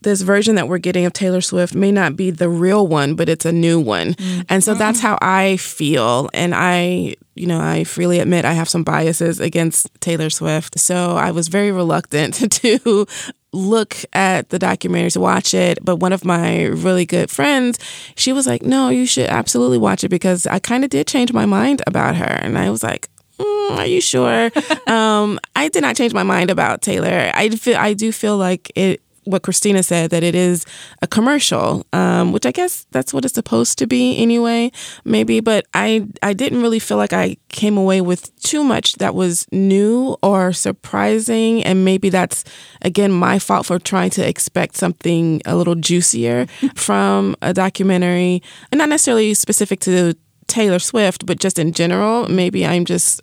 this 0.00 0.22
version 0.22 0.54
that 0.54 0.68
we're 0.68 0.78
getting 0.78 1.06
of 1.06 1.12
Taylor 1.12 1.40
Swift 1.40 1.74
may 1.74 1.90
not 1.90 2.16
be 2.16 2.30
the 2.30 2.48
real 2.48 2.86
one, 2.86 3.14
but 3.14 3.28
it's 3.28 3.44
a 3.44 3.52
new 3.52 3.80
one. 3.80 4.14
Mm-hmm. 4.14 4.42
And 4.48 4.62
so 4.62 4.74
that's 4.74 5.00
how 5.00 5.18
I 5.20 5.56
feel. 5.56 6.28
And 6.32 6.54
I, 6.54 7.16
you 7.34 7.46
know, 7.46 7.60
I 7.60 7.84
freely 7.84 8.20
admit 8.20 8.44
I 8.44 8.52
have 8.52 8.68
some 8.68 8.84
biases 8.84 9.40
against 9.40 9.88
Taylor 10.00 10.30
Swift. 10.30 10.78
So 10.78 11.16
I 11.16 11.30
was 11.32 11.48
very 11.48 11.72
reluctant 11.72 12.34
to 12.52 13.06
look 13.52 13.96
at 14.12 14.50
the 14.50 14.58
documentary 14.58 15.10
to 15.10 15.20
watch 15.20 15.54
it 15.54 15.78
but 15.82 15.96
one 15.96 16.12
of 16.12 16.22
my 16.22 16.64
really 16.64 17.06
good 17.06 17.30
friends 17.30 17.78
she 18.14 18.30
was 18.30 18.46
like 18.46 18.62
no 18.62 18.90
you 18.90 19.06
should 19.06 19.26
absolutely 19.28 19.78
watch 19.78 20.04
it 20.04 20.10
because 20.10 20.46
i 20.46 20.58
kind 20.58 20.84
of 20.84 20.90
did 20.90 21.06
change 21.06 21.32
my 21.32 21.46
mind 21.46 21.80
about 21.86 22.14
her 22.14 22.26
and 22.26 22.58
i 22.58 22.68
was 22.68 22.82
like 22.82 23.08
mm, 23.38 23.70
are 23.70 23.86
you 23.86 24.02
sure 24.02 24.50
um, 24.86 25.40
i 25.56 25.66
did 25.68 25.80
not 25.80 25.96
change 25.96 26.12
my 26.12 26.22
mind 26.22 26.50
about 26.50 26.82
taylor 26.82 27.30
i 27.32 27.48
feel 27.48 27.78
i 27.78 27.94
do 27.94 28.12
feel 28.12 28.36
like 28.36 28.70
it 28.74 29.00
what 29.28 29.42
Christina 29.42 29.82
said 29.82 30.10
that 30.10 30.22
it 30.22 30.34
is 30.34 30.64
a 31.02 31.06
commercial, 31.06 31.86
um, 31.92 32.32
which 32.32 32.46
I 32.46 32.52
guess 32.52 32.86
that's 32.90 33.12
what 33.12 33.24
it's 33.24 33.34
supposed 33.34 33.78
to 33.78 33.86
be 33.86 34.16
anyway, 34.18 34.72
maybe. 35.04 35.40
But 35.40 35.66
I 35.74 36.06
I 36.22 36.32
didn't 36.32 36.62
really 36.62 36.78
feel 36.78 36.96
like 36.96 37.12
I 37.12 37.36
came 37.48 37.76
away 37.76 38.00
with 38.00 38.34
too 38.40 38.64
much 38.64 38.94
that 38.94 39.14
was 39.14 39.46
new 39.52 40.16
or 40.22 40.52
surprising, 40.52 41.62
and 41.64 41.84
maybe 41.84 42.08
that's 42.08 42.44
again 42.82 43.12
my 43.12 43.38
fault 43.38 43.66
for 43.66 43.78
trying 43.78 44.10
to 44.10 44.26
expect 44.26 44.76
something 44.76 45.42
a 45.44 45.56
little 45.56 45.74
juicier 45.74 46.46
from 46.74 47.36
a 47.42 47.52
documentary, 47.52 48.42
and 48.72 48.78
not 48.78 48.88
necessarily 48.88 49.34
specific 49.34 49.80
to 49.80 50.14
Taylor 50.46 50.78
Swift, 50.78 51.26
but 51.26 51.38
just 51.38 51.58
in 51.58 51.72
general. 51.72 52.28
Maybe 52.28 52.66
I'm 52.66 52.84
just 52.84 53.20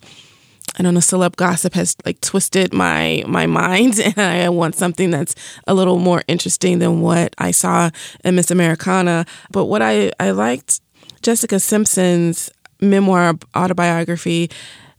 I 0.78 0.84
don't 0.84 0.94
know, 0.94 1.00
celeb 1.00 1.36
gossip 1.36 1.74
has 1.74 1.96
like 2.06 2.20
twisted 2.22 2.74
my 2.74 3.24
my 3.28 3.46
mind, 3.46 4.00
and 4.04 4.18
I 4.18 4.50
want 4.50 4.76
something 4.76 5.10
that's 5.12 5.36
a 5.68 5.74
little 5.74 6.00
more 6.00 6.24
interesting 6.28 6.80
than 6.80 7.02
what 7.02 7.36
I 7.38 7.52
saw 7.52 7.90
in 8.24 8.36
Miss 8.36 8.52
Americana. 8.52 9.26
But 9.52 9.66
what 9.66 9.82
I 9.82 10.12
I 10.20 10.32
liked 10.32 10.82
Jessica 11.22 11.60
Simpson's 11.60 12.50
memoir 12.82 13.36
autobiography 13.56 14.50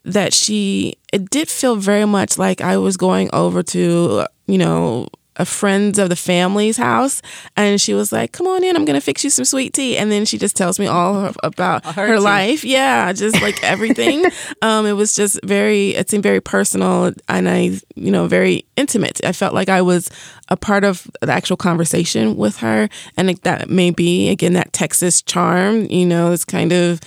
that 0.05 0.33
she 0.33 0.97
it 1.13 1.29
did 1.31 1.49
feel 1.49 1.77
very 1.77 2.07
much 2.07 2.39
like 2.39 2.61
I 2.61 2.77
was 2.77 2.97
going 2.97 3.29
over 3.33 3.63
to 3.65 4.27
you 4.47 4.59
know 4.59 5.09
a 5.37 5.45
friends 5.45 5.99
of 5.99 6.09
the 6.09 6.17
family's 6.17 6.77
house 6.77 7.23
and 7.57 7.81
she 7.81 7.95
was 7.95 8.13
like 8.13 8.33
come 8.33 8.47
on 8.47 8.65
in 8.65 8.77
i'm 8.77 8.85
gonna 8.85 9.01
fix 9.01 9.25
you 9.25 9.31
some 9.31 9.45
sweet 9.45 9.73
tea. 9.73 9.97
And 9.97 10.11
then 10.11 10.25
she 10.25 10.39
just 10.39 10.57
tells 10.57 10.79
me 10.79 10.87
all 10.87 11.33
about 11.43 11.85
her, 11.85 12.07
her 12.07 12.21
life. 12.21 12.65
Yeah 12.65 13.13
just 13.13 13.41
like 13.43 13.63
everything. 13.63 14.25
Um, 14.63 14.87
it 14.87 14.93
was 14.93 15.15
just 15.15 15.41
very 15.45 15.91
it 15.91 16.11
seemed 16.11 16.23
very 16.23 16.41
personal 16.41 17.13
and 17.29 17.49
i 17.49 17.79
you 17.95 18.11
know 18.11 18.27
very 18.27 18.65
intimate. 18.77 19.25
I 19.25 19.33
felt 19.33 19.55
like 19.55 19.69
i 19.69 19.83
was 19.83 20.11
a 20.49 20.57
part 20.57 20.85
of 20.85 21.11
the 21.21 21.33
actual 21.33 21.57
conversation 21.57 22.37
with 22.37 22.59
her 22.59 22.89
and 23.17 23.29
that 23.29 23.69
may 23.69 23.91
be 23.91 24.29
again 24.29 24.53
that 24.53 24.73
texas 24.73 25.21
charm 25.21 25.87
you 25.87 26.07
know 26.07 26.31
this 26.31 26.45
kind 26.45 26.73
of 26.73 27.01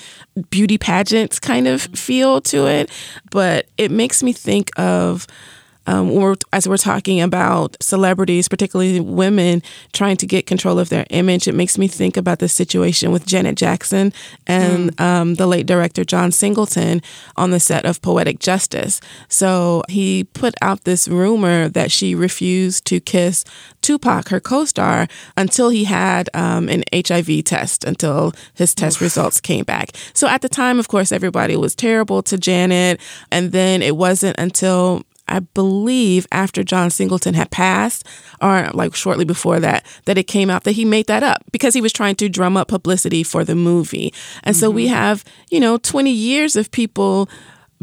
beauty 0.49 0.77
pageant 0.77 1.41
kind 1.41 1.67
of 1.67 1.81
feel 1.81 2.41
to 2.41 2.67
it. 2.67 2.89
But 3.31 3.67
it 3.77 3.91
makes 3.91 4.23
me 4.23 4.33
think 4.33 4.71
of 4.77 5.27
um, 5.89 6.13
we're, 6.13 6.35
as 6.53 6.67
we're 6.67 6.77
talking 6.77 7.19
about 7.19 7.75
celebrities, 7.81 8.47
particularly 8.47 8.99
women, 8.99 9.63
trying 9.91 10.17
to 10.17 10.27
get 10.27 10.45
control 10.45 10.77
of 10.77 10.89
their 10.89 11.07
image, 11.09 11.47
it 11.47 11.55
makes 11.55 11.79
me 11.79 11.87
think 11.87 12.15
about 12.15 12.37
the 12.37 12.47
situation 12.47 13.11
with 13.11 13.25
Janet 13.25 13.55
Jackson 13.55 14.13
and 14.45 14.95
mm. 14.95 15.03
um, 15.03 15.35
the 15.35 15.47
late 15.47 15.65
director 15.65 16.05
John 16.05 16.31
Singleton 16.31 17.01
on 17.37 17.49
the 17.49 17.59
set 17.59 17.85
of 17.85 18.03
Poetic 18.03 18.37
Justice. 18.37 19.01
So 19.29 19.81
he 19.89 20.25
put 20.25 20.53
out 20.61 20.83
this 20.83 21.07
rumor 21.07 21.67
that 21.69 21.91
she 21.91 22.13
refused 22.13 22.85
to 22.85 22.99
kiss 22.99 23.43
Tupac, 23.81 24.29
her 24.29 24.39
co 24.39 24.65
star, 24.65 25.07
until 25.35 25.69
he 25.69 25.85
had 25.85 26.29
um, 26.35 26.69
an 26.69 26.83
HIV 26.93 27.45
test, 27.45 27.83
until 27.83 28.33
his 28.53 28.75
test 28.75 28.97
Oof. 28.97 29.01
results 29.01 29.41
came 29.41 29.65
back. 29.65 29.89
So 30.13 30.27
at 30.27 30.43
the 30.43 30.49
time, 30.49 30.77
of 30.77 30.87
course, 30.87 31.11
everybody 31.11 31.55
was 31.55 31.73
terrible 31.73 32.21
to 32.23 32.37
Janet. 32.37 33.01
And 33.31 33.51
then 33.51 33.81
it 33.81 33.95
wasn't 33.95 34.37
until 34.37 35.03
I 35.29 35.39
believe 35.39 36.27
after 36.31 36.63
John 36.63 36.89
Singleton 36.89 37.33
had 37.33 37.51
passed, 37.51 38.05
or 38.41 38.69
like 38.73 38.95
shortly 38.95 39.25
before 39.25 39.59
that, 39.59 39.85
that 40.05 40.17
it 40.17 40.23
came 40.23 40.49
out 40.49 40.63
that 40.63 40.73
he 40.73 40.85
made 40.85 41.07
that 41.07 41.23
up 41.23 41.43
because 41.51 41.73
he 41.73 41.81
was 41.81 41.93
trying 41.93 42.15
to 42.15 42.29
drum 42.29 42.57
up 42.57 42.67
publicity 42.67 43.23
for 43.23 43.43
the 43.43 43.55
movie. 43.55 44.13
And 44.43 44.55
mm-hmm. 44.55 44.59
so 44.59 44.69
we 44.69 44.85
mm-hmm. 44.85 44.93
have, 44.95 45.23
you 45.49 45.59
know, 45.59 45.77
20 45.77 46.11
years 46.11 46.55
of 46.55 46.71
people 46.71 47.29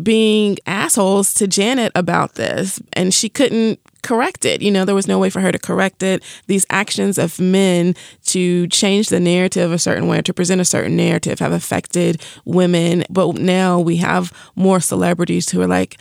being 0.03 0.59
assholes 0.67 1.33
to 1.35 1.47
Janet 1.47 1.93
about 1.95 2.35
this, 2.35 2.81
and 2.93 3.15
she 3.15 3.29
couldn't 3.29 3.81
correct 4.03 4.45
it. 4.45 4.63
You 4.63 4.71
know, 4.71 4.85
there 4.85 4.95
was 4.95 5.09
no 5.09 5.19
way 5.19 5.31
for 5.31 5.41
her 5.41 5.51
to 5.51 5.59
correct 5.59 6.03
it. 6.03 6.23
These 6.47 6.67
actions 6.71 7.19
of 7.19 7.41
men 7.41 7.95
to 8.27 8.67
change 8.69 9.09
the 9.09 9.21
narrative 9.21 9.73
a 9.73 9.79
certain 9.79 10.07
way 10.07 10.19
or 10.19 10.23
to 10.23 10.35
present 10.35 10.61
a 10.61 10.65
certain 10.65 10.97
narrative 10.97 11.39
have 11.39 11.53
affected 11.53 12.23
women. 12.45 13.05
But 13.11 13.37
now 13.39 13.81
we 13.81 13.97
have 13.97 14.33
more 14.55 14.81
celebrities 14.81 15.51
who 15.51 15.61
are 15.61 15.67
like, 15.67 15.99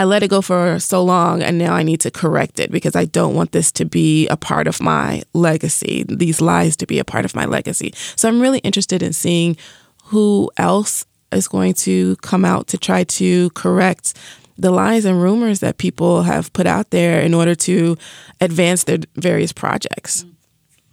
I 0.00 0.04
let 0.04 0.22
it 0.22 0.28
go 0.28 0.40
for 0.40 0.78
so 0.78 1.04
long 1.04 1.42
and 1.42 1.58
now 1.58 1.74
I 1.74 1.82
need 1.82 2.00
to 2.00 2.10
correct 2.10 2.58
it 2.58 2.70
because 2.70 2.96
I 2.96 3.04
don't 3.04 3.34
want 3.34 3.52
this 3.52 3.70
to 3.72 3.84
be 3.84 4.26
a 4.28 4.36
part 4.36 4.66
of 4.66 4.80
my 4.80 5.22
legacy, 5.34 6.06
these 6.08 6.40
lies 6.40 6.74
to 6.76 6.86
be 6.86 6.98
a 6.98 7.04
part 7.04 7.26
of 7.26 7.36
my 7.36 7.44
legacy. 7.44 7.92
So 8.16 8.26
I'm 8.26 8.40
really 8.40 8.60
interested 8.60 9.02
in 9.02 9.12
seeing 9.12 9.58
who 10.04 10.50
else 10.56 11.04
is 11.32 11.46
going 11.48 11.74
to 11.74 12.16
come 12.22 12.46
out 12.46 12.66
to 12.68 12.78
try 12.78 13.04
to 13.04 13.50
correct 13.50 14.14
the 14.56 14.70
lies 14.70 15.04
and 15.04 15.20
rumors 15.20 15.60
that 15.60 15.76
people 15.76 16.22
have 16.22 16.50
put 16.54 16.66
out 16.66 16.88
there 16.92 17.20
in 17.20 17.34
order 17.34 17.54
to 17.56 17.98
advance 18.40 18.84
their 18.84 19.00
various 19.16 19.52
projects. 19.52 20.24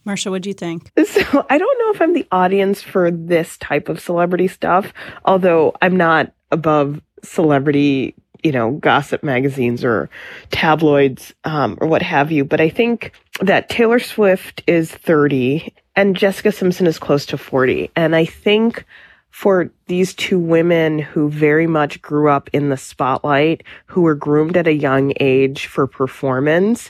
Marcia, 0.03 0.31
what 0.31 0.41
do 0.41 0.49
you 0.49 0.53
think? 0.53 0.91
So 1.05 1.45
I 1.49 1.57
don't 1.57 1.79
know 1.79 1.91
if 1.93 2.01
I'm 2.01 2.13
the 2.13 2.27
audience 2.33 2.81
for 2.81 3.09
this 3.09 3.57
type 3.59 3.87
of 3.87 4.01
celebrity 4.01 4.49
stuff, 4.49 4.91
although 5.23 5.73
I'm 5.81 5.95
not 5.95 6.33
above 6.51 6.99
celebrity 7.23 8.15
you 8.47 8.53
know, 8.53 8.71
gossip 8.71 9.23
magazines 9.23 9.83
or 9.83 10.09
tabloids 10.51 11.33
um, 11.43 11.77
or 11.81 11.87
what 11.87 12.01
have 12.01 12.31
you. 12.31 12.45
But 12.45 12.61
I 12.61 12.69
think 12.69 13.11
that 13.41 13.67
Taylor 13.67 13.99
Swift 13.99 14.63
is 14.67 14.89
30 14.89 15.73
and 15.97 16.15
Jessica 16.15 16.53
Simpson 16.53 16.87
is 16.87 16.97
close 16.97 17.25
to 17.25 17.37
40. 17.37 17.91
And 17.93 18.15
I 18.15 18.23
think 18.23 18.85
for 19.31 19.69
these 19.87 20.13
two 20.13 20.39
women 20.39 20.97
who 20.97 21.29
very 21.29 21.67
much 21.67 22.01
grew 22.01 22.29
up 22.29 22.49
in 22.53 22.69
the 22.69 22.77
spotlight, 22.77 23.63
who 23.87 24.03
were 24.03 24.15
groomed 24.15 24.55
at 24.55 24.65
a 24.65 24.73
young 24.73 25.11
age 25.19 25.67
for 25.67 25.85
performance, 25.85 26.89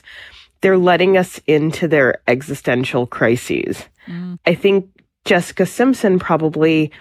they're 0.60 0.78
letting 0.78 1.16
us 1.16 1.40
into 1.48 1.88
their 1.88 2.22
existential 2.28 3.04
crises. 3.04 3.84
Mm. 4.06 4.38
I 4.46 4.54
think 4.54 4.88
Jessica 5.24 5.66
Simpson 5.66 6.20
probably 6.20 6.92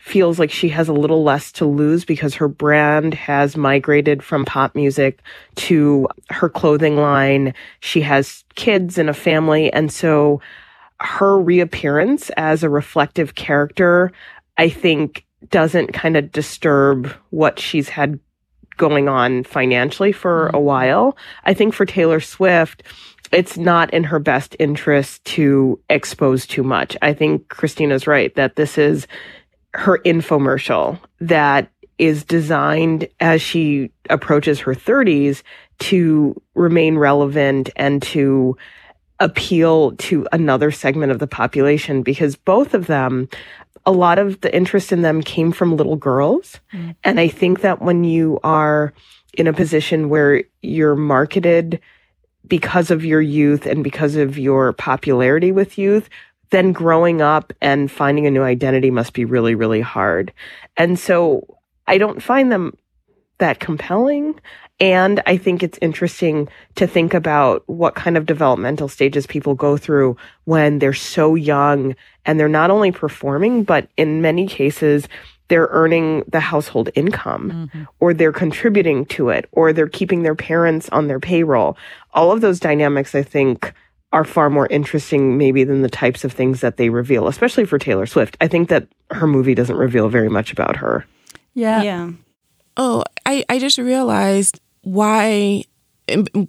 feels 0.00 0.38
like 0.38 0.50
she 0.50 0.70
has 0.70 0.88
a 0.88 0.94
little 0.94 1.22
less 1.22 1.52
to 1.52 1.66
lose 1.66 2.04
because 2.04 2.34
her 2.34 2.48
brand 2.48 3.12
has 3.12 3.56
migrated 3.56 4.22
from 4.22 4.46
pop 4.46 4.74
music 4.74 5.20
to 5.54 6.08
her 6.30 6.48
clothing 6.48 6.96
line. 6.96 7.52
She 7.80 8.00
has 8.00 8.44
kids 8.54 8.96
and 8.96 9.10
a 9.10 9.14
family. 9.14 9.70
And 9.72 9.92
so 9.92 10.40
her 11.00 11.38
reappearance 11.38 12.30
as 12.38 12.62
a 12.62 12.70
reflective 12.70 13.34
character, 13.34 14.10
I 14.56 14.70
think 14.70 15.26
doesn't 15.50 15.92
kind 15.92 16.16
of 16.16 16.32
disturb 16.32 17.14
what 17.28 17.58
she's 17.58 17.90
had 17.90 18.18
going 18.78 19.08
on 19.08 19.44
financially 19.44 20.12
for 20.12 20.46
mm-hmm. 20.46 20.56
a 20.56 20.60
while. 20.60 21.16
I 21.44 21.52
think 21.52 21.74
for 21.74 21.84
Taylor 21.84 22.20
Swift, 22.20 22.82
it's 23.32 23.58
not 23.58 23.92
in 23.92 24.04
her 24.04 24.18
best 24.18 24.56
interest 24.58 25.24
to 25.24 25.78
expose 25.90 26.46
too 26.46 26.62
much. 26.62 26.96
I 27.02 27.12
think 27.12 27.48
Christina's 27.48 28.06
right 28.06 28.34
that 28.34 28.56
this 28.56 28.78
is 28.78 29.06
her 29.74 29.98
infomercial 29.98 30.98
that 31.20 31.70
is 31.98 32.24
designed 32.24 33.08
as 33.20 33.42
she 33.42 33.90
approaches 34.08 34.60
her 34.60 34.74
30s 34.74 35.42
to 35.78 36.40
remain 36.54 36.96
relevant 36.96 37.70
and 37.76 38.02
to 38.02 38.56
appeal 39.20 39.92
to 39.92 40.26
another 40.32 40.70
segment 40.70 41.12
of 41.12 41.18
the 41.18 41.26
population 41.26 42.02
because 42.02 42.36
both 42.36 42.72
of 42.72 42.86
them 42.86 43.28
a 43.86 43.92
lot 43.92 44.18
of 44.18 44.40
the 44.40 44.54
interest 44.54 44.92
in 44.92 45.02
them 45.02 45.22
came 45.22 45.52
from 45.52 45.76
little 45.76 45.96
girls 45.96 46.58
mm. 46.72 46.94
and 47.04 47.20
i 47.20 47.28
think 47.28 47.60
that 47.60 47.82
when 47.82 48.02
you 48.02 48.40
are 48.42 48.94
in 49.34 49.46
a 49.46 49.52
position 49.52 50.08
where 50.08 50.42
you're 50.62 50.96
marketed 50.96 51.80
because 52.46 52.90
of 52.90 53.04
your 53.04 53.20
youth 53.20 53.66
and 53.66 53.84
because 53.84 54.16
of 54.16 54.38
your 54.38 54.72
popularity 54.72 55.52
with 55.52 55.76
youth 55.76 56.08
then 56.50 56.72
growing 56.72 57.22
up 57.22 57.52
and 57.60 57.90
finding 57.90 58.26
a 58.26 58.30
new 58.30 58.42
identity 58.42 58.90
must 58.90 59.12
be 59.12 59.24
really, 59.24 59.54
really 59.54 59.80
hard. 59.80 60.32
And 60.76 60.98
so 60.98 61.58
I 61.86 61.98
don't 61.98 62.22
find 62.22 62.50
them 62.52 62.76
that 63.38 63.60
compelling. 63.60 64.38
And 64.78 65.22
I 65.26 65.36
think 65.36 65.62
it's 65.62 65.78
interesting 65.82 66.48
to 66.76 66.86
think 66.86 67.14
about 67.14 67.62
what 67.66 67.94
kind 67.94 68.16
of 68.16 68.26
developmental 68.26 68.88
stages 68.88 69.26
people 69.26 69.54
go 69.54 69.76
through 69.76 70.16
when 70.44 70.78
they're 70.78 70.92
so 70.92 71.34
young 71.34 71.94
and 72.24 72.38
they're 72.38 72.48
not 72.48 72.70
only 72.70 72.90
performing, 72.90 73.64
but 73.64 73.88
in 73.96 74.22
many 74.22 74.46
cases, 74.46 75.06
they're 75.48 75.68
earning 75.72 76.22
the 76.28 76.40
household 76.40 76.90
income 76.94 77.50
mm-hmm. 77.50 77.84
or 77.98 78.14
they're 78.14 78.32
contributing 78.32 79.04
to 79.04 79.30
it 79.30 79.48
or 79.52 79.72
they're 79.72 79.88
keeping 79.88 80.22
their 80.22 80.36
parents 80.36 80.88
on 80.90 81.08
their 81.08 81.20
payroll. 81.20 81.76
All 82.14 82.30
of 82.30 82.40
those 82.40 82.60
dynamics, 82.60 83.14
I 83.14 83.22
think, 83.22 83.74
are 84.12 84.24
far 84.24 84.50
more 84.50 84.66
interesting 84.66 85.38
maybe 85.38 85.62
than 85.64 85.82
the 85.82 85.88
types 85.88 86.24
of 86.24 86.32
things 86.32 86.60
that 86.60 86.76
they 86.76 86.88
reveal, 86.88 87.28
especially 87.28 87.64
for 87.64 87.78
Taylor 87.78 88.06
Swift. 88.06 88.36
I 88.40 88.48
think 88.48 88.68
that 88.68 88.88
her 89.10 89.26
movie 89.26 89.54
doesn't 89.54 89.76
reveal 89.76 90.08
very 90.08 90.28
much 90.28 90.52
about 90.52 90.76
her. 90.76 91.06
Yeah. 91.54 91.82
Yeah. 91.82 92.10
Oh, 92.76 93.04
I, 93.26 93.44
I 93.48 93.58
just 93.58 93.78
realized 93.78 94.60
why 94.82 95.64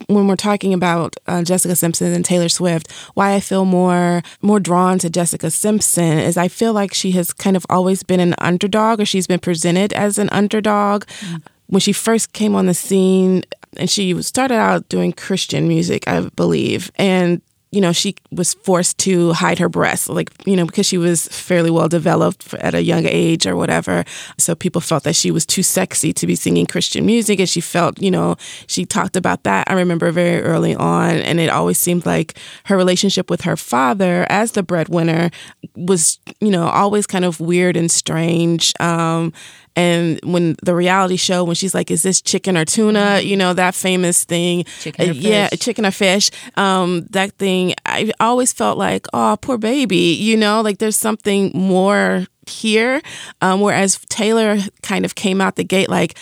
when 0.07 0.27
we're 0.27 0.35
talking 0.35 0.73
about 0.73 1.15
uh, 1.27 1.43
Jessica 1.43 1.75
Simpson 1.75 2.11
and 2.13 2.25
Taylor 2.25 2.49
Swift, 2.49 2.91
why 3.13 3.33
I 3.33 3.39
feel 3.39 3.65
more 3.65 4.23
more 4.41 4.59
drawn 4.59 4.97
to 4.99 5.09
Jessica 5.09 5.51
Simpson 5.51 6.17
is 6.17 6.37
I 6.37 6.47
feel 6.47 6.73
like 6.73 6.93
she 6.93 7.11
has 7.11 7.33
kind 7.33 7.55
of 7.55 7.65
always 7.69 8.03
been 8.03 8.19
an 8.19 8.35
underdog, 8.39 8.99
or 8.99 9.05
she's 9.05 9.27
been 9.27 9.39
presented 9.39 9.93
as 9.93 10.17
an 10.17 10.29
underdog. 10.31 11.05
Mm-hmm. 11.05 11.37
When 11.67 11.79
she 11.79 11.93
first 11.93 12.33
came 12.33 12.53
on 12.55 12.65
the 12.65 12.73
scene, 12.73 13.43
and 13.77 13.89
she 13.89 14.21
started 14.23 14.55
out 14.55 14.89
doing 14.89 15.13
Christian 15.13 15.67
music, 15.67 16.07
I 16.07 16.21
believe, 16.35 16.91
and 16.95 17.41
you 17.71 17.79
know, 17.79 17.93
she 17.93 18.15
was 18.31 18.53
forced 18.53 18.97
to 18.97 19.31
hide 19.31 19.57
her 19.57 19.69
breasts, 19.69 20.09
like, 20.09 20.29
you 20.45 20.57
know, 20.57 20.65
because 20.65 20.85
she 20.85 20.97
was 20.97 21.29
fairly 21.29 21.71
well 21.71 21.87
developed 21.87 22.53
at 22.55 22.75
a 22.75 22.83
young 22.83 23.05
age 23.05 23.47
or 23.47 23.55
whatever. 23.55 24.03
So 24.37 24.55
people 24.55 24.81
felt 24.81 25.03
that 25.03 25.15
she 25.15 25.31
was 25.31 25.45
too 25.45 25.63
sexy 25.63 26.11
to 26.11 26.27
be 26.27 26.35
singing 26.35 26.65
Christian 26.65 27.05
music. 27.05 27.39
And 27.39 27.47
she 27.47 27.61
felt, 27.61 28.01
you 28.01 28.11
know, 28.11 28.35
she 28.67 28.85
talked 28.85 29.15
about 29.15 29.43
that, 29.43 29.69
I 29.69 29.73
remember 29.73 30.11
very 30.11 30.41
early 30.41 30.75
on. 30.75 31.15
And 31.15 31.39
it 31.39 31.49
always 31.49 31.79
seemed 31.79 32.05
like 32.05 32.37
her 32.65 32.75
relationship 32.75 33.29
with 33.29 33.41
her 33.41 33.55
father 33.55 34.25
as 34.29 34.51
the 34.51 34.63
breadwinner 34.63 35.31
was, 35.75 36.19
you 36.41 36.51
know, 36.51 36.67
always 36.67 37.07
kind 37.07 37.23
of 37.23 37.39
weird 37.39 37.77
and 37.77 37.89
strange. 37.89 38.73
Um, 38.81 39.31
and 39.75 40.19
when 40.23 40.55
the 40.63 40.75
reality 40.75 41.15
show, 41.15 41.43
when 41.43 41.55
she's 41.55 41.73
like, 41.73 41.91
"Is 41.91 42.03
this 42.03 42.21
chicken 42.21 42.57
or 42.57 42.65
tuna?" 42.65 42.99
Mm-hmm. 42.99 43.27
You 43.27 43.37
know 43.37 43.53
that 43.53 43.75
famous 43.75 44.23
thing. 44.23 44.65
Chicken 44.79 45.09
or 45.09 45.11
uh, 45.11 45.15
yeah, 45.15 45.49
chicken 45.49 45.85
or 45.85 45.91
fish. 45.91 46.29
Um, 46.55 47.07
that 47.11 47.33
thing. 47.33 47.73
I 47.85 48.11
always 48.19 48.51
felt 48.51 48.77
like, 48.77 49.07
oh, 49.13 49.37
poor 49.41 49.57
baby. 49.57 50.13
You 50.13 50.37
know, 50.37 50.61
like 50.61 50.79
there's 50.79 50.97
something 50.97 51.51
more 51.53 52.25
here. 52.47 53.01
Um, 53.41 53.61
whereas 53.61 53.99
Taylor 54.09 54.57
kind 54.81 55.05
of 55.05 55.15
came 55.15 55.41
out 55.41 55.55
the 55.55 55.63
gate 55.63 55.89
like, 55.89 56.17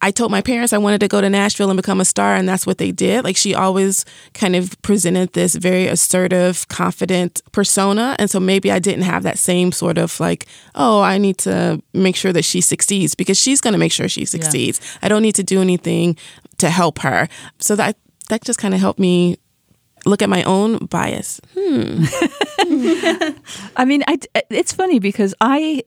I 0.00 0.10
told 0.12 0.30
my 0.30 0.40
parents 0.40 0.72
I 0.72 0.78
wanted 0.78 1.00
to 1.00 1.08
go 1.08 1.20
to 1.20 1.28
Nashville 1.28 1.70
and 1.70 1.76
become 1.76 2.00
a 2.00 2.04
star, 2.04 2.36
and 2.36 2.48
that's 2.48 2.66
what 2.66 2.78
they 2.78 2.92
did. 2.92 3.24
Like 3.24 3.36
she 3.36 3.54
always 3.54 4.04
kind 4.32 4.54
of 4.54 4.80
presented 4.82 5.32
this 5.32 5.56
very 5.56 5.86
assertive, 5.86 6.68
confident 6.68 7.42
persona. 7.52 8.14
And 8.18 8.30
so 8.30 8.38
maybe 8.38 8.70
I 8.70 8.78
didn't 8.78 9.02
have 9.02 9.24
that 9.24 9.38
same 9.38 9.72
sort 9.72 9.98
of 9.98 10.20
like, 10.20 10.46
oh, 10.76 11.00
I 11.02 11.18
need 11.18 11.38
to 11.38 11.82
make 11.92 12.14
sure 12.14 12.32
that 12.32 12.44
she 12.44 12.60
succeeds 12.60 13.14
because 13.16 13.38
she's 13.38 13.60
going 13.60 13.72
to 13.72 13.78
make 13.78 13.92
sure 13.92 14.08
she 14.08 14.24
succeeds. 14.24 14.80
Yeah. 14.80 14.98
I 15.02 15.08
don't 15.08 15.22
need 15.22 15.34
to 15.34 15.42
do 15.44 15.60
anything 15.60 16.16
to 16.58 16.70
help 16.70 17.00
her. 17.00 17.28
So 17.58 17.74
that 17.76 17.96
that 18.28 18.44
just 18.44 18.58
kind 18.58 18.74
of 18.74 18.80
helped 18.80 19.00
me 19.00 19.38
look 20.06 20.22
at 20.22 20.28
my 20.28 20.42
own 20.44 20.78
bias. 20.86 21.40
Hmm. 21.56 22.04
I 23.76 23.84
mean, 23.84 24.04
I, 24.06 24.18
it's 24.50 24.72
funny 24.72 24.98
because 25.00 25.34
I 25.40 25.82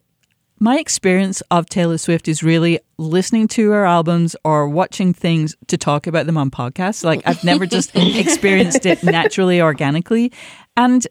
my 0.61 0.77
experience 0.77 1.41
of 1.49 1.65
Taylor 1.65 1.97
Swift 1.97 2.27
is 2.27 2.43
really 2.43 2.79
listening 2.99 3.47
to 3.47 3.71
her 3.71 3.83
albums 3.83 4.35
or 4.45 4.69
watching 4.69 5.11
things 5.11 5.55
to 5.65 5.75
talk 5.75 6.05
about 6.05 6.27
them 6.27 6.37
on 6.37 6.51
podcasts. 6.51 7.03
Like 7.03 7.23
I've 7.25 7.43
never 7.43 7.65
just 7.65 7.89
experienced 7.95 8.85
it 8.85 9.03
naturally, 9.03 9.59
organically. 9.59 10.31
And 10.77 11.07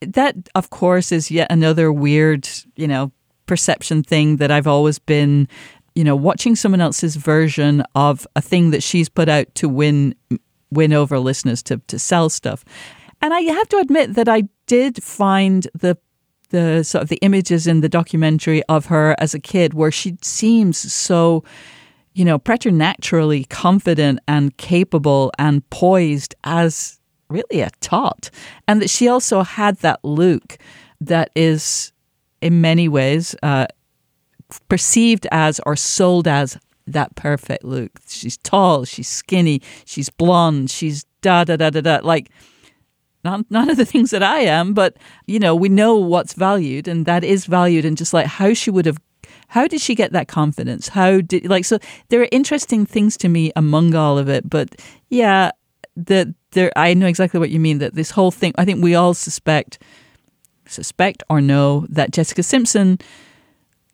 that, 0.00 0.34
of 0.56 0.70
course, 0.70 1.12
is 1.12 1.30
yet 1.30 1.46
another 1.48 1.92
weird, 1.92 2.48
you 2.74 2.88
know, 2.88 3.12
perception 3.46 4.02
thing 4.02 4.38
that 4.38 4.50
I've 4.50 4.66
always 4.66 4.98
been, 4.98 5.46
you 5.94 6.02
know, 6.02 6.16
watching 6.16 6.56
someone 6.56 6.80
else's 6.80 7.14
version 7.14 7.84
of 7.94 8.26
a 8.34 8.42
thing 8.42 8.72
that 8.72 8.82
she's 8.82 9.08
put 9.08 9.28
out 9.28 9.54
to 9.54 9.68
win 9.68 10.16
win 10.72 10.92
over 10.92 11.20
listeners 11.20 11.62
to 11.62 11.80
to 11.86 12.00
sell 12.00 12.28
stuff. 12.28 12.64
And 13.22 13.32
I 13.32 13.42
have 13.42 13.68
to 13.68 13.78
admit 13.78 14.14
that 14.14 14.28
I 14.28 14.48
did 14.66 15.00
find 15.04 15.68
the 15.72 15.96
the 16.50 16.82
sort 16.82 17.02
of 17.02 17.08
the 17.08 17.18
images 17.22 17.66
in 17.66 17.80
the 17.80 17.88
documentary 17.88 18.62
of 18.64 18.86
her 18.86 19.14
as 19.18 19.34
a 19.34 19.40
kid 19.40 19.74
where 19.74 19.90
she 19.90 20.16
seems 20.22 20.78
so 20.92 21.44
you 22.14 22.24
know 22.24 22.38
preternaturally 22.38 23.44
confident 23.44 24.18
and 24.26 24.56
capable 24.56 25.30
and 25.38 25.68
poised 25.70 26.34
as 26.44 26.98
really 27.28 27.60
a 27.60 27.70
tot. 27.80 28.30
And 28.66 28.80
that 28.82 28.90
she 28.90 29.08
also 29.08 29.42
had 29.42 29.76
that 29.78 30.00
look 30.02 30.58
that 31.00 31.30
is 31.34 31.92
in 32.40 32.60
many 32.60 32.88
ways 32.88 33.34
uh, 33.42 33.66
perceived 34.68 35.26
as 35.30 35.60
or 35.66 35.76
sold 35.76 36.26
as 36.26 36.58
that 36.86 37.14
perfect 37.14 37.64
look. 37.64 37.92
She's 38.08 38.38
tall 38.38 38.84
she's 38.84 39.08
skinny 39.08 39.60
she's 39.84 40.08
blonde 40.08 40.70
she's 40.70 41.04
da 41.20 41.44
da 41.44 41.56
da 41.56 41.70
da 41.70 41.80
da. 41.80 42.00
Like 42.02 42.30
not 43.24 43.44
none 43.50 43.70
of 43.70 43.76
the 43.76 43.84
things 43.84 44.10
that 44.10 44.22
I 44.22 44.40
am, 44.40 44.74
but 44.74 44.96
you 45.26 45.38
know, 45.38 45.54
we 45.54 45.68
know 45.68 45.96
what's 45.96 46.34
valued, 46.34 46.88
and 46.88 47.06
that 47.06 47.24
is 47.24 47.46
valued, 47.46 47.84
and 47.84 47.96
just 47.96 48.12
like 48.12 48.26
how 48.26 48.54
she 48.54 48.70
would 48.70 48.86
have. 48.86 48.98
How 49.48 49.66
did 49.66 49.80
she 49.80 49.94
get 49.94 50.12
that 50.12 50.28
confidence? 50.28 50.88
How 50.88 51.20
did 51.20 51.48
like 51.48 51.64
so? 51.64 51.78
There 52.08 52.22
are 52.22 52.28
interesting 52.32 52.86
things 52.86 53.16
to 53.18 53.28
me 53.28 53.52
among 53.56 53.94
all 53.94 54.18
of 54.18 54.28
it, 54.28 54.48
but 54.48 54.80
yeah, 55.08 55.50
that 55.96 56.28
there 56.52 56.72
I 56.76 56.94
know 56.94 57.06
exactly 57.06 57.40
what 57.40 57.50
you 57.50 57.60
mean. 57.60 57.78
That 57.78 57.94
this 57.94 58.10
whole 58.10 58.30
thing, 58.30 58.54
I 58.56 58.64
think 58.64 58.82
we 58.82 58.94
all 58.94 59.14
suspect, 59.14 59.82
suspect 60.66 61.22
or 61.28 61.40
know 61.40 61.86
that 61.88 62.12
Jessica 62.12 62.42
Simpson 62.42 62.98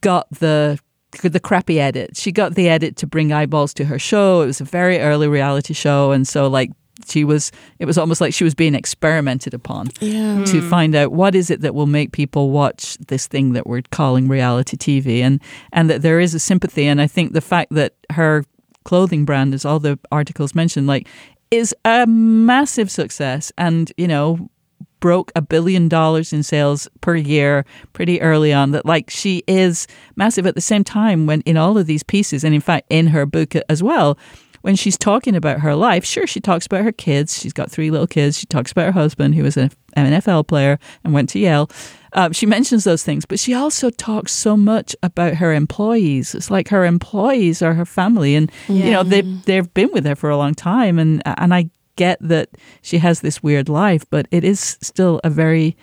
got 0.01 0.29
the 0.31 0.79
the 1.23 1.41
crappy 1.41 1.81
edit. 1.81 2.17
She 2.17 2.33
got 2.33 2.55
the 2.55 2.69
edit 2.69 2.97
to 2.97 3.07
bring 3.07 3.33
eyeballs 3.33 3.73
to 3.75 3.85
her 3.85 3.99
show. 3.99 4.43
It 4.43 4.47
was 4.47 4.61
a 4.61 4.65
very 4.65 4.99
early 4.99 5.29
reality 5.29 5.75
show, 5.75 6.13
and 6.13 6.27
so 6.27 6.49
like 6.49 6.71
she 7.07 7.25
was 7.25 7.51
it 7.79 7.87
was 7.87 7.99
almost 7.99 8.21
like 8.21 8.33
she 8.33 8.45
was 8.45 8.55
being 8.55 8.75
experimented 8.75 9.53
upon 9.53 9.89
yeah. 10.01 10.45
to 10.45 10.61
mm. 10.61 10.71
find 10.71 10.95
out 10.95 11.13
what 11.13 11.35
is 11.35 11.51
it 11.51 11.61
that 11.61 11.75
will 11.75 11.87
make 11.87 12.13
people 12.13 12.51
watch 12.51 12.97
this 13.09 13.27
thing 13.27 13.53
that 13.53 13.67
we're 13.67 13.83
calling 13.91 14.29
reality 14.29 14.77
TV 14.77 15.21
and 15.21 15.41
and 15.73 15.91
that 15.91 16.03
there 16.03 16.21
is 16.21 16.35
a 16.35 16.39
sympathy 16.39 16.87
and 16.87 17.01
I 17.01 17.07
think 17.07 17.33
the 17.33 17.41
fact 17.41 17.75
that 17.75 17.95
her 18.11 18.45
clothing 18.85 19.25
brand 19.25 19.55
as 19.55 19.65
all 19.65 19.81
the 19.81 19.99
articles 20.13 20.55
mentioned 20.55 20.87
like 20.87 21.09
is 21.51 21.75
a 21.85 22.07
massive 22.07 22.91
success 22.91 23.51
and 23.59 23.93
you 23.97 24.07
know 24.07 24.49
broke 25.01 25.31
a 25.37 25.43
billion 25.43 25.89
dollars 25.89 26.33
in 26.33 26.43
sales 26.43 26.89
per 27.03 27.15
year 27.15 27.67
pretty 27.93 28.23
early 28.23 28.53
on 28.53 28.71
that 28.71 28.87
like 28.87 29.11
she 29.11 29.43
is 29.47 29.87
massive 30.17 30.47
at 30.47 30.55
the 30.55 30.61
same 30.61 30.83
time 30.83 31.27
when 31.27 31.43
in 31.43 31.57
all 31.57 31.77
of 31.77 31.87
these 31.87 32.03
pieces 32.03 32.43
and 32.43 32.55
in 32.55 32.61
fact 32.61 32.87
in 32.89 33.09
her 33.09 33.27
book 33.27 33.55
as 33.69 33.83
well 33.83 34.17
when 34.65 34.77
she's 34.77 34.97
talking 34.97 35.37
about 35.37 35.61
her 35.61 35.77
life, 35.77 36.07
sure, 36.07 36.27
she 36.27 36.41
talks 36.41 36.65
about 36.65 36.85
her 36.85 36.91
kids. 36.91 37.39
She's 37.39 37.53
got 37.53 37.71
three 37.71 37.91
little 37.91 38.07
kids. 38.07 38.39
She 38.39 38.47
talks 38.47 38.73
about 38.73 38.87
her 38.87 38.93
husband, 38.93 39.35
who 39.35 39.43
was 39.43 39.59
an 39.59 39.71
NFL 39.95 40.47
player 40.47 40.79
and 41.05 41.13
went 41.13 41.29
to 41.31 41.39
Yale. 41.39 41.71
Um, 42.15 42.33
she 42.33 42.47
mentions 42.47 42.85
those 42.85 43.03
things, 43.03 43.27
but 43.27 43.39
she 43.39 43.53
also 43.53 43.91
talks 43.91 44.33
so 44.33 44.57
much 44.57 44.97
about 45.03 45.35
her 45.35 45.53
employees. 45.53 46.35
It's 46.35 46.51
like 46.51 46.69
her 46.69 46.87
employees 46.87 47.61
are 47.61 47.75
her 47.75 47.85
family, 47.85 48.35
and 48.35 48.51
yeah. 48.67 48.85
you 48.87 48.91
know 48.91 49.03
they 49.03 49.21
they've 49.21 49.75
been 49.75 49.91
with 49.93 50.07
her 50.07 50.17
for 50.17 50.31
a 50.31 50.39
long 50.39 50.55
time. 50.55 50.99
And 50.99 51.23
and 51.27 51.53
I 51.53 51.69
get 51.97 52.17
that 52.23 52.49
she 52.81 52.97
has 52.97 53.21
this 53.21 53.43
weird 53.43 53.69
life, 53.69 54.07
but 54.09 54.27
it 54.31 54.45
is 54.45 54.79
still 54.81 55.21
a 55.25 55.29
very 55.29 55.77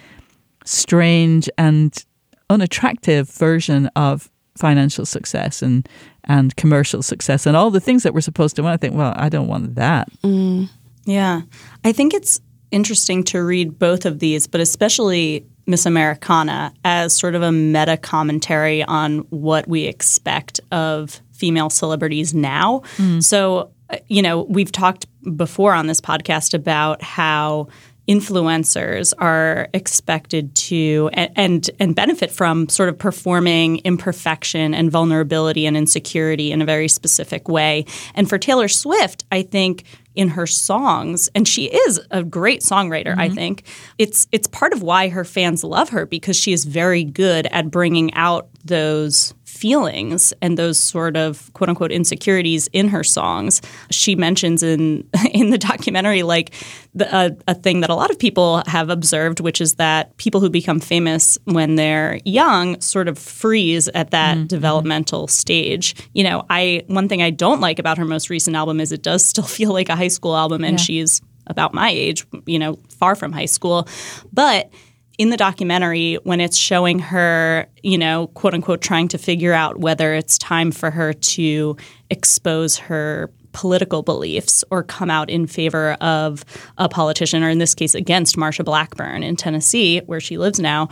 strange 0.65 1.47
and 1.55 2.03
unattractive 2.49 3.29
version 3.29 3.91
of 3.95 4.31
financial 4.61 5.05
success 5.05 5.63
and 5.63 5.89
and 6.25 6.55
commercial 6.55 7.01
success 7.01 7.47
and 7.47 7.57
all 7.57 7.71
the 7.71 7.79
things 7.79 8.03
that 8.03 8.13
we're 8.13 8.21
supposed 8.21 8.55
to 8.55 8.61
want. 8.61 8.75
I 8.75 8.77
think, 8.77 8.95
well, 8.95 9.13
I 9.17 9.27
don't 9.27 9.47
want 9.47 9.75
that. 9.75 10.07
Mm. 10.23 10.69
Yeah. 11.05 11.41
I 11.83 11.91
think 11.91 12.13
it's 12.13 12.39
interesting 12.69 13.23
to 13.23 13.43
read 13.43 13.79
both 13.79 14.05
of 14.05 14.19
these, 14.19 14.45
but 14.45 14.61
especially 14.61 15.45
Miss 15.65 15.87
Americana 15.87 16.71
as 16.85 17.17
sort 17.17 17.33
of 17.33 17.41
a 17.41 17.51
meta 17.51 17.97
commentary 17.97 18.83
on 18.83 19.19
what 19.31 19.67
we 19.67 19.85
expect 19.85 20.59
of 20.71 21.19
female 21.31 21.71
celebrities 21.71 22.35
now. 22.35 22.83
Mm. 22.97 23.23
So, 23.23 23.71
uh, 23.89 23.97
you 24.07 24.21
know, 24.21 24.43
we've 24.43 24.71
talked 24.71 25.07
before 25.35 25.73
on 25.73 25.87
this 25.87 25.99
podcast 25.99 26.53
about 26.53 27.01
how 27.01 27.67
influencers 28.07 29.13
are 29.19 29.69
expected 29.73 30.53
to 30.55 31.09
and, 31.13 31.69
and, 31.79 31.95
benefit 31.95 32.31
from 32.31 32.67
sort 32.67 32.89
of 32.89 32.97
performing 32.97 33.77
imperfection 33.79 34.73
and 34.73 34.91
vulnerability 34.91 35.65
and 35.65 35.77
insecurity 35.77 36.51
in 36.51 36.61
a 36.61 36.65
very 36.65 36.87
specific 36.87 37.47
way. 37.47 37.85
And 38.15 38.27
for 38.27 38.37
Taylor 38.37 38.67
Swift, 38.67 39.23
I 39.31 39.43
think 39.43 39.83
in 40.15 40.29
her 40.29 40.45
songs 40.45 41.29
and 41.33 41.47
she 41.47 41.65
is 41.65 42.01
a 42.11 42.21
great 42.21 42.59
songwriter 42.59 43.11
mm-hmm. 43.11 43.21
i 43.21 43.29
think 43.29 43.63
it's 43.97 44.27
it's 44.33 44.45
part 44.47 44.73
of 44.73 44.81
why 44.81 45.07
her 45.07 45.23
fans 45.23 45.63
love 45.63 45.89
her 45.89 46.05
because 46.05 46.35
she 46.35 46.51
is 46.51 46.65
very 46.65 47.03
good 47.03 47.47
at 47.47 47.71
bringing 47.71 48.13
out 48.13 48.49
those 48.65 49.33
feelings 49.61 50.33
and 50.41 50.57
those 50.57 50.79
sort 50.79 51.15
of 51.15 51.53
quote 51.53 51.69
unquote 51.69 51.91
insecurities 51.91 52.67
in 52.73 52.87
her 52.87 53.03
songs. 53.03 53.61
She 53.91 54.15
mentions 54.15 54.63
in 54.63 55.07
in 55.31 55.51
the 55.51 55.57
documentary 55.59 56.23
like 56.23 56.51
the, 56.95 57.15
a, 57.15 57.37
a, 57.47 57.53
thing 57.53 57.81
that 57.81 57.91
a 57.91 57.95
lot 57.95 58.09
of 58.09 58.17
people 58.17 58.63
have 58.65 58.89
observed, 58.89 59.39
which 59.39 59.61
is 59.61 59.75
that 59.75 60.17
people 60.17 60.41
who 60.41 60.49
become 60.49 60.79
famous 60.79 61.37
when 61.45 61.75
they're 61.75 62.19
young 62.25 62.81
sort 62.81 63.07
of 63.07 63.19
freeze 63.19 63.87
at 63.89 64.09
that 64.09 64.35
mm-hmm. 64.35 64.47
developmental 64.47 65.27
stage. 65.27 65.95
You 66.13 66.23
know, 66.23 66.43
I 66.49 66.83
one 66.87 67.07
thing 67.07 67.21
I 67.21 67.29
don't 67.29 67.61
like 67.61 67.77
about 67.77 67.99
her 67.99 68.05
most 68.05 68.31
recent 68.31 68.55
album 68.55 68.79
is 68.79 68.91
it 68.91 69.03
does 69.03 69.23
still 69.31 69.43
feel 69.43 69.73
like 69.73 69.89
a 69.89 69.95
high 69.95 70.07
school 70.07 70.35
album, 70.35 70.63
and 70.63 70.79
yeah. 70.79 70.83
she's 70.83 71.21
about 71.45 71.73
my 71.73 71.89
age, 71.89 72.25
you 72.47 72.57
know, 72.57 72.79
far 72.89 73.13
from 73.15 73.31
high 73.31 73.45
school, 73.45 73.87
but 74.33 74.71
in 75.17 75.29
the 75.29 75.37
documentary 75.37 76.15
when 76.23 76.39
it's 76.39 76.57
showing 76.57 76.99
her, 76.99 77.67
you 77.83 77.97
know, 77.97 78.27
quote 78.27 78.53
unquote, 78.53 78.81
trying 78.81 79.07
to 79.09 79.17
figure 79.17 79.53
out 79.53 79.79
whether 79.79 80.13
it's 80.13 80.37
time 80.37 80.71
for 80.71 80.91
her 80.91 81.13
to 81.13 81.77
expose 82.09 82.77
her 82.77 83.31
political 83.53 84.01
beliefs 84.01 84.63
or 84.71 84.81
come 84.83 85.09
out 85.09 85.29
in 85.29 85.45
favor 85.45 85.93
of 85.93 86.45
a 86.77 86.87
politician, 86.87 87.43
or 87.43 87.49
in 87.49 87.57
this 87.57 87.75
case, 87.75 87.93
against 87.93 88.37
Marsha 88.37 88.63
Blackburn 88.63 89.23
in 89.23 89.35
Tennessee, 89.35 89.99
where 90.05 90.21
she 90.21 90.37
lives 90.37 90.59
now. 90.59 90.87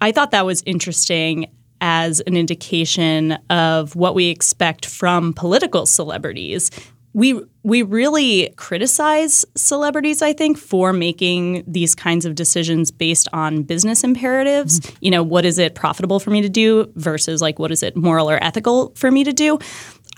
I 0.00 0.12
thought 0.12 0.30
that 0.30 0.46
was 0.46 0.62
interesting 0.64 1.46
as 1.80 2.20
an 2.20 2.36
indication 2.36 3.32
of 3.50 3.94
what 3.94 4.14
we 4.14 4.28
expect 4.28 4.86
from 4.86 5.32
political 5.32 5.86
celebrities 5.86 6.70
we 7.12 7.40
we 7.62 7.82
really 7.82 8.52
criticize 8.56 9.44
celebrities 9.56 10.22
i 10.22 10.32
think 10.32 10.58
for 10.58 10.92
making 10.92 11.64
these 11.66 11.94
kinds 11.94 12.24
of 12.24 12.34
decisions 12.34 12.90
based 12.90 13.28
on 13.32 13.62
business 13.62 14.04
imperatives 14.04 14.80
mm-hmm. 14.80 14.96
you 15.00 15.10
know 15.10 15.22
what 15.22 15.44
is 15.44 15.58
it 15.58 15.74
profitable 15.74 16.20
for 16.20 16.30
me 16.30 16.40
to 16.40 16.48
do 16.48 16.90
versus 16.96 17.40
like 17.40 17.58
what 17.58 17.70
is 17.70 17.82
it 17.82 17.96
moral 17.96 18.30
or 18.30 18.42
ethical 18.42 18.92
for 18.94 19.10
me 19.10 19.24
to 19.24 19.32
do 19.32 19.58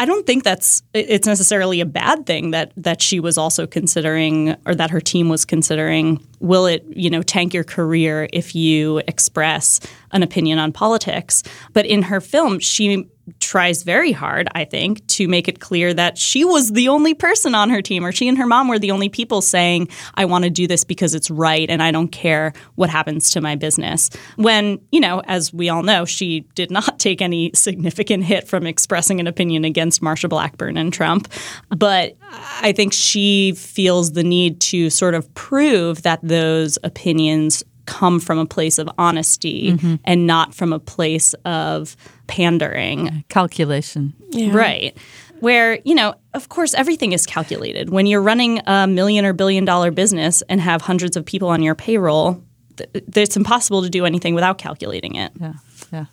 I 0.01 0.07
don't 0.07 0.27
think 0.27 0.45
that's 0.45 0.83
it's 0.95 1.27
necessarily 1.27 1.83
a 1.83 1.85
bad 1.85 2.25
thing 2.25 2.53
that 2.53 2.73
that 2.79 3.03
she 3.03 3.21
was 3.21 3.37
also 3.37 3.67
considering 3.67 4.57
or 4.65 4.75
that 4.75 4.89
her 4.89 5.01
team 5.01 5.29
was 5.29 5.45
considering 5.45 6.27
will 6.39 6.65
it, 6.65 6.87
you 6.89 7.11
know, 7.11 7.21
tank 7.21 7.53
your 7.53 7.65
career 7.65 8.27
if 8.33 8.55
you 8.55 9.03
express 9.07 9.79
an 10.13 10.23
opinion 10.23 10.59
on 10.59 10.73
politics. 10.73 11.43
But 11.75 11.85
in 11.85 12.01
her 12.01 12.23
film, 12.23 12.61
she 12.61 13.07
tries 13.41 13.83
very 13.83 14.13
hard, 14.13 14.49
I 14.55 14.65
think, 14.65 15.07
to 15.09 15.29
make 15.29 15.49
it 15.49 15.61
clear 15.61 15.93
that 15.95 16.19
she 16.19 16.45
was 16.45 16.73
the 16.73 16.89
only 16.89 17.15
person 17.15 17.55
on 17.55 17.71
her 17.71 17.83
team, 17.83 18.05
or 18.05 18.13
she 18.13 18.29
and 18.29 18.39
her 18.39 18.47
mom 18.47 18.69
were 18.69 18.79
the 18.79 18.91
only 18.91 19.09
people 19.09 19.43
saying, 19.43 19.89
I 20.15 20.25
want 20.25 20.45
to 20.45 20.51
do 20.51 20.67
this 20.67 20.85
because 20.85 21.15
it's 21.15 21.31
right 21.31 21.69
and 21.69 21.83
I 21.83 21.91
don't 21.91 22.09
care 22.09 22.53
what 22.75 22.91
happens 22.91 23.31
to 23.33 23.41
my 23.41 23.57
business. 23.57 24.11
When, 24.37 24.81
you 24.93 25.01
know, 25.01 25.21
as 25.27 25.53
we 25.53 25.69
all 25.69 25.83
know, 25.83 26.05
she 26.05 26.41
did 26.55 26.71
not 26.71 26.99
take 26.99 27.23
any 27.23 27.51
significant 27.55 28.25
hit 28.25 28.49
from 28.49 28.67
expressing 28.67 29.21
an 29.21 29.27
opinion 29.27 29.65
against 29.65 30.03
Marsha 30.03 30.29
Blackburn 30.29 30.77
and 30.77 30.93
Trump. 30.93 31.29
But 31.71 32.17
I 32.61 32.73
think 32.73 32.93
she 32.93 33.53
feels 33.53 34.13
the 34.13 34.25
need 34.25 34.61
to 34.63 34.91
sort 34.91 35.15
of 35.15 35.33
prove 35.35 36.03
that 36.03 36.21
those 36.23 36.79
opinions 36.83 37.63
come 37.87 38.21
from 38.21 38.39
a 38.39 38.47
place 38.47 38.79
of 38.79 38.89
honesty 38.99 39.73
mm-hmm. 39.73 39.97
and 40.05 40.27
not 40.27 40.55
from 40.55 40.73
a 40.73 40.79
place 40.79 41.35
of 41.45 41.97
pandering. 42.27 43.25
Calculation. 43.29 44.15
Yeah. 44.31 44.55
Right. 44.55 44.97
Where, 45.41 45.79
you 45.85 45.95
know, 45.95 46.15
of 46.35 46.49
course, 46.49 46.75
everything 46.75 47.13
is 47.13 47.27
calculated. 47.27 47.91
When 47.91 48.07
you're 48.07 48.23
running 48.23 48.61
a 48.67 48.87
million 48.87 49.25
or 49.25 49.33
billion 49.33 49.65
dollar 49.65 49.91
business 49.91 50.43
and 50.49 50.61
have 50.61 50.83
hundreds 50.83 51.17
of 51.17 51.25
people 51.25 51.49
on 51.49 51.63
your 51.63 51.75
payroll, 51.75 52.43
th- 52.77 52.91
it's 53.17 53.37
impossible 53.37 53.83
to 53.83 53.91
do 53.91 54.05
anything 54.05 54.35
without 54.35 54.59
calculating 54.59 55.15
it. 55.15 55.33
Yeah. 55.41 55.55
Yeah. 55.93 56.05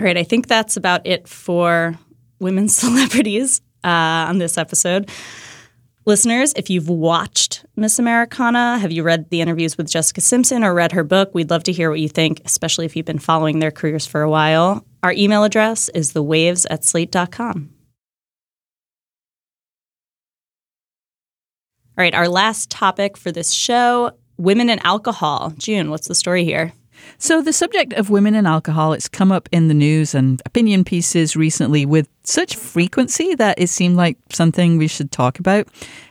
All 0.00 0.06
right. 0.06 0.16
I 0.16 0.24
think 0.24 0.48
that's 0.48 0.76
about 0.76 1.06
it 1.06 1.28
for 1.28 1.98
women's 2.38 2.74
celebrities 2.76 3.60
uh, 3.84 4.28
on 4.28 4.38
this 4.38 4.56
episode. 4.58 5.10
Listeners, 6.06 6.52
if 6.54 6.68
you've 6.68 6.90
watched 6.90 7.64
Miss 7.76 7.98
Americana, 7.98 8.78
have 8.78 8.92
you 8.92 9.02
read 9.02 9.30
the 9.30 9.40
interviews 9.40 9.78
with 9.78 9.90
Jessica 9.90 10.20
Simpson 10.20 10.62
or 10.62 10.74
read 10.74 10.92
her 10.92 11.02
book? 11.02 11.30
We'd 11.32 11.48
love 11.48 11.64
to 11.64 11.72
hear 11.72 11.88
what 11.88 11.98
you 11.98 12.10
think, 12.10 12.42
especially 12.44 12.84
if 12.84 12.94
you've 12.94 13.06
been 13.06 13.18
following 13.18 13.58
their 13.58 13.70
careers 13.70 14.06
for 14.06 14.20
a 14.20 14.28
while. 14.28 14.84
Our 15.02 15.12
email 15.12 15.44
address 15.44 15.88
is 15.94 16.12
thewaves 16.12 16.66
at 16.68 16.84
slate.com. 16.84 17.70
All 21.96 22.02
right, 22.02 22.14
our 22.14 22.28
last 22.28 22.70
topic 22.70 23.16
for 23.16 23.32
this 23.32 23.50
show 23.50 24.12
women 24.36 24.68
and 24.68 24.84
alcohol. 24.84 25.54
June, 25.56 25.90
what's 25.90 26.08
the 26.08 26.14
story 26.14 26.44
here? 26.44 26.74
So, 27.18 27.40
the 27.40 27.52
subject 27.52 27.92
of 27.94 28.10
women 28.10 28.34
and 28.34 28.46
alcohol, 28.46 28.92
it's 28.92 29.08
come 29.08 29.32
up 29.32 29.48
in 29.52 29.68
the 29.68 29.74
news 29.74 30.14
and 30.14 30.42
opinion 30.46 30.84
pieces 30.84 31.36
recently 31.36 31.86
with 31.86 32.08
such 32.24 32.56
frequency 32.56 33.34
that 33.34 33.58
it 33.58 33.68
seemed 33.68 33.96
like 33.96 34.16
something 34.30 34.78
we 34.78 34.88
should 34.88 35.12
talk 35.12 35.38
about. 35.38 35.68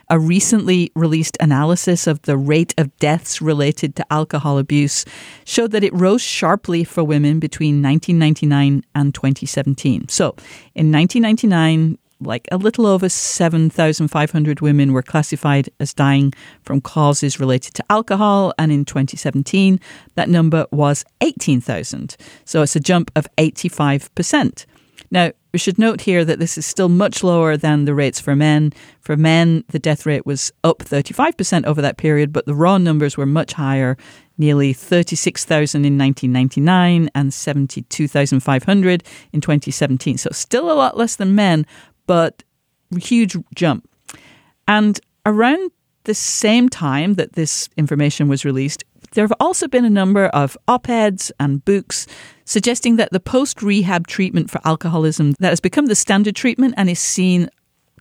A 0.09 0.19
recently 0.19 0.91
released 0.95 1.37
analysis 1.39 2.05
of 2.07 2.21
the 2.23 2.37
rate 2.37 2.73
of 2.77 2.95
deaths 2.97 3.41
related 3.41 3.95
to 3.95 4.13
alcohol 4.13 4.57
abuse 4.57 5.05
showed 5.45 5.71
that 5.71 5.83
it 5.83 5.93
rose 5.93 6.21
sharply 6.21 6.83
for 6.83 7.03
women 7.03 7.39
between 7.39 7.81
1999 7.81 8.83
and 8.93 9.15
2017. 9.15 10.09
So, 10.09 10.35
in 10.75 10.91
1999, 10.91 11.97
like 12.23 12.47
a 12.51 12.57
little 12.57 12.85
over 12.85 13.09
7,500 13.09 14.61
women 14.61 14.93
were 14.93 15.01
classified 15.01 15.69
as 15.79 15.93
dying 15.93 16.33
from 16.63 16.81
causes 16.81 17.39
related 17.39 17.73
to 17.75 17.85
alcohol. 17.89 18.53
And 18.57 18.71
in 18.71 18.85
2017, 18.85 19.79
that 20.15 20.29
number 20.29 20.65
was 20.71 21.05
18,000. 21.21 22.15
So 22.45 22.61
it's 22.61 22.75
a 22.75 22.79
jump 22.79 23.11
of 23.15 23.27
85%. 23.37 24.65
Now, 25.11 25.31
we 25.51 25.59
should 25.59 25.77
note 25.77 26.01
here 26.01 26.25
that 26.25 26.39
this 26.39 26.57
is 26.57 26.65
still 26.65 26.89
much 26.89 27.23
lower 27.23 27.55
than 27.55 27.85
the 27.85 27.93
rates 27.93 28.19
for 28.19 28.35
men. 28.35 28.73
For 28.99 29.15
men, 29.15 29.63
the 29.69 29.77
death 29.77 30.07
rate 30.07 30.25
was 30.25 30.51
up 30.63 30.79
35% 30.79 31.65
over 31.65 31.79
that 31.83 31.97
period, 31.97 32.33
but 32.33 32.47
the 32.47 32.55
raw 32.55 32.79
numbers 32.79 33.15
were 33.15 33.27
much 33.27 33.53
higher 33.53 33.95
nearly 34.37 34.73
36,000 34.73 35.85
in 35.85 35.97
1999 35.97 37.09
and 37.13 37.33
72,500 37.33 39.03
in 39.31 39.41
2017. 39.41 40.17
So 40.17 40.29
still 40.31 40.71
a 40.71 40.73
lot 40.73 40.97
less 40.97 41.15
than 41.15 41.35
men, 41.35 41.65
but 42.07 42.43
huge 42.97 43.37
jump. 43.55 43.89
And 44.67 44.99
around 45.25 45.71
the 46.03 46.13
same 46.13 46.69
time 46.69 47.15
that 47.15 47.33
this 47.33 47.69
information 47.77 48.27
was 48.27 48.45
released, 48.45 48.83
there 49.13 49.23
have 49.23 49.33
also 49.39 49.67
been 49.67 49.85
a 49.85 49.89
number 49.89 50.25
of 50.27 50.57
op 50.67 50.89
eds 50.89 51.31
and 51.39 51.63
books 51.63 52.07
suggesting 52.45 52.95
that 52.97 53.11
the 53.11 53.19
post 53.19 53.61
rehab 53.61 54.07
treatment 54.07 54.49
for 54.49 54.59
alcoholism 54.65 55.33
that 55.39 55.49
has 55.49 55.59
become 55.59 55.85
the 55.85 55.95
standard 55.95 56.35
treatment 56.35 56.73
and 56.77 56.89
is 56.89 56.99
seen 56.99 57.49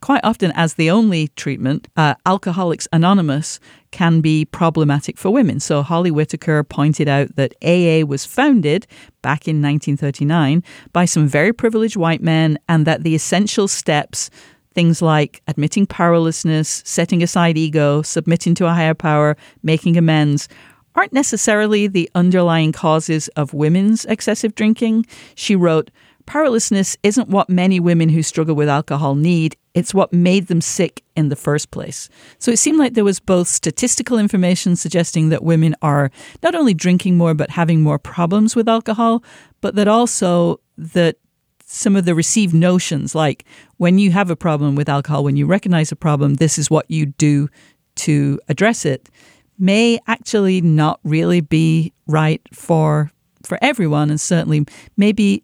quite 0.03 0.23
often 0.25 0.51
as 0.53 0.73
the 0.73 0.89
only 0.91 1.29
treatment, 1.29 1.87
uh, 1.95 2.13
Alcoholics 2.25 2.89
Anonymous, 2.91 3.61
can 3.91 4.19
be 4.19 4.43
problematic 4.43 5.17
for 5.17 5.29
women. 5.29 5.61
So 5.61 5.81
Holly 5.81 6.11
Whitaker 6.11 6.61
pointed 6.61 7.07
out 7.07 7.33
that 7.37 7.53
AA 7.63 8.05
was 8.05 8.25
founded 8.25 8.85
back 9.21 9.47
in 9.47 9.61
1939 9.61 10.61
by 10.91 11.05
some 11.05 11.25
very 11.25 11.53
privileged 11.53 11.95
white 11.95 12.21
men 12.21 12.59
and 12.67 12.85
that 12.85 13.03
the 13.03 13.15
essential 13.15 13.69
steps 13.69 14.29
things 14.73 15.01
like 15.03 15.41
admitting 15.47 15.85
powerlessness, 15.85 16.81
setting 16.83 17.23
aside 17.23 17.57
ego, 17.57 18.01
submitting 18.01 18.55
to 18.55 18.65
a 18.65 18.73
higher 18.73 18.95
power, 18.95 19.37
making 19.61 19.95
amends, 19.95 20.49
aren't 20.95 21.13
necessarily 21.13 21.87
the 21.87 22.09
underlying 22.13 22.71
causes 22.71 23.27
of 23.29 23.53
women's 23.53 24.03
excessive 24.05 24.55
drinking. 24.55 25.05
She 25.35 25.55
wrote, 25.55 25.91
Powerlessness 26.25 26.95
isn't 27.03 27.29
what 27.29 27.49
many 27.49 27.79
women 27.79 28.09
who 28.09 28.23
struggle 28.23 28.55
with 28.55 28.69
alcohol 28.69 29.15
need, 29.15 29.57
it's 29.73 29.93
what 29.93 30.13
made 30.13 30.47
them 30.47 30.61
sick 30.61 31.03
in 31.15 31.29
the 31.29 31.35
first 31.35 31.71
place. 31.71 32.09
So 32.39 32.51
it 32.51 32.57
seemed 32.57 32.79
like 32.79 32.93
there 32.93 33.03
was 33.03 33.19
both 33.19 33.47
statistical 33.47 34.17
information 34.17 34.75
suggesting 34.75 35.29
that 35.29 35.43
women 35.43 35.75
are 35.81 36.11
not 36.41 36.55
only 36.55 36.73
drinking 36.73 37.17
more 37.17 37.33
but 37.33 37.49
having 37.49 37.81
more 37.81 37.99
problems 37.99 38.55
with 38.55 38.69
alcohol, 38.69 39.23
but 39.61 39.75
that 39.75 39.87
also 39.87 40.59
that 40.77 41.17
some 41.65 41.95
of 41.95 42.05
the 42.05 42.13
received 42.13 42.53
notions 42.53 43.15
like 43.15 43.45
when 43.77 43.97
you 43.97 44.11
have 44.11 44.29
a 44.29 44.35
problem 44.35 44.75
with 44.75 44.87
alcohol, 44.87 45.23
when 45.23 45.35
you 45.35 45.45
recognize 45.45 45.91
a 45.91 45.95
problem, 45.95 46.35
this 46.35 46.57
is 46.57 46.69
what 46.69 46.89
you 46.89 47.07
do 47.07 47.49
to 47.95 48.39
address 48.47 48.85
it 48.85 49.09
may 49.59 49.99
actually 50.07 50.61
not 50.61 50.99
really 51.03 51.41
be 51.41 51.93
right 52.07 52.41
for 52.53 53.11
for 53.43 53.57
everyone 53.61 54.09
and 54.09 54.19
certainly 54.19 54.65
maybe 54.97 55.43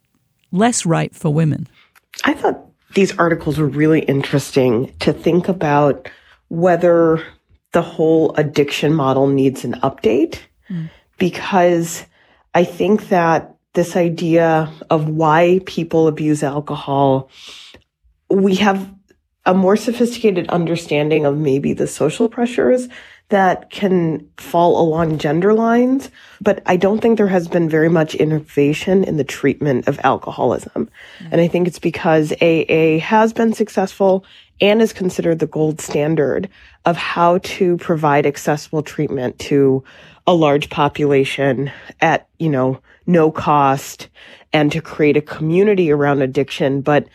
less 0.52 0.86
right 0.86 1.14
for 1.14 1.34
women. 1.34 1.68
I 2.24 2.34
thought 2.34 2.60
these 2.96 3.18
articles 3.18 3.58
were 3.58 3.68
really 3.68 4.02
interesting 4.02 4.94
to 5.00 5.14
think 5.14 5.48
about 5.48 6.10
whether 6.48 7.24
the 7.72 7.82
whole 7.82 8.36
addiction 8.36 8.94
model 8.94 9.28
needs 9.28 9.64
an 9.64 9.74
update 9.84 10.40
mm. 10.70 10.90
because 11.18 12.06
I 12.56 12.64
think 12.64 13.10
that 13.10 13.56
this 13.74 13.96
idea 13.96 14.72
of 14.90 15.08
why 15.08 15.62
people 15.66 16.08
abuse 16.08 16.42
alcohol, 16.42 17.30
we 18.30 18.56
have 18.56 18.92
a 19.46 19.54
more 19.54 19.78
sophisticated 19.78 20.50
understanding 20.50 21.26
of 21.26 21.38
maybe 21.38 21.74
the 21.74 21.88
social 21.88 22.28
pressures 22.28 22.88
that 23.30 23.70
can 23.70 24.28
fall 24.38 24.82
along 24.82 25.20
gender 25.20 25.54
lines, 25.54 26.10
but 26.42 26.62
I 26.66 26.78
don't 26.78 27.00
think 27.00 27.18
there 27.18 27.28
has 27.28 27.48
been 27.48 27.70
very 27.70 27.90
much 27.90 28.16
innovation 28.16 29.04
in 29.04 29.18
the 29.18 29.24
treatment 29.24 29.88
of 29.88 30.00
alcoholism. 30.04 30.90
Mm-hmm. 31.20 31.28
And 31.32 31.42
I 31.42 31.48
think 31.48 31.68
it's 31.68 31.80
because 31.80 32.34
AA 32.42 32.98
has 33.00 33.32
been 33.32 33.54
successful 33.54 34.26
and 34.62 34.82
is 34.82 34.94
considered 34.94 35.40
the 35.40 35.48
gold 35.48 35.80
standard 35.80 36.50
of 36.86 36.98
how 36.98 37.38
to 37.40 37.78
provide 37.78 38.26
accessible 38.26 38.82
treatment 38.82 39.38
to 39.40 39.84
a 40.26 40.34
large 40.34 40.70
population 40.70 41.72
at, 42.02 42.28
you 42.40 42.50
know, 42.50 42.82
no 43.06 43.32
cost 43.32 44.10
and 44.52 44.72
to 44.72 44.82
create 44.82 45.18
a 45.18 45.22
community 45.22 45.92
around 45.92 46.22
addiction. 46.22 46.82
But 46.82 47.08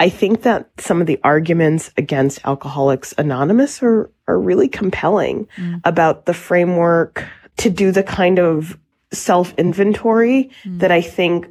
I 0.00 0.08
think 0.08 0.42
that 0.42 0.70
some 0.78 1.02
of 1.02 1.06
the 1.06 1.20
arguments 1.22 1.92
against 1.98 2.44
Alcoholics 2.46 3.12
Anonymous 3.18 3.82
are, 3.82 4.10
are 4.26 4.40
really 4.40 4.66
compelling 4.66 5.46
mm. 5.56 5.80
about 5.84 6.24
the 6.24 6.32
framework 6.32 7.24
to 7.58 7.68
do 7.68 7.92
the 7.92 8.02
kind 8.02 8.38
of 8.38 8.78
self 9.12 9.52
inventory 9.58 10.50
mm. 10.64 10.78
that 10.78 10.90
I 10.90 11.02
think 11.02 11.46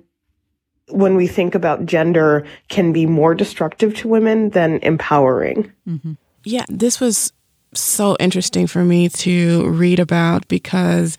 when 0.89 1.15
we 1.15 1.27
think 1.27 1.53
about 1.53 1.85
gender 1.85 2.45
can 2.69 2.91
be 2.91 3.05
more 3.05 3.35
destructive 3.35 3.93
to 3.97 4.07
women 4.07 4.49
than 4.49 4.79
empowering. 4.79 5.71
Mm-hmm. 5.87 6.13
Yeah, 6.43 6.65
this 6.67 6.99
was 6.99 7.31
so 7.75 8.17
interesting 8.19 8.65
for 8.65 8.83
me 8.83 9.09
to 9.09 9.69
read 9.69 9.99
about 9.99 10.47
because 10.47 11.17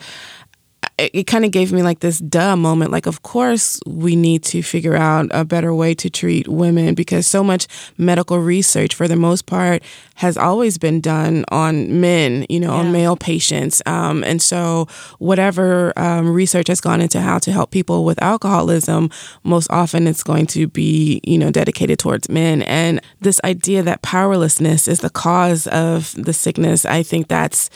it, 1.00 1.10
it 1.14 1.26
kind 1.26 1.44
of 1.44 1.50
gave 1.50 1.72
me 1.72 1.82
like 1.82 2.00
this 2.00 2.18
duh 2.18 2.56
moment. 2.56 2.90
Like, 2.90 3.06
of 3.06 3.22
course, 3.22 3.80
we 3.86 4.14
need 4.16 4.44
to 4.44 4.62
figure 4.62 4.94
out 4.94 5.26
a 5.30 5.44
better 5.44 5.74
way 5.74 5.94
to 5.94 6.10
treat 6.10 6.46
women 6.46 6.94
because 6.94 7.26
so 7.26 7.42
much 7.42 7.66
medical 7.96 8.38
research, 8.38 8.94
for 8.94 9.08
the 9.08 9.16
most 9.16 9.46
part, 9.46 9.82
has 10.16 10.36
always 10.36 10.76
been 10.76 11.00
done 11.00 11.44
on 11.50 12.00
men, 12.00 12.44
you 12.48 12.60
know, 12.60 12.72
yeah. 12.72 12.80
on 12.80 12.92
male 12.92 13.16
patients. 13.16 13.82
Um, 13.86 14.22
and 14.24 14.42
so, 14.42 14.86
whatever 15.18 15.98
um, 15.98 16.28
research 16.32 16.68
has 16.68 16.80
gone 16.80 17.00
into 17.00 17.20
how 17.20 17.38
to 17.38 17.52
help 17.52 17.70
people 17.70 18.04
with 18.04 18.22
alcoholism, 18.22 19.10
most 19.42 19.70
often 19.70 20.06
it's 20.06 20.22
going 20.22 20.46
to 20.48 20.68
be, 20.68 21.20
you 21.24 21.38
know, 21.38 21.50
dedicated 21.50 21.98
towards 21.98 22.28
men. 22.28 22.62
And 22.62 23.00
this 23.20 23.40
idea 23.44 23.82
that 23.82 24.02
powerlessness 24.02 24.86
is 24.86 25.00
the 25.00 25.10
cause 25.10 25.66
of 25.68 26.14
the 26.22 26.32
sickness, 26.32 26.84
I 26.84 27.02
think 27.02 27.28
that's 27.28 27.70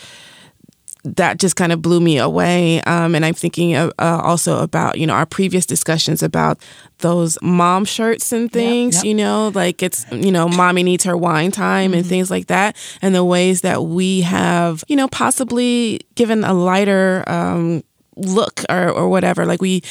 that 1.05 1.39
just 1.39 1.57
kind 1.57 1.73
of 1.73 1.83
blew 1.83 2.01
me 2.01 2.19
away. 2.19 2.81
Um, 2.83 3.15
and 3.15 3.25
I'm 3.25 3.35
thinking 3.35 3.75
uh, 3.77 3.93
also 3.99 4.63
about, 4.63 4.99
you 4.99 5.07
know, 5.07 5.13
our 5.13 5.27
previous 5.27 5.67
discussions 5.67 6.23
about 6.23 6.59
those 6.99 7.39
mom 7.43 7.85
shirts 7.85 8.33
and 8.33 8.51
things, 8.51 8.97
yep, 8.97 9.05
yep. 9.05 9.09
you 9.09 9.15
know, 9.15 9.53
like 9.55 9.83
it's, 9.83 10.11
you 10.11 10.33
know, 10.33 10.49
mommy 10.49 10.83
needs 10.83 11.05
her 11.05 11.17
wine 11.17 11.51
time 11.51 11.91
mm-hmm. 11.91 11.99
and 11.99 12.07
things 12.07 12.31
like 12.31 12.47
that. 12.47 12.77
And 13.03 13.15
the 13.15 13.25
ways 13.25 13.61
that 13.61 13.85
we 13.85 14.23
have, 14.23 14.83
you 14.89 14.97
know, 14.97 15.09
possibly 15.09 16.01
given 16.15 16.43
a 16.43 16.55
lighter, 16.55 17.23
um, 17.27 17.83
look 18.17 18.63
or, 18.69 18.91
or 18.91 19.09
whatever. 19.09 19.47
Like 19.47 19.61
we 19.61 19.83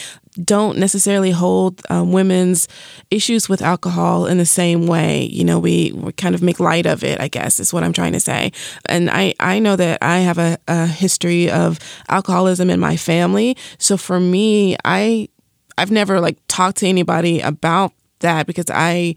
don't 0.43 0.77
necessarily 0.77 1.31
hold 1.31 1.81
um, 1.89 2.11
women's 2.11 2.67
issues 3.11 3.47
with 3.47 3.61
alcohol 3.61 4.25
in 4.25 4.37
the 4.37 4.45
same 4.45 4.87
way. 4.87 5.25
You 5.25 5.43
know, 5.43 5.59
we, 5.59 5.91
we 5.93 6.11
kind 6.13 6.33
of 6.33 6.41
make 6.41 6.59
light 6.59 6.85
of 6.85 7.03
it, 7.03 7.19
I 7.21 7.27
guess, 7.27 7.59
is 7.59 7.73
what 7.73 7.83
I'm 7.83 7.93
trying 7.93 8.13
to 8.13 8.19
say. 8.19 8.51
And 8.87 9.09
I, 9.09 9.33
I 9.39 9.59
know 9.59 9.75
that 9.75 9.99
I 10.01 10.19
have 10.19 10.37
a, 10.37 10.57
a 10.67 10.87
history 10.87 11.51
of 11.51 11.79
alcoholism 12.09 12.69
in 12.69 12.79
my 12.79 12.97
family. 12.97 13.57
So 13.77 13.97
for 13.97 14.19
me, 14.19 14.75
I 14.83 15.29
I've 15.77 15.91
never 15.91 16.19
like 16.19 16.37
talked 16.47 16.77
to 16.77 16.87
anybody 16.87 17.41
about 17.41 17.93
that 18.19 18.47
because 18.47 18.65
I 18.69 19.15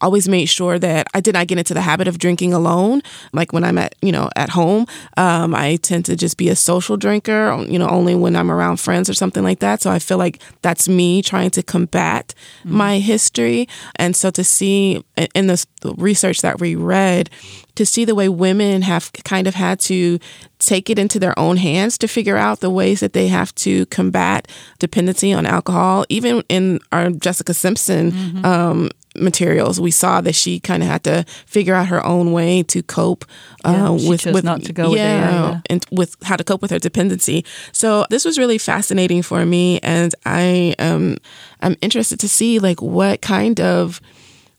always 0.00 0.28
made 0.28 0.46
sure 0.46 0.78
that 0.78 1.06
I 1.14 1.20
did 1.20 1.34
not 1.34 1.46
get 1.46 1.58
into 1.58 1.74
the 1.74 1.80
habit 1.80 2.08
of 2.08 2.18
drinking 2.18 2.52
alone. 2.52 3.02
Like 3.32 3.52
when 3.52 3.64
I'm 3.64 3.78
at, 3.78 3.94
you 4.02 4.12
know, 4.12 4.28
at 4.36 4.50
home, 4.50 4.86
um, 5.16 5.54
I 5.54 5.76
tend 5.76 6.04
to 6.06 6.16
just 6.16 6.36
be 6.36 6.48
a 6.48 6.56
social 6.56 6.96
drinker, 6.96 7.64
you 7.68 7.78
know, 7.78 7.88
only 7.88 8.14
when 8.14 8.36
I'm 8.36 8.50
around 8.50 8.78
friends 8.78 9.08
or 9.08 9.14
something 9.14 9.42
like 9.42 9.60
that. 9.60 9.82
So 9.82 9.90
I 9.90 9.98
feel 9.98 10.18
like 10.18 10.40
that's 10.62 10.88
me 10.88 11.22
trying 11.22 11.50
to 11.50 11.62
combat 11.62 12.34
mm-hmm. 12.60 12.76
my 12.76 12.98
history. 12.98 13.68
And 13.96 14.14
so 14.16 14.30
to 14.30 14.44
see 14.44 15.04
in 15.34 15.46
the 15.46 15.64
research 15.96 16.42
that 16.42 16.60
we 16.60 16.74
read, 16.74 17.30
to 17.74 17.84
see 17.84 18.04
the 18.04 18.14
way 18.14 18.28
women 18.28 18.82
have 18.82 19.12
kind 19.24 19.46
of 19.46 19.54
had 19.54 19.80
to 19.80 20.18
take 20.58 20.88
it 20.88 20.98
into 20.98 21.18
their 21.18 21.38
own 21.38 21.56
hands 21.56 21.98
to 21.98 22.08
figure 22.08 22.36
out 22.36 22.60
the 22.60 22.70
ways 22.70 23.00
that 23.00 23.12
they 23.12 23.28
have 23.28 23.54
to 23.56 23.84
combat 23.86 24.48
dependency 24.78 25.32
on 25.32 25.44
alcohol. 25.44 26.04
Even 26.08 26.42
in 26.48 26.78
our 26.92 27.10
Jessica 27.10 27.52
Simpson 27.52 28.12
mm-hmm. 28.12 28.44
um, 28.44 28.90
materials, 29.14 29.80
we 29.80 29.90
saw 29.90 30.20
that 30.20 30.34
she 30.34 30.60
kind 30.60 30.82
of 30.82 30.88
had 30.88 31.04
to 31.04 31.24
figure 31.46 31.74
out 31.74 31.88
her 31.88 32.04
own 32.04 32.32
way 32.32 32.62
to 32.64 32.82
cope 32.82 33.24
yeah, 33.64 33.88
uh, 33.88 33.92
with 33.92 34.26
with 34.26 34.44
not 34.44 34.62
to 34.64 34.72
go 34.72 34.94
yeah, 34.94 35.50
with 35.50 35.62
and 35.70 35.86
with 35.90 36.16
how 36.22 36.36
to 36.36 36.44
cope 36.44 36.62
with 36.62 36.70
her 36.70 36.78
dependency. 36.78 37.44
So 37.72 38.06
this 38.10 38.24
was 38.24 38.38
really 38.38 38.58
fascinating 38.58 39.22
for 39.22 39.44
me, 39.46 39.80
and 39.80 40.14
I 40.26 40.74
am 40.78 41.16
I'm 41.60 41.76
interested 41.80 42.20
to 42.20 42.28
see 42.28 42.58
like 42.58 42.82
what 42.82 43.20
kind 43.22 43.60
of 43.60 44.00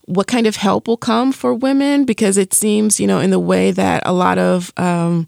what 0.06 0.26
kind 0.26 0.46
of 0.46 0.56
help 0.56 0.86
will 0.86 0.96
come 0.96 1.32
for 1.32 1.52
women 1.52 2.04
because 2.04 2.38
it 2.38 2.54
seems 2.54 3.00
you 3.00 3.06
know 3.06 3.18
in 3.18 3.30
the 3.30 3.40
way 3.40 3.70
that 3.72 4.02
a 4.06 4.12
lot 4.12 4.38
of 4.38 4.72
um, 4.76 5.26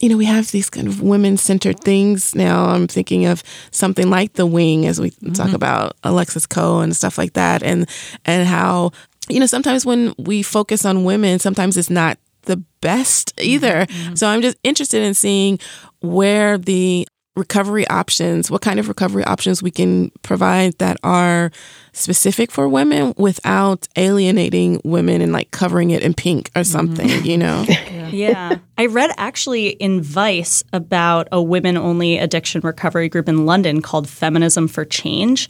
you 0.00 0.08
know, 0.08 0.16
we 0.16 0.24
have 0.24 0.50
these 0.50 0.70
kind 0.70 0.86
of 0.86 1.02
women 1.02 1.36
centered 1.36 1.80
things 1.80 2.34
now. 2.34 2.66
I'm 2.66 2.86
thinking 2.86 3.26
of 3.26 3.42
something 3.70 4.10
like 4.10 4.34
The 4.34 4.46
Wing 4.46 4.86
as 4.86 5.00
we 5.00 5.10
mm-hmm. 5.10 5.32
talk 5.32 5.52
about 5.52 5.96
Alexis 6.02 6.46
Coe 6.46 6.80
and 6.80 6.94
stuff 6.94 7.16
like 7.16 7.34
that, 7.34 7.62
and 7.62 7.88
and 8.24 8.46
how 8.46 8.92
you 9.28 9.40
know 9.40 9.46
sometimes 9.46 9.86
when 9.86 10.14
we 10.18 10.42
focus 10.42 10.84
on 10.84 11.04
women, 11.04 11.38
sometimes 11.38 11.76
it's 11.76 11.90
not 11.90 12.18
the 12.42 12.56
best 12.80 13.32
either. 13.40 13.86
Mm-hmm. 13.86 14.14
So 14.14 14.26
I'm 14.26 14.42
just 14.42 14.58
interested 14.62 15.02
in 15.02 15.14
seeing 15.14 15.58
where 16.00 16.58
the 16.58 17.06
recovery 17.36 17.86
options, 17.88 18.50
what 18.50 18.62
kind 18.62 18.78
of 18.78 18.88
recovery 18.88 19.24
options 19.24 19.62
we 19.62 19.70
can 19.70 20.10
provide 20.22 20.78
that 20.78 20.96
are 21.02 21.50
specific 21.92 22.50
for 22.50 22.68
women 22.68 23.12
without 23.16 23.88
alienating 23.96 24.80
women 24.84 25.20
and 25.20 25.32
like 25.32 25.50
covering 25.50 25.90
it 25.90 26.02
in 26.02 26.14
pink 26.14 26.50
or 26.54 26.62
something, 26.62 27.08
mm-hmm. 27.08 27.26
you 27.26 27.36
know? 27.36 27.64
yeah. 27.68 28.08
yeah. 28.08 28.58
I 28.78 28.86
read 28.86 29.10
actually 29.16 29.68
in 29.68 30.00
Vice 30.00 30.62
about 30.72 31.28
a 31.32 31.42
women 31.42 31.76
only 31.76 32.18
addiction 32.18 32.60
recovery 32.62 33.08
group 33.08 33.28
in 33.28 33.46
London 33.46 33.82
called 33.82 34.08
Feminism 34.08 34.68
for 34.68 34.84
Change. 34.84 35.48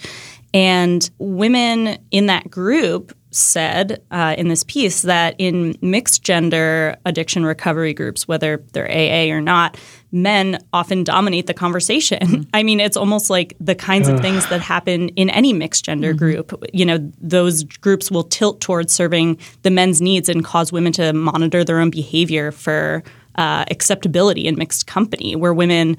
And 0.54 1.08
women 1.18 1.98
in 2.10 2.26
that 2.26 2.48
group 2.48 3.12
said 3.34 4.02
uh, 4.10 4.34
in 4.38 4.48
this 4.48 4.64
piece 4.64 5.02
that 5.02 5.34
in 5.38 5.76
mixed 5.80 6.22
gender 6.22 6.96
addiction 7.04 7.44
recovery 7.44 7.92
groups, 7.92 8.28
whether 8.28 8.62
they're 8.72 8.90
AA 8.90 9.34
or 9.34 9.40
not, 9.40 9.76
men 10.12 10.58
often 10.72 11.02
dominate 11.02 11.46
the 11.46 11.54
conversation. 11.54 12.20
Mm-hmm. 12.20 12.42
I 12.54 12.62
mean, 12.62 12.80
it's 12.80 12.96
almost 12.96 13.30
like 13.30 13.54
the 13.60 13.74
kinds 13.74 14.08
of 14.08 14.20
things 14.20 14.46
that 14.48 14.60
happen 14.60 15.08
in 15.10 15.28
any 15.30 15.52
mixed 15.52 15.84
gender 15.84 16.10
mm-hmm. 16.10 16.18
group. 16.18 16.64
You 16.72 16.86
know, 16.86 17.12
those 17.20 17.64
groups 17.64 18.10
will 18.10 18.24
tilt 18.24 18.60
towards 18.60 18.92
serving 18.92 19.38
the 19.62 19.70
men's 19.70 20.00
needs 20.00 20.28
and 20.28 20.44
cause 20.44 20.72
women 20.72 20.92
to 20.92 21.12
monitor 21.12 21.64
their 21.64 21.80
own 21.80 21.90
behavior 21.90 22.52
for 22.52 23.02
uh, 23.34 23.64
acceptability 23.70 24.46
in 24.46 24.54
mixed 24.56 24.86
company, 24.86 25.34
where 25.34 25.52
women 25.52 25.96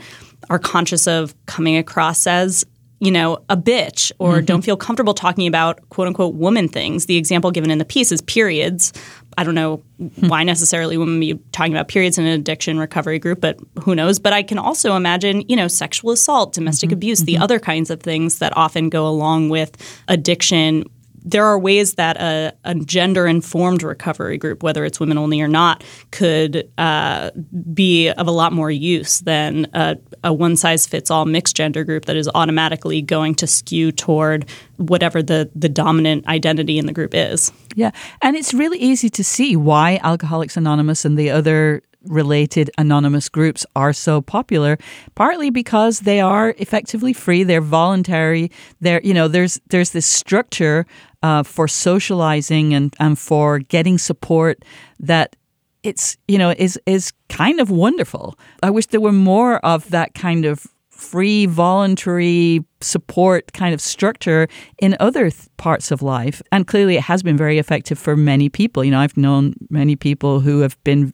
are 0.50 0.60
conscious 0.60 1.08
of 1.08 1.36
coming 1.46 1.76
across 1.76 2.28
as 2.28 2.66
you 3.00 3.12
know, 3.12 3.44
a 3.50 3.58
bitch 3.58 4.12
or 4.20 4.36
mm-hmm. 4.36 4.46
don't 4.46 4.62
feel 4.62 4.78
comfortable 4.78 5.14
talking 5.14 5.48
about 5.48 5.88
quote 5.90 6.08
unquote 6.08 6.36
woman 6.36 6.68
things. 6.68 7.06
The 7.06 7.18
example 7.18 7.52
given 7.52 7.70
in 7.70 7.78
the 7.78 7.86
piece 7.86 8.12
is 8.12 8.22
periods. 8.22 8.94
I 9.38 9.44
don't 9.44 9.56
know 9.56 9.84
hmm. 9.98 10.28
why 10.28 10.44
necessarily 10.44 10.98
women 10.98 11.20
be 11.20 11.38
talking 11.52 11.74
about 11.74 11.90
periods 11.90 12.18
in 12.18 12.26
an 12.26 12.32
addiction 12.32 12.80
recovery 12.80 13.20
group, 13.20 13.42
but 13.42 13.60
who 13.84 13.94
knows? 13.94 14.18
But 14.18 14.32
I 14.32 14.44
can 14.44 14.58
also 14.58 14.96
imagine, 14.96 15.44
you 15.50 15.58
know, 15.58 15.68
sexual 15.68 16.12
assault, 16.12 16.54
domestic 16.54 16.88
mm-hmm. 16.90 16.96
abuse, 16.96 17.20
mm-hmm. 17.20 17.26
the 17.26 17.38
other 17.40 17.60
kinds 17.60 17.90
of 17.90 18.00
things 18.00 18.40
that 18.40 18.56
often 18.56 18.90
go 18.90 19.06
along 19.08 19.50
with 19.50 19.76
addiction 20.08 20.86
there 21.26 21.44
are 21.44 21.58
ways 21.58 21.96
that 21.96 22.18
a, 22.18 22.54
a 22.64 22.76
gender 22.76 23.26
informed 23.28 23.82
recovery 23.84 24.38
group, 24.38 24.62
whether 24.62 24.86
it's 24.86 25.00
women 25.00 25.18
only 25.18 25.42
or 25.42 25.48
not, 25.48 25.84
could 26.12 26.72
uh, 26.78 27.32
be 27.74 28.10
of 28.10 28.28
a 28.28 28.32
lot 28.32 28.54
more 28.54 28.70
use 28.70 29.20
than 29.22 29.68
a, 29.74 29.98
a 30.24 30.32
one 30.32 30.56
size 30.56 30.86
fits 30.86 31.10
all 31.10 31.26
mixed 31.26 31.56
gender 31.56 31.84
group 31.84 32.06
that 32.06 32.16
is 32.16 32.30
automatically 32.36 33.02
going 33.02 33.34
to 33.36 33.48
skew 33.48 33.92
toward 33.92 34.48
whatever 34.78 35.24
the, 35.24 35.50
the 35.56 35.70
dominant 35.70 36.26
identity 36.28 36.78
in 36.78 36.86
the 36.86 36.94
group 36.94 37.16
is. 37.16 37.52
Yeah. 37.74 37.92
And 38.22 38.36
it's 38.36 38.54
really 38.54 38.78
easy 38.78 39.10
to 39.10 39.24
see 39.24 39.56
why 39.56 40.00
Alcoholics 40.04 40.56
Anonymous 40.56 41.06
and 41.06 41.18
the 41.18 41.32
other 41.32 41.82
related 42.08 42.70
anonymous 42.78 43.30
groups 43.30 43.66
are 43.76 43.94
so 43.94 44.22
popular 44.22 44.78
partly 45.16 45.50
because 45.50 46.02
they 46.02 46.20
are 46.22 46.54
effectively 46.58 47.14
free 47.14 47.44
they're 47.44 47.62
voluntary 47.62 48.52
they're 48.82 49.02
you 49.04 49.14
know 49.14 49.28
there's 49.28 49.60
there's 49.70 49.92
this 49.92 50.06
structure 50.06 50.86
uh, 51.26 51.42
for 51.42 51.68
socializing 51.68 52.76
and, 52.76 52.96
and 53.00 53.18
for 53.18 53.58
getting 53.58 53.98
support 53.98 54.64
that 55.00 55.36
it's 55.82 56.18
you 56.28 56.38
know 56.38 56.52
is 56.52 56.80
is 56.86 57.14
kind 57.30 57.60
of 57.60 57.72
wonderful. 57.72 58.38
I 58.62 58.70
wish 58.70 58.86
there 58.88 59.02
were 59.02 59.20
more 59.34 59.58
of 59.66 59.90
that 59.90 60.14
kind 60.14 60.46
of 60.46 60.68
free 60.90 61.48
voluntary 61.48 62.64
support 62.80 63.54
kind 63.54 63.74
of 63.74 63.82
structure 63.82 64.48
in 64.78 64.96
other 65.00 65.32
th- 65.32 65.50
parts 65.58 65.92
of 65.92 66.02
life 66.02 66.42
and 66.54 66.68
clearly 66.68 66.96
it 66.96 67.02
has 67.02 67.22
been 67.22 67.36
very 67.36 67.58
effective 67.60 68.00
for 68.00 68.16
many 68.16 68.48
people 68.48 68.82
you 68.82 68.92
know 68.92 69.02
i've 69.02 69.18
known 69.18 69.54
many 69.70 69.98
people 69.98 70.40
who 70.40 70.62
have 70.62 70.82
been 70.86 71.14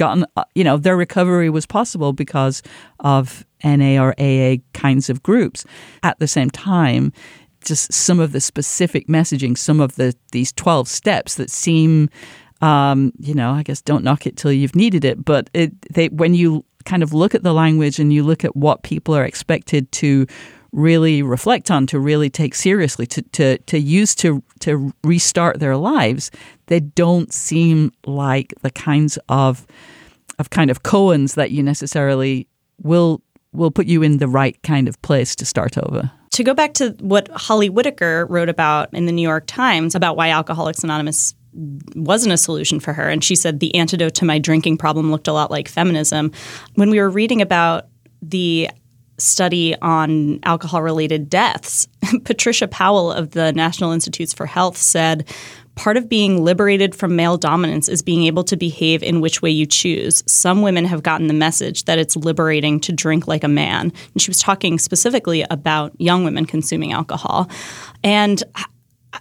gotten, 0.00 0.24
uh, 0.36 0.44
you 0.54 0.64
know, 0.64 0.78
their 0.78 0.96
recovery 0.96 1.50
was 1.50 1.66
possible 1.66 2.14
because 2.14 2.62
of 3.00 3.44
NA 3.62 4.02
or 4.02 4.14
AA 4.18 4.56
kinds 4.72 5.10
of 5.10 5.22
groups. 5.22 5.66
At 6.02 6.18
the 6.18 6.26
same 6.26 6.48
time, 6.48 7.12
just 7.64 7.92
some 7.92 8.20
of 8.20 8.32
the 8.32 8.40
specific 8.40 9.06
messaging, 9.08 9.56
some 9.56 9.80
of 9.80 9.96
the 9.96 10.14
these 10.32 10.52
12 10.52 10.88
steps 10.88 11.34
that 11.36 11.50
seem 11.50 12.08
um, 12.62 13.12
you 13.18 13.34
know, 13.34 13.52
I 13.52 13.62
guess 13.62 13.80
don't 13.80 14.04
knock 14.04 14.26
it 14.26 14.36
till 14.36 14.52
you've 14.52 14.76
needed 14.76 15.04
it, 15.04 15.24
but 15.24 15.48
it 15.54 15.72
they 15.92 16.08
when 16.08 16.34
you 16.34 16.64
kind 16.84 17.02
of 17.02 17.12
look 17.12 17.34
at 17.34 17.42
the 17.42 17.54
language 17.54 17.98
and 17.98 18.12
you 18.12 18.22
look 18.22 18.44
at 18.44 18.56
what 18.56 18.82
people 18.82 19.14
are 19.14 19.24
expected 19.24 19.90
to 19.92 20.26
really 20.72 21.22
reflect 21.22 21.70
on, 21.70 21.86
to 21.88 21.98
really 21.98 22.30
take 22.30 22.54
seriously, 22.54 23.06
to, 23.06 23.22
to, 23.22 23.58
to 23.58 23.78
use 23.78 24.14
to, 24.14 24.42
to 24.60 24.92
restart 25.02 25.58
their 25.58 25.76
lives, 25.76 26.30
they 26.66 26.80
don't 26.80 27.32
seem 27.32 27.92
like 28.06 28.54
the 28.62 28.70
kinds 28.70 29.18
of, 29.28 29.66
of 30.38 30.50
kind 30.50 30.70
of 30.70 30.82
koans 30.82 31.34
that 31.34 31.50
you 31.50 31.62
necessarily 31.62 32.46
will, 32.80 33.20
will 33.52 33.70
put 33.70 33.86
you 33.86 34.02
in 34.02 34.18
the 34.18 34.28
right 34.28 34.60
kind 34.62 34.88
of 34.88 35.00
place 35.02 35.34
to 35.36 35.44
start 35.44 35.76
over. 35.76 36.10
To 36.32 36.44
go 36.44 36.54
back 36.54 36.74
to 36.74 36.90
what 37.00 37.28
Holly 37.28 37.68
Whitaker 37.68 38.26
wrote 38.26 38.48
about 38.48 38.92
in 38.94 39.06
the 39.06 39.12
New 39.12 39.22
York 39.22 39.44
Times 39.46 39.94
about 39.94 40.16
why 40.16 40.30
Alcoholics 40.30 40.84
Anonymous 40.84 41.34
wasn't 41.96 42.32
a 42.32 42.36
solution 42.36 42.78
for 42.78 42.92
her. 42.92 43.08
And 43.08 43.24
she 43.24 43.34
said 43.34 43.58
the 43.58 43.74
antidote 43.74 44.14
to 44.16 44.24
my 44.24 44.38
drinking 44.38 44.76
problem 44.78 45.10
looked 45.10 45.26
a 45.26 45.32
lot 45.32 45.50
like 45.50 45.68
feminism. 45.68 46.30
When 46.76 46.90
we 46.90 47.00
were 47.00 47.10
reading 47.10 47.42
about 47.42 47.88
the 48.22 48.70
study 49.20 49.76
on 49.80 50.40
alcohol 50.42 50.82
related 50.82 51.28
deaths, 51.30 51.86
Patricia 52.24 52.68
Powell 52.68 53.12
of 53.12 53.30
the 53.30 53.52
National 53.52 53.92
Institutes 53.92 54.32
for 54.32 54.46
Health 54.46 54.76
said 54.76 55.28
part 55.76 55.96
of 55.96 56.08
being 56.08 56.44
liberated 56.44 56.94
from 56.94 57.16
male 57.16 57.38
dominance 57.38 57.88
is 57.88 58.02
being 58.02 58.24
able 58.24 58.44
to 58.44 58.56
behave 58.56 59.02
in 59.02 59.20
which 59.20 59.40
way 59.40 59.50
you 59.50 59.64
choose. 59.64 60.22
Some 60.26 60.62
women 60.62 60.84
have 60.84 61.02
gotten 61.02 61.26
the 61.26 61.34
message 61.34 61.84
that 61.84 61.98
it's 61.98 62.16
liberating 62.16 62.80
to 62.80 62.92
drink 62.92 63.26
like 63.26 63.44
a 63.44 63.48
man. 63.48 63.92
And 64.12 64.20
she 64.20 64.30
was 64.30 64.40
talking 64.40 64.78
specifically 64.78 65.44
about 65.50 65.98
young 65.98 66.24
women 66.24 66.44
consuming 66.44 66.92
alcohol. 66.92 67.48
And 68.04 68.42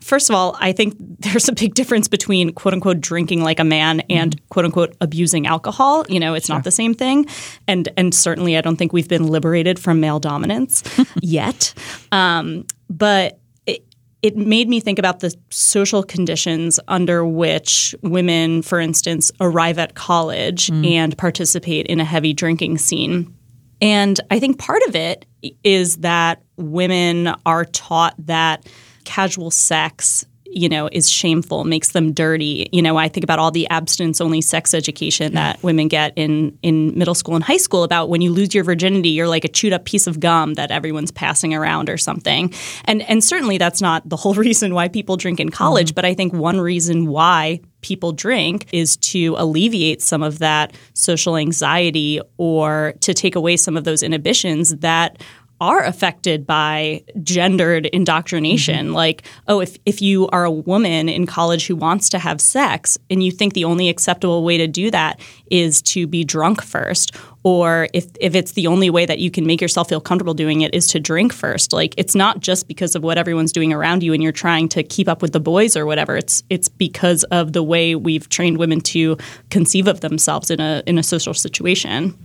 First 0.01 0.29
of 0.29 0.35
all, 0.35 0.55
I 0.59 0.71
think 0.71 0.95
there's 0.99 1.49
a 1.49 1.53
big 1.53 1.73
difference 1.73 2.07
between 2.07 2.53
quote 2.53 2.73
unquote 2.73 3.01
drinking 3.01 3.41
like 3.41 3.59
a 3.59 3.63
man 3.63 4.01
and 4.01 4.35
mm-hmm. 4.35 4.47
quote 4.49 4.65
unquote 4.65 4.95
abusing 5.01 5.47
alcohol. 5.47 6.05
You 6.07 6.19
know, 6.19 6.33
it's 6.33 6.47
sure. 6.47 6.55
not 6.55 6.63
the 6.63 6.71
same 6.71 6.93
thing. 6.93 7.25
And 7.67 7.89
and 7.97 8.13
certainly 8.13 8.57
I 8.57 8.61
don't 8.61 8.75
think 8.75 8.93
we've 8.93 9.07
been 9.07 9.27
liberated 9.27 9.79
from 9.79 9.99
male 9.99 10.19
dominance 10.19 10.83
yet. 11.21 11.73
Um, 12.11 12.65
but 12.89 13.39
it, 13.65 13.83
it 14.21 14.37
made 14.37 14.69
me 14.69 14.79
think 14.79 14.99
about 14.99 15.21
the 15.21 15.33
social 15.49 16.03
conditions 16.03 16.79
under 16.87 17.25
which 17.25 17.95
women, 18.03 18.61
for 18.61 18.79
instance, 18.79 19.31
arrive 19.41 19.79
at 19.79 19.95
college 19.95 20.67
mm. 20.67 20.87
and 20.87 21.17
participate 21.17 21.87
in 21.87 21.99
a 21.99 22.05
heavy 22.05 22.33
drinking 22.33 22.77
scene. 22.77 23.33
And 23.81 24.19
I 24.29 24.39
think 24.39 24.59
part 24.59 24.81
of 24.87 24.95
it 24.95 25.25
is 25.63 25.97
that 25.97 26.43
women 26.57 27.33
are 27.45 27.65
taught 27.65 28.13
that 28.25 28.67
casual 29.09 29.49
sex 29.51 30.25
you 30.51 30.67
know, 30.67 30.89
is 30.91 31.09
shameful, 31.09 31.63
makes 31.63 31.89
them 31.89 32.11
dirty. 32.11 32.67
You 32.71 32.81
know, 32.81 32.97
I 32.97 33.07
think 33.07 33.23
about 33.23 33.39
all 33.39 33.51
the 33.51 33.69
abstinence 33.69 34.19
only 34.19 34.41
sex 34.41 34.73
education 34.73 35.35
that 35.35 35.61
women 35.61 35.87
get 35.87 36.11
in 36.15 36.57
in 36.63 36.97
middle 36.97 37.13
school 37.13 37.35
and 37.35 37.43
high 37.43 37.57
school 37.57 37.83
about 37.83 38.09
when 38.09 38.21
you 38.21 38.31
lose 38.31 38.53
your 38.55 38.63
virginity, 38.63 39.09
you're 39.09 39.27
like 39.27 39.45
a 39.45 39.47
chewed 39.47 39.73
up 39.73 39.85
piece 39.85 40.07
of 40.07 40.19
gum 40.19 40.55
that 40.55 40.71
everyone's 40.71 41.11
passing 41.11 41.53
around 41.53 41.89
or 41.89 41.97
something. 41.97 42.51
And 42.85 43.03
and 43.03 43.23
certainly 43.23 43.57
that's 43.59 43.81
not 43.81 44.07
the 44.09 44.15
whole 44.15 44.33
reason 44.47 44.73
why 44.73 44.87
people 44.87 45.17
drink 45.17 45.39
in 45.39 45.49
college, 45.49 45.93
but 45.93 46.03
I 46.03 46.15
think 46.15 46.33
one 46.33 46.59
reason 46.59 47.07
why 47.07 47.61
people 47.81 48.11
drink 48.11 48.67
is 48.73 48.97
to 48.97 49.35
alleviate 49.37 50.01
some 50.01 50.23
of 50.23 50.39
that 50.39 50.75
social 50.93 51.37
anxiety 51.37 52.19
or 52.37 52.93
to 53.01 53.13
take 53.13 53.35
away 53.35 53.55
some 53.55 53.77
of 53.77 53.83
those 53.83 54.03
inhibitions 54.03 54.75
that 54.77 55.21
are 55.61 55.83
affected 55.83 56.45
by 56.45 57.03
gendered 57.21 57.85
indoctrination. 57.87 58.87
Mm-hmm. 58.87 58.95
Like, 58.95 59.23
oh, 59.47 59.59
if, 59.59 59.77
if 59.85 60.01
you 60.01 60.27
are 60.29 60.45
a 60.45 60.51
woman 60.51 61.09
in 61.09 61.25
college 61.25 61.67
who 61.67 61.75
wants 61.75 62.09
to 62.09 62.19
have 62.19 62.39
sex 62.39 62.97
and 63.09 63.23
you 63.23 63.31
think 63.31 63.53
the 63.53 63.65
only 63.65 63.89
acceptable 63.89 64.43
way 64.43 64.57
to 64.57 64.67
do 64.67 64.89
that 64.91 65.19
is 65.51 65.81
to 65.81 66.07
be 66.07 66.23
drunk 66.23 66.61
first, 66.61 67.15
or 67.43 67.87
if, 67.93 68.05
if 68.19 68.35
it's 68.35 68.53
the 68.53 68.67
only 68.67 68.89
way 68.89 69.05
that 69.05 69.19
you 69.19 69.31
can 69.31 69.45
make 69.45 69.61
yourself 69.61 69.89
feel 69.89 70.01
comfortable 70.01 70.33
doing 70.33 70.61
it 70.61 70.73
is 70.73 70.87
to 70.87 70.99
drink 70.99 71.33
first. 71.33 71.73
Like, 71.73 71.93
it's 71.97 72.15
not 72.15 72.39
just 72.39 72.67
because 72.67 72.95
of 72.95 73.03
what 73.03 73.17
everyone's 73.17 73.51
doing 73.51 73.73
around 73.73 74.03
you 74.03 74.13
and 74.13 74.21
you're 74.21 74.31
trying 74.31 74.69
to 74.69 74.83
keep 74.83 75.07
up 75.07 75.21
with 75.21 75.33
the 75.33 75.39
boys 75.39 75.75
or 75.75 75.85
whatever. 75.85 76.17
It's 76.17 76.43
it's 76.49 76.69
because 76.69 77.23
of 77.25 77.53
the 77.53 77.63
way 77.63 77.95
we've 77.95 78.27
trained 78.29 78.57
women 78.57 78.81
to 78.81 79.17
conceive 79.49 79.87
of 79.87 80.01
themselves 80.01 80.51
in 80.51 80.59
a 80.59 80.83
in 80.85 80.97
a 80.97 81.03
social 81.03 81.33
situation. 81.33 82.17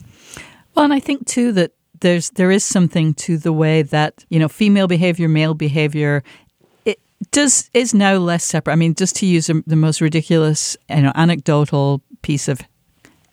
Well, 0.74 0.84
and 0.84 0.92
I 0.92 1.00
think 1.00 1.26
too 1.26 1.52
that 1.52 1.72
there's 2.04 2.28
there 2.30 2.50
is 2.50 2.62
something 2.62 3.14
to 3.14 3.38
the 3.38 3.52
way 3.52 3.80
that 3.82 4.24
you 4.28 4.38
know 4.38 4.46
female 4.48 4.86
behavior, 4.86 5.26
male 5.26 5.54
behavior. 5.54 6.22
It 6.84 7.00
does 7.32 7.70
is 7.72 7.94
now 7.94 8.16
less 8.16 8.44
separate. 8.44 8.74
I 8.74 8.76
mean, 8.76 8.94
just 8.94 9.16
to 9.16 9.26
use 9.26 9.50
the 9.66 9.76
most 9.76 10.02
ridiculous, 10.02 10.76
you 10.90 11.00
know, 11.00 11.12
anecdotal 11.14 12.02
piece 12.20 12.46
of 12.46 12.60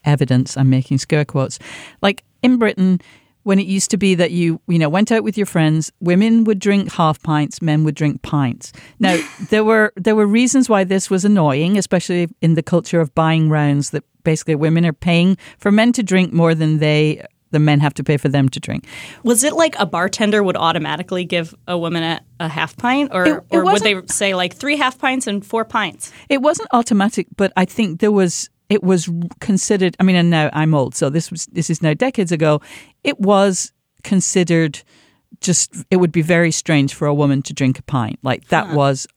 evidence. 0.05 0.55
I'm 0.55 0.69
making 0.69 0.99
scare 0.99 1.25
quotes. 1.25 1.59
Like 2.01 2.23
in 2.41 2.57
Britain, 2.57 3.01
when 3.43 3.59
it 3.59 3.67
used 3.67 3.91
to 3.91 3.97
be 3.97 4.15
that 4.15 4.31
you 4.31 4.61
you 4.67 4.79
know 4.79 4.87
went 4.87 5.11
out 5.11 5.23
with 5.23 5.35
your 5.35 5.47
friends 5.47 5.91
women 5.99 6.45
would 6.45 6.59
drink 6.59 6.93
half 6.93 7.21
pints 7.23 7.61
men 7.61 7.83
would 7.83 7.95
drink 7.95 8.21
pints 8.21 8.71
now 8.99 9.19
there 9.49 9.63
were 9.63 9.91
there 9.95 10.15
were 10.15 10.27
reasons 10.27 10.69
why 10.69 10.83
this 10.83 11.09
was 11.09 11.25
annoying 11.25 11.75
especially 11.75 12.29
in 12.41 12.53
the 12.53 12.61
culture 12.61 13.01
of 13.01 13.15
buying 13.15 13.49
rounds 13.49 13.89
that 13.89 14.03
basically 14.23 14.53
women 14.53 14.85
are 14.85 14.93
paying 14.93 15.35
for 15.57 15.71
men 15.71 15.91
to 15.91 16.03
drink 16.03 16.31
more 16.31 16.53
than 16.53 16.77
they 16.77 17.25
the 17.51 17.59
men 17.59 17.79
have 17.79 17.93
to 17.95 18.03
pay 18.03 18.17
for 18.17 18.29
them 18.29 18.49
to 18.49 18.59
drink. 18.59 18.85
Was 19.23 19.43
it 19.43 19.53
like 19.53 19.75
a 19.79 19.85
bartender 19.85 20.41
would 20.41 20.57
automatically 20.57 21.25
give 21.25 21.53
a 21.67 21.77
woman 21.77 22.03
a, 22.03 22.21
a 22.39 22.47
half 22.47 22.75
pint, 22.77 23.11
or, 23.13 23.25
it, 23.25 23.31
it 23.31 23.43
or 23.51 23.63
would 23.65 23.81
they 23.81 24.01
say 24.07 24.33
like 24.33 24.55
three 24.55 24.77
half 24.77 24.97
pints 24.97 25.27
and 25.27 25.45
four 25.45 25.65
pints? 25.65 26.11
It 26.29 26.41
wasn't 26.41 26.69
automatic, 26.71 27.27
but 27.35 27.53
I 27.55 27.65
think 27.65 27.99
there 27.99 28.11
was. 28.11 28.49
It 28.69 28.83
was 28.83 29.09
considered. 29.41 29.97
I 29.99 30.03
mean, 30.03 30.15
and 30.15 30.29
now 30.29 30.49
I'm 30.53 30.73
old, 30.73 30.95
so 30.95 31.09
this 31.09 31.29
was 31.29 31.45
this 31.47 31.69
is 31.69 31.81
now 31.81 31.93
decades 31.93 32.31
ago. 32.31 32.61
It 33.03 33.19
was 33.19 33.73
considered 34.03 34.81
just. 35.41 35.75
It 35.91 35.97
would 35.97 36.13
be 36.13 36.21
very 36.21 36.51
strange 36.51 36.93
for 36.93 37.05
a 37.05 37.13
woman 37.13 37.41
to 37.43 37.53
drink 37.53 37.79
a 37.79 37.83
pint. 37.83 38.19
Like 38.23 38.47
that 38.47 38.67
huh. 38.67 38.75
was 38.75 39.07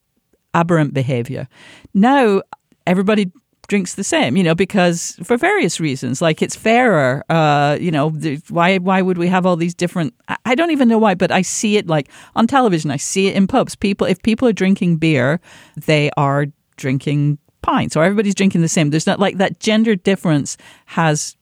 aberrant 0.55 0.93
behavior. 0.93 1.47
Now 1.95 2.43
everybody 2.87 3.30
drinks 3.66 3.94
the 3.94 4.04
same, 4.04 4.36
you 4.36 4.42
know, 4.42 4.54
because 4.54 5.18
for 5.22 5.36
various 5.36 5.80
reasons, 5.80 6.20
like 6.20 6.42
it's 6.42 6.56
fairer. 6.56 7.24
Uh, 7.28 7.76
you 7.80 7.90
know, 7.90 8.10
why 8.48 8.78
why 8.78 9.02
would 9.02 9.18
we 9.18 9.28
have 9.28 9.46
all 9.46 9.56
these 9.56 9.74
different? 9.74 10.14
I 10.44 10.54
don't 10.54 10.70
even 10.70 10.88
know 10.88 10.98
why, 10.98 11.14
but 11.14 11.30
I 11.30 11.42
see 11.42 11.76
it 11.76 11.86
like 11.86 12.08
on 12.36 12.46
television. 12.46 12.90
I 12.90 12.96
see 12.96 13.28
it 13.28 13.36
in 13.36 13.46
pubs. 13.46 13.74
People, 13.76 14.06
if 14.06 14.22
people 14.22 14.48
are 14.48 14.52
drinking 14.52 14.98
beer, 14.98 15.40
they 15.76 16.10
are 16.16 16.46
drinking 16.76 17.38
pints, 17.62 17.96
or 17.96 18.04
everybody's 18.04 18.34
drinking 18.34 18.60
the 18.60 18.68
same. 18.68 18.90
There's 18.90 19.06
not 19.06 19.18
like 19.18 19.38
that 19.38 19.60
gender 19.60 19.96
difference 19.96 20.56
has, 20.86 21.36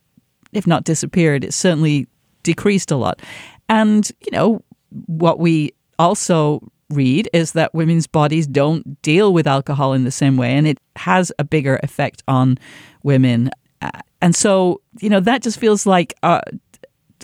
if 0.52 0.66
not 0.66 0.84
disappeared, 0.84 1.44
it's 1.44 1.56
certainly 1.56 2.06
decreased 2.42 2.90
a 2.90 2.96
lot. 2.96 3.20
And 3.68 4.10
you 4.20 4.30
know 4.32 4.62
what 5.06 5.38
we 5.38 5.72
also 5.98 6.60
read 6.92 7.28
is 7.32 7.52
that 7.52 7.74
women's 7.74 8.06
bodies 8.06 8.46
don't 8.46 9.00
deal 9.02 9.32
with 9.32 9.46
alcohol 9.46 9.92
in 9.92 10.04
the 10.04 10.10
same 10.10 10.36
way, 10.36 10.52
and 10.52 10.66
it 10.66 10.78
has 10.96 11.32
a 11.38 11.44
bigger 11.44 11.80
effect 11.82 12.22
on 12.28 12.58
women. 13.02 13.50
Uh, 13.80 13.90
and 14.20 14.36
so, 14.36 14.80
you 15.00 15.08
know, 15.08 15.20
that 15.20 15.42
just 15.42 15.58
feels 15.58 15.86
like 15.86 16.14
uh, 16.22 16.40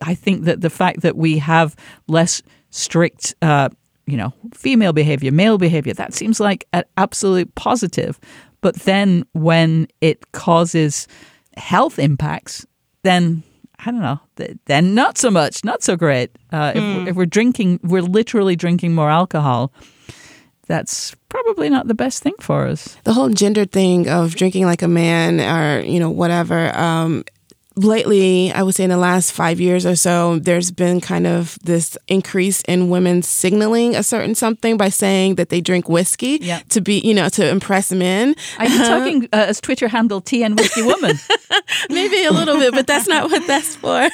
I 0.03 0.15
think 0.15 0.45
that 0.45 0.61
the 0.61 0.71
fact 0.71 1.03
that 1.03 1.17
we 1.17 1.39
have 1.39 1.77
less 2.07 2.43
strict, 2.71 3.35
uh, 3.43 3.69
you 4.07 4.17
know, 4.17 4.33
female 4.55 4.93
behavior, 4.93 5.33
male 5.33 5.59
behavior, 5.59 5.95
that 5.95 6.15
seems 6.15 6.41
like 6.41 6.67
an 6.73 6.85
absolute 6.97 7.55
positive. 7.55 8.19
But 8.61 8.75
then 8.77 9.25
when 9.33 9.89
it 10.01 10.33
causes 10.33 11.07
health 11.57 11.99
impacts, 11.99 12.67
then 13.03 13.43
I 13.85 13.91
don't 13.91 14.01
know. 14.01 14.21
Then 14.67 14.95
not 14.95 15.19
so 15.19 15.31
much, 15.31 15.65
not 15.65 15.83
so 15.83 15.97
great. 15.97 16.31
Uh, 16.53 16.73
mm. 16.73 16.77
if, 16.77 16.83
hmm. 16.83 17.09
if, 17.09 17.17
we're 17.17 17.27
drinking, 17.27 17.81
we're 17.83 18.03
literally 18.03 18.57
drinking 18.57 18.95
more 18.95 19.11
alcohol. 19.11 19.73
That's 20.67 21.15
probably 21.29 21.71
not 21.71 21.87
the 21.87 21.95
best 21.95 22.23
thing 22.23 22.35
for 22.41 22.67
us. 22.67 22.97
The 23.05 23.15
whole 23.15 23.31
gender 23.31 23.65
thing 23.65 24.09
of 24.09 24.35
drinking 24.35 24.67
like 24.67 24.83
a 24.83 24.89
man 24.89 25.41
or 25.41 25.81
you 25.81 25.99
know 25.99 26.11
whatever. 26.11 26.77
Um, 26.77 27.25
lately, 27.85 28.53
I 28.53 28.63
would 28.63 28.75
say 28.75 28.85
in 28.85 28.91
the 28.91 28.97
last 28.97 29.33
five 29.33 29.61
years 29.61 29.87
or 29.87 29.97
so, 29.97 30.39
there's 30.39 30.71
been 30.71 31.01
kind 31.01 31.27
of 31.27 31.59
this 31.63 31.97
increase 32.09 32.61
in 32.63 32.89
women 32.89 33.23
signaling 33.23 33.95
a 33.97 34.03
certain 34.03 34.35
something 34.35 34.77
by 34.77 34.89
saying 34.89 35.37
that 35.37 35.49
they 35.49 35.61
drink 35.61 35.89
whiskey 35.89 36.39
yep. 36.41 36.69
to 36.69 36.81
be, 36.81 37.01
you 37.01 37.15
know, 37.15 37.29
to 37.31 37.49
impress 37.49 37.93
men. 37.93 38.35
Are 38.59 38.67
you 38.67 38.79
talking 38.79 39.25
uh, 39.33 39.47
as 39.49 39.61
Twitter 39.61 39.89
handle 39.89 40.21
TN 40.21 40.57
Whiskey 40.57 40.83
Woman? 40.83 41.17
Maybe 41.91 42.25
a 42.25 42.33
little 42.33 42.59
bit, 42.59 42.73
but 42.73 42.87
that's 42.87 43.09
not 43.09 43.31
what 43.31 43.47
that's 43.47 43.77
for. 43.77 44.09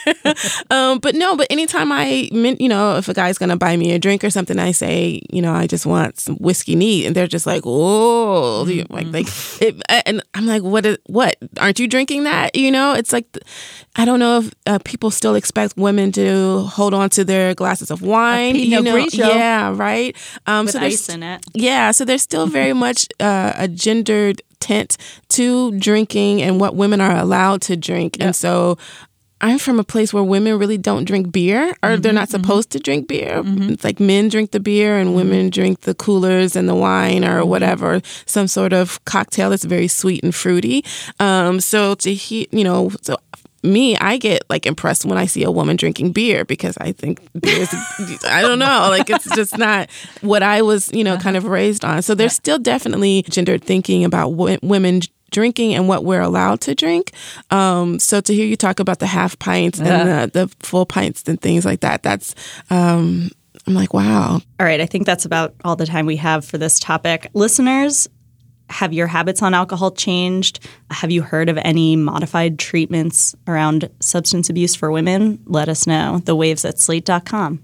um, 0.70 0.98
but 0.98 1.14
no, 1.14 1.36
but 1.36 1.46
anytime 1.50 1.90
I, 1.92 2.28
you 2.32 2.68
know, 2.68 2.96
if 2.96 3.08
a 3.08 3.14
guy's 3.14 3.38
going 3.38 3.50
to 3.50 3.56
buy 3.56 3.76
me 3.76 3.92
a 3.92 3.98
drink 3.98 4.24
or 4.24 4.30
something, 4.30 4.58
I 4.58 4.72
say, 4.72 5.22
you 5.30 5.42
know, 5.42 5.52
I 5.52 5.66
just 5.66 5.86
want 5.86 6.20
some 6.20 6.36
whiskey 6.36 6.76
neat. 6.76 7.06
And 7.06 7.16
they're 7.16 7.26
just 7.26 7.46
like, 7.46 7.62
oh, 7.64 8.64
mm-hmm. 8.66 8.92
like, 8.92 9.06
like, 9.06 9.26
it, 9.62 9.80
and 10.06 10.22
I'm 10.34 10.46
like, 10.46 10.62
what, 10.62 10.86
is, 10.86 10.98
what? 11.06 11.36
Aren't 11.58 11.78
you 11.78 11.88
drinking 11.88 12.24
that? 12.24 12.54
You 12.54 12.70
know, 12.70 12.92
it's 12.92 13.12
like, 13.12 13.26
I 13.96 14.04
don't 14.04 14.18
know 14.18 14.40
if 14.40 14.54
uh, 14.66 14.78
people 14.84 15.10
still 15.10 15.34
expect 15.34 15.76
women 15.76 16.12
to 16.12 16.60
hold 16.60 16.94
on 16.94 17.10
to 17.10 17.24
their 17.24 17.54
glasses 17.54 17.90
of 17.90 18.02
wine. 18.02 18.56
you 18.56 18.80
know, 18.80 19.06
yeah, 19.34 19.72
right. 19.74 20.16
Um, 20.46 20.66
With 20.66 20.74
so 20.74 20.80
ice 20.80 21.08
in 21.08 21.22
it. 21.22 21.44
Yeah, 21.54 21.90
so 21.92 22.04
there's 22.04 22.22
still 22.22 22.46
very 22.46 22.72
much 22.84 23.06
uh, 23.20 23.52
a 23.56 23.68
gendered 23.68 24.42
tint 24.60 24.96
to 25.28 25.78
drinking 25.78 26.42
and 26.42 26.58
what 26.60 26.74
women 26.74 27.00
are 27.00 27.16
allowed 27.16 27.62
to 27.62 27.76
drink, 27.76 28.18
yep. 28.18 28.26
and 28.26 28.36
so 28.36 28.78
I'm 29.44 29.58
from 29.58 29.78
a 29.78 29.84
place 29.84 30.14
where 30.14 30.22
women 30.22 30.58
really 30.58 30.78
don't 30.78 31.04
drink 31.04 31.30
beer, 31.30 31.68
or 31.82 31.90
mm-hmm, 31.90 32.00
they're 32.00 32.14
not 32.14 32.28
mm-hmm. 32.28 32.42
supposed 32.42 32.70
mm-hmm. 32.70 32.78
to 32.78 32.82
drink 32.82 33.08
beer. 33.08 33.42
Mm-hmm. 33.42 33.72
It's 33.74 33.84
like 33.84 34.00
men 34.00 34.30
drink 34.30 34.52
the 34.52 34.60
beer 34.60 34.96
and 34.96 35.08
mm-hmm. 35.08 35.16
women 35.16 35.50
drink 35.50 35.82
the 35.82 35.94
coolers 35.94 36.56
and 36.56 36.66
the 36.66 36.74
wine 36.74 37.26
or 37.26 37.40
mm-hmm. 37.40 37.50
whatever, 37.50 38.00
some 38.24 38.46
sort 38.46 38.72
of 38.72 39.04
cocktail 39.04 39.50
that's 39.50 39.64
very 39.64 39.86
sweet 39.86 40.24
and 40.24 40.34
fruity. 40.34 40.82
Um, 41.20 41.60
so 41.60 41.94
to 41.96 42.14
hear, 42.14 42.46
you 42.52 42.64
know, 42.64 42.90
so 43.02 43.18
me, 43.64 43.96
I 43.96 44.18
get 44.18 44.44
like 44.50 44.66
impressed 44.66 45.04
when 45.04 45.18
I 45.18 45.26
see 45.26 45.42
a 45.42 45.50
woman 45.50 45.76
drinking 45.76 46.12
beer 46.12 46.44
because 46.44 46.76
I 46.78 46.92
think 46.92 47.20
beer 47.40 47.62
is, 47.62 48.24
I 48.24 48.42
don't 48.42 48.58
know, 48.58 48.86
like 48.90 49.08
it's 49.10 49.34
just 49.34 49.56
not 49.58 49.90
what 50.20 50.42
I 50.42 50.62
was, 50.62 50.92
you 50.92 51.02
know, 51.02 51.16
kind 51.16 51.36
of 51.36 51.44
raised 51.46 51.84
on. 51.84 52.02
So 52.02 52.14
there's 52.14 52.34
still 52.34 52.58
definitely 52.58 53.22
gendered 53.22 53.64
thinking 53.64 54.04
about 54.04 54.30
w- 54.30 54.58
women 54.62 55.00
drinking 55.30 55.74
and 55.74 55.88
what 55.88 56.04
we're 56.04 56.20
allowed 56.20 56.60
to 56.62 56.74
drink. 56.74 57.12
Um, 57.50 57.98
so 57.98 58.20
to 58.20 58.34
hear 58.34 58.46
you 58.46 58.56
talk 58.56 58.80
about 58.80 59.00
the 59.00 59.06
half 59.06 59.38
pints 59.38 59.80
and 59.80 60.30
the, 60.30 60.46
the, 60.46 60.56
full 60.60 60.86
pints 60.86 61.24
and 61.26 61.40
things 61.40 61.64
like 61.64 61.80
that, 61.80 62.02
that's. 62.02 62.34
Um, 62.70 63.30
I'm 63.66 63.72
like, 63.72 63.94
wow. 63.94 64.40
All 64.60 64.66
right. 64.66 64.80
I 64.80 64.84
think 64.84 65.06
that's 65.06 65.24
about 65.24 65.54
all 65.64 65.74
the 65.74 65.86
time 65.86 66.04
we 66.04 66.16
have 66.16 66.44
for 66.44 66.58
this 66.58 66.78
topic. 66.78 67.30
Listeners, 67.32 68.08
have 68.74 68.92
your 68.92 69.06
habits 69.06 69.40
on 69.40 69.54
alcohol 69.54 69.92
changed? 69.92 70.58
Have 70.90 71.10
you 71.12 71.22
heard 71.22 71.48
of 71.48 71.56
any 71.58 71.94
modified 71.94 72.58
treatments 72.58 73.34
around 73.46 73.88
substance 74.00 74.50
abuse 74.50 74.74
for 74.74 74.90
women? 74.90 75.40
Let 75.46 75.68
us 75.68 75.86
know. 75.86 76.18
The 76.24 76.34
waves 76.34 76.64
at 76.64 76.80
slate.com. 76.80 77.62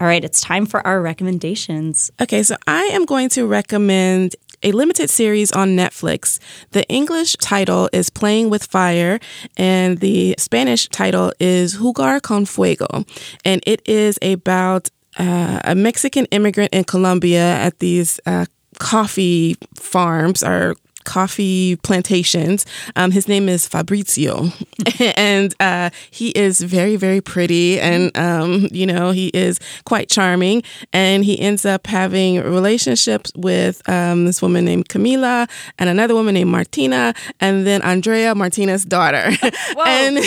All 0.00 0.06
right, 0.08 0.24
it's 0.24 0.40
time 0.40 0.66
for 0.66 0.84
our 0.84 1.00
recommendations. 1.00 2.10
Okay, 2.20 2.42
so 2.42 2.56
I 2.66 2.82
am 2.92 3.04
going 3.04 3.28
to 3.30 3.46
recommend 3.46 4.34
a 4.64 4.72
limited 4.72 5.10
series 5.10 5.52
on 5.52 5.76
Netflix. 5.76 6.40
The 6.72 6.84
English 6.88 7.36
title 7.36 7.88
is 7.92 8.10
Playing 8.10 8.50
with 8.50 8.64
Fire, 8.64 9.20
and 9.56 9.98
the 9.98 10.34
Spanish 10.38 10.88
title 10.88 11.32
is 11.38 11.76
Jugar 11.76 12.20
con 12.20 12.46
Fuego. 12.46 13.04
And 13.44 13.62
it 13.64 13.80
is 13.84 14.18
about 14.22 14.90
uh, 15.18 15.60
a 15.64 15.76
Mexican 15.76 16.24
immigrant 16.26 16.72
in 16.72 16.82
Colombia 16.82 17.56
at 17.58 17.78
these 17.78 18.18
uh, 18.26 18.46
coffee 18.78 19.56
farms 19.74 20.42
or 20.42 20.74
coffee 21.04 21.76
plantations. 21.76 22.66
Um, 22.96 23.10
his 23.10 23.28
name 23.28 23.48
is 23.48 23.66
Fabrizio, 23.66 24.48
and 25.16 25.54
uh, 25.60 25.90
he 26.10 26.30
is 26.30 26.60
very, 26.60 26.96
very 26.96 27.20
pretty, 27.20 27.80
and 27.80 28.16
um, 28.16 28.68
you 28.70 28.86
know 28.86 29.10
he 29.10 29.28
is 29.28 29.58
quite 29.84 30.08
charming. 30.08 30.62
And 30.92 31.24
he 31.24 31.38
ends 31.38 31.64
up 31.64 31.86
having 31.86 32.42
relationships 32.42 33.32
with 33.36 33.86
um, 33.88 34.26
this 34.26 34.42
woman 34.42 34.64
named 34.64 34.88
Camila 34.88 35.48
and 35.78 35.88
another 35.88 36.14
woman 36.14 36.34
named 36.34 36.50
Martina, 36.50 37.14
and 37.40 37.66
then 37.66 37.82
Andrea 37.82 38.34
Martina's 38.34 38.84
daughter. 38.84 39.30
Whoa. 39.74 39.84
and 39.84 40.18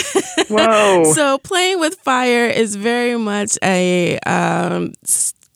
Whoa! 0.48 1.04
so 1.14 1.38
playing 1.38 1.80
with 1.80 1.96
fire 1.96 2.46
is 2.46 2.76
very 2.76 3.16
much 3.16 3.58
a 3.62 4.18
um, 4.20 4.92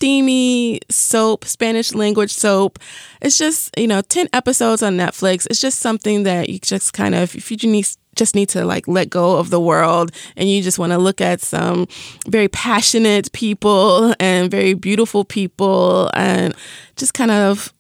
steamy 0.00 0.80
soap, 0.88 1.44
Spanish 1.44 1.92
language 1.92 2.32
soap. 2.32 2.78
It's 3.20 3.36
just, 3.36 3.78
you 3.78 3.86
know, 3.86 4.00
10 4.00 4.30
episodes 4.32 4.82
on 4.82 4.96
Netflix. 4.96 5.46
It's 5.50 5.60
just 5.60 5.80
something 5.80 6.22
that 6.22 6.48
you 6.48 6.58
just 6.58 6.94
kind 6.94 7.14
of, 7.14 7.34
if 7.34 7.50
you 7.50 7.58
need, 7.70 7.86
just 8.16 8.34
need 8.34 8.48
to 8.48 8.64
like 8.64 8.88
let 8.88 9.10
go 9.10 9.36
of 9.36 9.50
the 9.50 9.60
world 9.60 10.10
and 10.38 10.48
you 10.48 10.62
just 10.62 10.78
want 10.78 10.92
to 10.92 10.98
look 10.98 11.20
at 11.20 11.42
some 11.42 11.86
very 12.26 12.48
passionate 12.48 13.30
people 13.32 14.14
and 14.18 14.50
very 14.50 14.72
beautiful 14.72 15.22
people 15.22 16.10
and 16.14 16.54
just 16.96 17.12
kind 17.12 17.30
of 17.30 17.70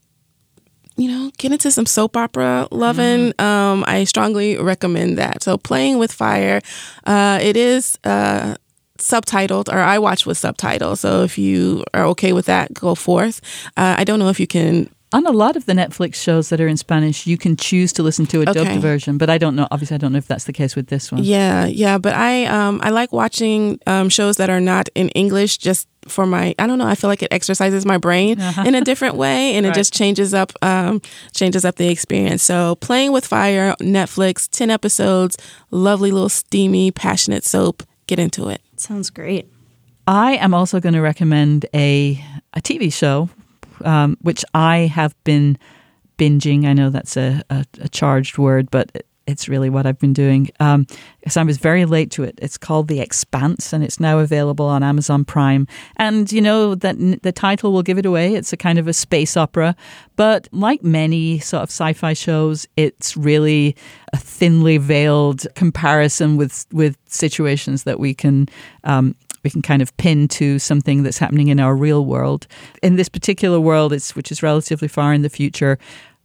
you 0.98 1.08
know, 1.08 1.30
get 1.38 1.50
into 1.50 1.70
some 1.70 1.86
soap 1.86 2.14
opera 2.14 2.68
loving. 2.70 3.32
Mm. 3.32 3.42
Um, 3.42 3.84
I 3.86 4.04
strongly 4.04 4.58
recommend 4.58 5.16
that. 5.16 5.42
So, 5.42 5.56
Playing 5.56 5.96
with 5.96 6.12
Fire, 6.12 6.60
uh, 7.06 7.38
it 7.40 7.56
is 7.56 7.98
uh, 8.04 8.56
subtitled, 9.00 9.72
or 9.72 9.78
I 9.78 9.98
watch 9.98 10.26
with 10.26 10.38
subtitles. 10.38 11.00
So 11.00 11.22
if 11.22 11.38
you 11.38 11.84
are 11.92 12.04
okay 12.06 12.32
with 12.32 12.46
that, 12.46 12.72
go 12.72 12.94
forth. 12.94 13.40
Uh, 13.76 13.96
I 13.98 14.04
don't 14.04 14.18
know 14.18 14.28
if 14.28 14.40
you 14.40 14.46
can 14.46 14.88
on 15.12 15.26
a 15.26 15.30
lot 15.30 15.56
of 15.56 15.66
the 15.66 15.72
Netflix 15.72 16.16
shows 16.16 16.50
that 16.50 16.60
are 16.60 16.68
in 16.68 16.76
Spanish, 16.76 17.26
you 17.26 17.36
can 17.36 17.56
choose 17.56 17.92
to 17.94 18.02
listen 18.02 18.26
to 18.26 18.38
a 18.38 18.50
okay. 18.50 18.52
dubbed 18.52 18.80
version, 18.80 19.18
but 19.18 19.28
I 19.28 19.38
don't 19.38 19.56
know. 19.56 19.66
Obviously, 19.70 19.96
I 19.96 19.98
don't 19.98 20.12
know 20.12 20.18
if 20.18 20.28
that's 20.28 20.44
the 20.44 20.52
case 20.52 20.76
with 20.76 20.86
this 20.86 21.10
one. 21.10 21.24
Yeah, 21.24 21.66
yeah, 21.66 21.98
but 21.98 22.14
I 22.14 22.44
um 22.46 22.80
I 22.82 22.90
like 22.90 23.12
watching 23.12 23.80
um 23.86 24.08
shows 24.08 24.36
that 24.36 24.50
are 24.50 24.60
not 24.60 24.88
in 24.94 25.08
English 25.10 25.58
just 25.58 25.88
for 26.06 26.26
my 26.26 26.54
I 26.58 26.66
don't 26.66 26.78
know. 26.78 26.86
I 26.86 26.94
feel 26.94 27.10
like 27.10 27.22
it 27.22 27.32
exercises 27.32 27.84
my 27.84 27.98
brain 27.98 28.40
uh-huh. 28.40 28.64
in 28.66 28.74
a 28.74 28.82
different 28.82 29.16
way, 29.16 29.54
and 29.54 29.66
right. 29.66 29.74
it 29.74 29.78
just 29.78 29.92
changes 29.92 30.32
up 30.32 30.52
um 30.62 31.02
changes 31.34 31.64
up 31.64 31.76
the 31.76 31.88
experience. 31.88 32.42
So, 32.42 32.76
playing 32.76 33.12
with 33.12 33.26
fire, 33.26 33.74
Netflix, 33.80 34.48
ten 34.48 34.70
episodes, 34.70 35.36
lovely 35.70 36.12
little 36.12 36.28
steamy, 36.28 36.90
passionate 36.92 37.44
soap. 37.44 37.82
Get 38.06 38.18
into 38.18 38.48
it. 38.48 38.60
Sounds 38.80 39.10
great. 39.10 39.46
I 40.06 40.36
am 40.36 40.54
also 40.54 40.80
going 40.80 40.94
to 40.94 41.02
recommend 41.02 41.66
a 41.74 42.24
a 42.54 42.62
TV 42.62 42.90
show, 42.90 43.28
um, 43.84 44.16
which 44.22 44.42
I 44.54 44.90
have 44.92 45.14
been 45.22 45.58
binging. 46.16 46.64
I 46.64 46.72
know 46.72 46.88
that's 46.88 47.16
a, 47.18 47.42
a, 47.50 47.66
a 47.78 47.88
charged 47.90 48.38
word, 48.38 48.70
but 48.70 49.04
it's 49.30 49.48
really 49.48 49.70
what 49.70 49.86
I've 49.86 49.98
been 49.98 50.12
doing. 50.12 50.50
Um, 50.60 50.86
so 51.28 51.40
I 51.40 51.44
was 51.44 51.58
very 51.58 51.84
late 51.84 52.10
to 52.12 52.24
it. 52.24 52.38
It's 52.42 52.58
called 52.58 52.88
The 52.88 53.00
Expanse, 53.00 53.72
and 53.72 53.84
it's 53.84 54.00
now 54.00 54.18
available 54.18 54.66
on 54.66 54.82
Amazon 54.82 55.24
Prime. 55.24 55.66
And 55.96 56.30
you 56.32 56.40
know 56.40 56.74
that 56.74 57.22
the 57.22 57.32
title 57.32 57.72
will 57.72 57.82
give 57.82 57.98
it 57.98 58.06
away. 58.06 58.34
It's 58.34 58.52
a 58.52 58.56
kind 58.56 58.78
of 58.78 58.88
a 58.88 58.92
space 58.92 59.36
opera, 59.36 59.76
but 60.16 60.48
like 60.52 60.82
many 60.82 61.38
sort 61.38 61.62
of 61.62 61.68
sci-fi 61.70 62.12
shows, 62.12 62.66
it's 62.76 63.16
really 63.16 63.76
a 64.12 64.16
thinly 64.16 64.78
veiled 64.78 65.46
comparison 65.54 66.36
with 66.36 66.66
with 66.72 66.96
situations 67.06 67.84
that 67.84 68.00
we 68.00 68.14
can. 68.14 68.48
Um, 68.84 69.14
we 69.42 69.48
can 69.48 69.62
kind 69.62 69.80
of 69.80 69.96
pin 69.96 70.28
to 70.28 70.58
something 70.58 71.02
that's 71.02 71.16
happening 71.16 71.48
in 71.48 71.60
our 71.60 71.74
real 71.74 72.04
world. 72.04 72.46
In 72.82 72.96
this 72.96 73.08
particular 73.08 73.58
world, 73.58 73.90
it's 73.90 74.14
which 74.14 74.30
is 74.30 74.42
relatively 74.42 74.88
far 74.88 75.14
in 75.14 75.22
the 75.22 75.30
future, 75.30 75.78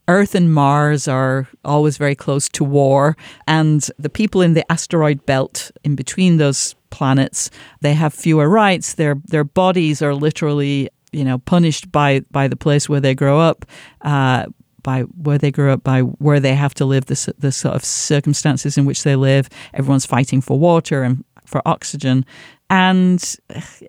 Earth 0.08 0.34
and 0.34 0.52
Mars 0.52 1.08
are 1.08 1.48
always 1.64 1.96
very 1.96 2.14
close 2.14 2.48
to 2.50 2.64
war, 2.64 3.16
and 3.46 3.88
the 3.98 4.10
people 4.10 4.40
in 4.40 4.54
the 4.54 4.70
asteroid 4.70 5.26
belt 5.26 5.70
in 5.84 5.96
between 5.96 6.36
those 6.36 6.74
planets, 6.90 7.50
they 7.80 7.94
have 7.94 8.14
fewer 8.14 8.48
rights. 8.48 8.94
Their 8.94 9.16
their 9.26 9.44
bodies 9.44 10.02
are 10.02 10.14
literally, 10.14 10.88
you 11.12 11.24
know, 11.24 11.38
punished 11.38 11.90
by 11.90 12.20
by 12.30 12.48
the 12.48 12.56
place 12.56 12.88
where 12.88 13.00
they 13.00 13.14
grow 13.14 13.40
up. 13.40 13.64
Uh, 14.02 14.46
by 14.82 15.02
where 15.02 15.36
they 15.36 15.50
grew 15.50 15.72
up, 15.72 15.82
by 15.82 16.00
where 16.02 16.38
they 16.38 16.54
have 16.54 16.72
to 16.72 16.84
live, 16.84 17.06
the, 17.06 17.34
the 17.38 17.50
sort 17.50 17.74
of 17.74 17.84
circumstances 17.84 18.78
in 18.78 18.84
which 18.84 19.02
they 19.02 19.16
live. 19.16 19.48
Everyone's 19.74 20.06
fighting 20.06 20.40
for 20.40 20.56
water 20.60 21.02
and 21.02 21.24
for 21.46 21.62
oxygen. 21.66 22.24
And, 22.68 23.22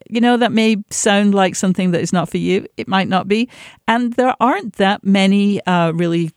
you 0.10 0.22
know, 0.22 0.38
that 0.38 0.51
may 0.51 0.78
sound 0.89 1.34
like 1.34 1.55
something 1.55 1.91
that 1.91 2.01
is 2.01 2.14
not 2.14 2.30
for 2.30 2.38
you. 2.38 2.68
It 2.78 2.88
might 2.88 3.08
not 3.08 3.28
be. 3.28 3.49
And 3.88 4.14
there 4.14 4.36
aren't 4.39 4.74
that 4.74 5.03
many 5.03 5.66
uh, 5.66 5.91
really 5.91 6.32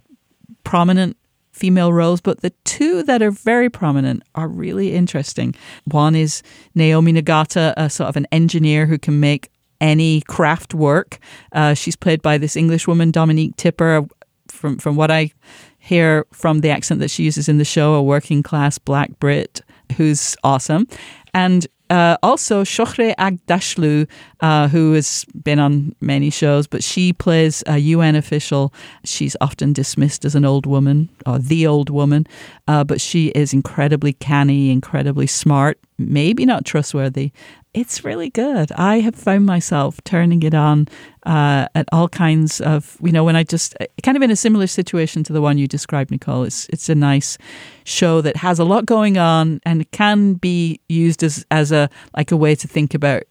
prominent 0.64 1.16
female 1.52 1.92
roles, 1.92 2.22
but 2.22 2.40
the 2.40 2.50
two 2.64 3.02
that 3.02 3.20
are 3.20 3.30
very 3.30 3.68
prominent 3.68 4.22
are 4.34 4.48
really 4.48 4.94
interesting. 4.94 5.54
One 5.84 6.14
is 6.14 6.42
Naomi 6.74 7.12
Nagata, 7.12 7.74
a 7.76 7.90
sort 7.90 8.08
of 8.08 8.16
an 8.16 8.26
engineer 8.32 8.86
who 8.86 8.98
can 8.98 9.20
make 9.20 9.50
any 9.80 10.22
craft 10.22 10.74
work. 10.74 11.18
Uh, 11.52 11.74
she's 11.74 11.96
played 11.96 12.22
by 12.22 12.38
this 12.38 12.56
English 12.56 12.86
woman, 12.88 13.10
Dominique 13.10 13.56
Tipper. 13.56 14.06
From 14.48 14.78
from 14.78 14.96
what 14.96 15.12
I 15.12 15.30
hear 15.78 16.26
from 16.32 16.60
the 16.60 16.70
accent 16.70 17.00
that 17.00 17.10
she 17.10 17.22
uses 17.22 17.48
in 17.48 17.58
the 17.58 17.64
show, 17.64 17.94
a 17.94 18.02
working 18.02 18.42
class 18.42 18.78
black 18.78 19.18
Brit 19.20 19.62
who's 19.96 20.36
awesome. 20.44 20.86
And 21.34 21.66
uh, 21.90 22.16
also, 22.22 22.62
Shohreh 22.62 23.16
Aghdashloo, 23.16 24.08
uh, 24.40 24.68
who 24.68 24.92
has 24.92 25.24
been 25.42 25.58
on 25.58 25.94
many 26.00 26.30
shows, 26.30 26.68
but 26.68 26.84
she 26.84 27.12
plays 27.12 27.64
a 27.66 27.78
UN 27.78 28.14
official. 28.14 28.72
She's 29.04 29.36
often 29.40 29.72
dismissed 29.72 30.24
as 30.24 30.36
an 30.36 30.44
old 30.44 30.66
woman 30.66 31.08
or 31.26 31.40
the 31.40 31.66
old 31.66 31.90
woman. 31.90 32.26
uh, 32.68 32.84
but 32.84 33.00
she 33.00 33.28
is 33.28 33.52
incredibly 33.52 34.12
canny, 34.12 34.70
incredibly 34.70 35.26
smart, 35.26 35.78
maybe 35.98 36.46
not 36.46 36.64
trustworthy. 36.64 37.32
It's 37.72 38.04
really 38.04 38.30
good. 38.30 38.72
I 38.72 38.98
have 38.98 39.14
found 39.14 39.46
myself 39.46 40.02
turning 40.02 40.42
it 40.42 40.54
on 40.54 40.88
uh, 41.24 41.68
at 41.76 41.86
all 41.92 42.08
kinds 42.08 42.60
of, 42.60 42.96
you 43.00 43.12
know, 43.12 43.22
when 43.22 43.36
I 43.36 43.44
just 43.44 43.76
kind 44.02 44.16
of 44.16 44.22
in 44.24 44.30
a 44.30 44.36
similar 44.36 44.66
situation 44.66 45.22
to 45.24 45.32
the 45.32 45.40
one 45.40 45.56
you 45.56 45.68
described, 45.68 46.10
Nichole. 46.10 46.46
It's 46.46 46.68
it's 46.70 46.88
a 46.88 46.96
nice 46.96 47.38
show 47.84 48.22
that 48.22 48.36
has 48.38 48.58
a 48.58 48.64
lot 48.64 48.86
going 48.86 49.18
on 49.18 49.60
and 49.64 49.88
can 49.92 50.34
be 50.34 50.80
used 50.88 51.22
as 51.22 51.46
as 51.52 51.70
a 51.70 51.88
like 52.16 52.32
a 52.32 52.36
way 52.36 52.56
to 52.56 52.66
think 52.66 52.92
about 52.92 53.22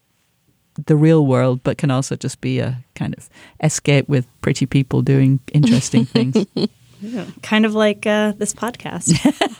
the 0.86 0.96
real 0.96 1.26
world, 1.26 1.62
but 1.62 1.76
can 1.76 1.90
also 1.90 2.16
just 2.16 2.40
be 2.40 2.60
a 2.60 2.82
kind 2.94 3.14
of 3.18 3.28
escape 3.62 4.08
with 4.08 4.26
pretty 4.40 4.64
people 4.64 5.02
doing 5.02 5.40
interesting 5.52 6.04
things. 6.06 6.46
Yeah, 7.02 7.26
kind 7.42 7.66
of 7.66 7.74
like 7.74 8.06
uh, 8.06 8.32
this 8.38 8.54
podcast. 8.54 9.10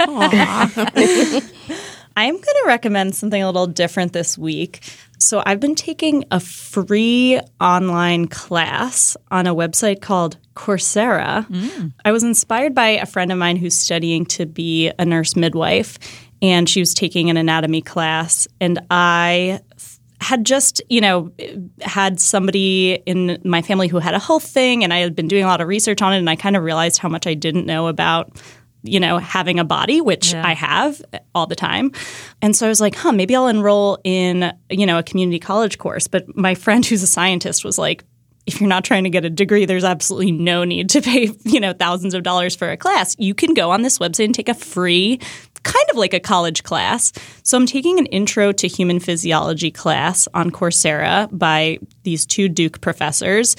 I'm 2.21 2.35
going 2.35 2.43
to 2.43 2.65
recommend 2.67 3.15
something 3.15 3.43
a 3.43 3.47
little 3.47 3.67
different 3.67 4.13
this 4.13 4.37
week. 4.37 4.81
So, 5.19 5.43
I've 5.47 5.59
been 5.59 5.75
taking 5.75 6.25
a 6.31 6.39
free 6.39 7.41
online 7.61 8.29
class 8.29 9.17
on 9.31 9.47
a 9.47 9.55
website 9.55 10.03
called 10.03 10.37
Coursera. 10.55 11.47
Mm. 11.49 11.95
I 12.05 12.13
was 12.13 12.23
inspired 12.23 12.75
by 12.75 12.89
a 12.89 13.07
friend 13.07 13.33
of 13.33 13.39
mine 13.39 13.57
who's 13.57 13.75
studying 13.75 14.27
to 14.27 14.45
be 14.45 14.93
a 14.99 15.05
nurse 15.07 15.35
midwife, 15.35 15.99
and 16.43 16.69
she 16.69 16.81
was 16.81 16.93
taking 16.93 17.31
an 17.31 17.39
anatomy 17.39 17.81
class. 17.81 18.47
And 18.61 18.79
I 18.91 19.61
had 20.21 20.45
just, 20.45 20.83
you 20.91 21.01
know, 21.01 21.33
had 21.81 22.21
somebody 22.21 23.03
in 23.07 23.39
my 23.45 23.63
family 23.63 23.89
who 23.89 23.99
had 23.99 24.13
a 24.13 24.19
health 24.19 24.45
thing, 24.45 24.85
and 24.85 24.93
I 24.93 24.99
had 24.99 25.17
been 25.17 25.29
doing 25.29 25.45
a 25.45 25.47
lot 25.47 25.63
of 25.63 25.69
research 25.69 26.03
on 26.03 26.13
it, 26.13 26.19
and 26.19 26.29
I 26.29 26.37
kind 26.37 26.55
of 26.55 26.63
realized 26.63 26.99
how 26.99 27.09
much 27.09 27.27
I 27.27 27.33
didn't 27.33 27.65
know 27.65 27.89
about 27.89 28.39
you 28.83 29.01
know, 29.01 29.19
having 29.19 29.59
a 29.59 29.65
body, 29.65 30.01
which 30.01 30.33
yeah. 30.33 30.47
I 30.47 30.55
have 30.55 31.03
all 31.35 31.47
the 31.47 31.57
time. 31.57 31.93
And 32.41 32.55
so 32.57 32.67
I 32.67 32.69
was 32.69 32.81
like, 32.81 32.95
huh, 32.95 33.13
maybe 33.13 33.37
I'll 33.37 33.49
enroll 33.49 33.99
in, 34.05 34.53
you 34.71 34.87
know, 34.87 34.99
a 34.99 35.03
community 35.03 35.39
college 35.39 35.79
course. 35.79 36.07
But 36.07 36.37
my 36.37 36.55
friend 36.55 36.85
who's 36.85 37.03
a 37.03 37.07
scientist 37.07 37.65
was 37.65 37.79
like, 37.79 38.05
if 38.47 38.61
you're 38.61 38.69
not 38.69 38.85
trying 38.85 39.05
to 39.05 39.11
get 39.11 39.25
a 39.25 39.31
degree, 39.31 39.67
there's 39.67 39.85
absolutely 39.85 40.33
no 40.33 40.65
need 40.65 40.91
to 40.91 41.03
pay, 41.03 41.31
you 41.45 41.61
know, 41.61 41.73
thousands 41.73 42.15
of 42.15 42.23
dollars 42.23 42.57
for 42.57 42.71
a 42.71 42.77
class. 42.77 43.15
You 43.19 43.35
can 43.35 43.55
go 43.55 43.71
on 43.71 43.83
this 43.83 43.99
website 43.99 44.25
and 44.27 44.35
take 44.35 44.49
a 44.49 44.55
free 44.55 45.21
kind 45.63 45.87
of 45.91 45.97
like 45.97 46.15
a 46.15 46.21
college 46.21 46.63
class. 46.63 47.13
So 47.43 47.57
I'm 47.57 47.67
taking 47.67 47.99
an 47.99 48.07
intro 48.07 48.51
to 48.53 48.67
human 48.67 48.99
physiology 48.99 49.71
class 49.71 50.27
on 50.33 50.51
Coursera 50.51 51.29
by 51.31 51.79
these 52.03 52.25
two 52.25 52.49
Duke 52.49 52.81
professors. 52.81 53.57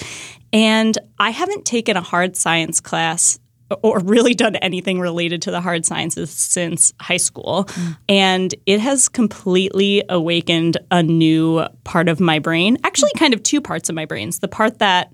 And 0.52 0.98
I 1.20 1.30
haven't 1.30 1.66
taken 1.66 1.96
a 1.98 2.02
hard 2.02 2.36
science 2.36 2.80
class 2.80 3.40
or 3.82 4.00
really 4.00 4.34
done 4.34 4.56
anything 4.58 5.00
related 5.00 5.42
to 5.44 5.52
the 5.52 5.62
hard 5.62 5.86
sciences 5.86 6.30
since 6.30 6.94
high 7.00 7.18
school. 7.18 7.66
Mm. 7.66 7.98
And 8.10 8.56
it 8.66 8.80
has 8.80 9.10
completely 9.10 10.04
awakened 10.10 10.78
a 10.92 11.04
new 11.04 11.66
part 11.84 12.10
of 12.10 12.20
my 12.20 12.40
brain, 12.40 12.78
actually, 12.84 13.12
kind 13.18 13.34
of 13.34 13.44
two 13.44 13.62
parts 13.62 13.90
of 13.90 13.96
my 13.96 14.06
brains 14.06 14.40
the 14.40 14.48
part 14.48 14.80
that 14.80 15.12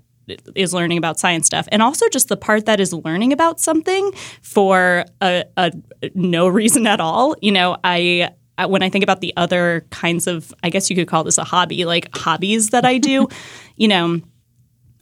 is 0.55 0.73
learning 0.73 0.97
about 0.97 1.17
science 1.17 1.45
stuff 1.47 1.67
and 1.71 1.81
also 1.81 2.07
just 2.09 2.27
the 2.27 2.35
part 2.35 2.65
that 2.65 2.81
is 2.81 2.91
learning 2.91 3.31
about 3.31 3.61
something 3.61 4.11
for 4.41 5.05
a, 5.21 5.45
a 5.55 5.71
no 6.15 6.49
reason 6.49 6.85
at 6.85 6.99
all 6.99 7.33
you 7.41 7.51
know 7.51 7.77
i 7.85 8.29
when 8.65 8.81
I 8.81 8.89
think 8.89 9.03
about 9.03 9.21
the 9.21 9.33
other 9.37 9.85
kinds 9.91 10.25
of, 10.25 10.53
I 10.63 10.69
guess 10.69 10.89
you 10.89 10.95
could 10.95 11.07
call 11.07 11.23
this 11.23 11.37
a 11.37 11.43
hobby, 11.43 11.85
like 11.85 12.09
hobbies 12.15 12.71
that 12.71 12.85
I 12.85 12.97
do, 12.97 13.27
you 13.75 13.87
know, 13.87 14.19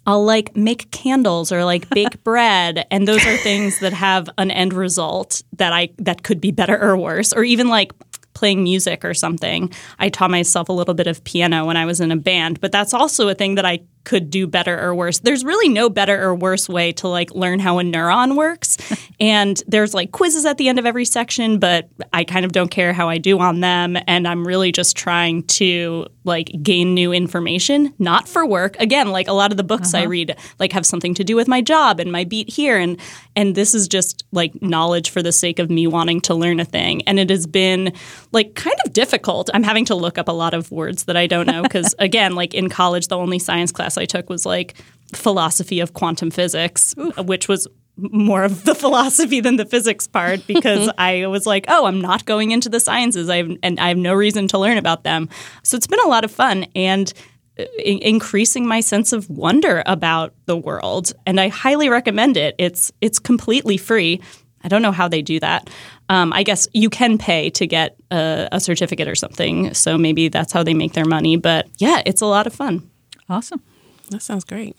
I'll 0.06 0.24
like 0.24 0.56
make 0.56 0.92
candles 0.92 1.52
or 1.52 1.66
like 1.66 1.90
bake 1.90 2.24
bread 2.24 2.86
and 2.92 3.08
those 3.08 3.26
are 3.26 3.38
things 3.38 3.80
that 3.80 3.94
have 3.94 4.30
an 4.38 4.52
end 4.52 4.74
result 4.74 5.42
that 5.54 5.74
I 5.74 5.90
that 5.98 6.24
could 6.24 6.40
be 6.40 6.52
better 6.52 6.82
or 6.82 6.98
worse 6.98 7.34
or 7.34 7.44
even 7.44 7.68
like 7.68 7.92
playing 8.36 8.64
music 8.64 9.04
or 9.04 9.16
something. 9.16 9.74
I 9.98 10.10
taught 10.10 10.30
myself 10.30 10.70
a 10.70 10.74
little 10.74 10.94
bit 10.94 11.08
of 11.08 11.24
piano 11.24 11.66
when 11.66 11.78
I 11.78 11.86
was 11.86 12.00
in 12.00 12.12
a 12.12 12.18
band, 12.18 12.62
but 12.62 12.72
that's 12.72 12.94
also 12.94 13.28
a 13.30 13.34
thing 13.34 13.56
that 13.56 13.66
I 13.66 13.80
could 14.04 14.30
do 14.30 14.46
better 14.46 14.80
or 14.80 14.94
worse. 14.94 15.20
There's 15.20 15.44
really 15.44 15.70
no 15.70 15.90
better 15.90 16.22
or 16.22 16.36
worse 16.36 16.70
way 16.70 16.92
to 16.94 17.08
like 17.08 17.34
learn 17.34 17.60
how 17.60 17.80
a 17.80 17.84
neuron 17.84 18.36
works. 18.36 18.78
and 19.20 19.64
there's 19.68 19.96
like 19.96 20.12
quizzes 20.12 20.46
at 20.46 20.58
the 20.58 20.70
end 20.70 20.78
of 20.78 20.86
every 20.86 21.06
section, 21.06 21.58
but 21.58 21.90
I 22.14 22.24
kind 22.24 22.46
of 22.46 22.52
don't 22.52 22.70
care 22.70 22.94
how 22.94 23.10
I 23.10 23.18
do 23.18 23.40
on 23.40 23.62
them 23.62 23.98
and 24.06 24.28
I'm 24.28 24.46
really 24.46 24.72
just 24.72 24.96
trying 24.96 25.44
to 25.44 26.06
like 26.26 26.52
gain 26.62 26.94
new 26.94 27.14
information, 27.14 27.94
not 27.98 28.28
for 28.28 28.46
work. 28.46 28.76
Again, 28.80 29.12
like 29.12 29.28
a 29.28 29.34
lot 29.34 29.52
of 29.52 29.58
the 29.58 29.64
books 29.64 29.94
uh-huh. 29.94 30.04
I 30.04 30.08
read 30.08 30.38
like 30.60 30.74
have 30.74 30.86
something 30.86 31.14
to 31.16 31.24
do 31.24 31.36
with 31.36 31.48
my 31.48 31.62
job 31.62 32.00
and 32.00 32.12
my 32.12 32.26
beat 32.26 32.50
here 32.50 32.78
and 32.78 33.00
and 33.36 33.56
this 33.56 33.74
is 33.74 33.88
just 33.88 34.26
like 34.32 34.62
knowledge 34.62 35.10
for 35.10 35.22
the 35.22 35.32
sake 35.32 35.60
of 35.60 35.70
me 35.70 35.88
wanting 35.88 36.22
to 36.22 36.36
learn 36.36 36.60
a 36.60 36.66
thing. 36.66 37.02
And 37.08 37.20
it 37.20 37.30
has 37.30 37.48
been 37.48 37.94
like 38.32 38.56
kind 38.56 38.78
of 38.86 38.94
difficult. 38.94 39.50
I'm 39.54 39.64
having 39.64 39.86
to 39.86 39.96
look 39.96 40.18
up 40.18 40.28
a 40.28 40.34
lot 40.34 40.54
of 40.54 40.72
words 40.72 41.06
that 41.06 41.16
I 41.16 41.28
don't 41.28 41.48
know 41.48 41.62
because 41.62 41.96
again, 42.00 42.36
like 42.36 42.54
in 42.54 42.70
college 42.70 43.08
the 43.08 43.18
only 43.18 43.40
science 43.40 43.72
class 43.72 43.86
class 43.86 43.98
I 43.98 44.06
took 44.06 44.30
was 44.30 44.46
like 44.46 44.76
philosophy 45.14 45.80
of 45.80 45.94
quantum 45.94 46.32
physics, 46.32 46.94
Oof. 46.98 47.18
which 47.18 47.48
was 47.48 47.68
more 47.98 48.44
of 48.44 48.64
the 48.66 48.76
philosophy 48.84 49.40
than 49.40 49.56
the 49.56 49.66
physics 49.66 50.08
part 50.08 50.46
because 50.48 50.90
I 50.98 51.28
was 51.28 51.46
like, 51.46 51.66
oh, 51.68 51.86
I'm 51.86 52.02
not 52.02 52.26
going 52.26 52.52
into 52.52 52.70
the 52.70 52.80
sciences. 52.80 53.30
I 53.30 53.38
have, 53.38 53.52
and 53.64 53.80
I 53.80 53.90
have 53.90 53.98
no 53.98 54.14
reason 54.14 54.48
to 54.50 54.58
learn 54.58 54.78
about 54.78 55.04
them. 55.04 55.30
So 55.64 55.78
it's 55.78 55.88
been 55.88 56.00
a 56.04 56.08
lot 56.08 56.24
of 56.24 56.32
fun 56.32 56.66
and 56.76 57.12
uh, 57.60 57.64
increasing 57.84 58.68
my 58.68 58.80
sense 58.80 59.14
of 59.14 59.30
wonder 59.30 59.84
about 59.86 60.34
the 60.46 60.58
world. 60.58 61.14
And 61.26 61.40
I 61.40 61.48
highly 61.48 61.90
recommend 61.90 62.38
it. 62.38 62.56
It's 62.58 62.92
it's 63.02 63.20
completely 63.20 63.78
free. 63.78 64.22
I 64.64 64.68
don't 64.68 64.82
know 64.82 64.92
how 64.92 65.08
they 65.08 65.22
do 65.22 65.40
that. 65.42 65.70
Um, 66.10 66.34
I 66.34 66.42
guess 66.42 66.68
you 66.74 66.90
can 66.90 67.20
pay 67.20 67.52
to 67.52 67.68
get 67.68 67.98
a, 68.10 68.50
a 68.52 68.60
certificate 68.60 69.08
or 69.08 69.14
something. 69.14 69.76
So 69.76 69.96
maybe 69.96 70.28
that's 70.28 70.52
how 70.52 70.64
they 70.64 70.74
make 70.74 70.94
their 70.94 71.06
money. 71.06 71.38
But 71.38 71.68
yeah, 71.78 72.02
it's 72.06 72.22
a 72.22 72.26
lot 72.26 72.48
of 72.48 72.54
fun. 72.54 72.90
Awesome. 73.30 73.62
That 74.10 74.22
sounds 74.22 74.44
great. 74.44 74.76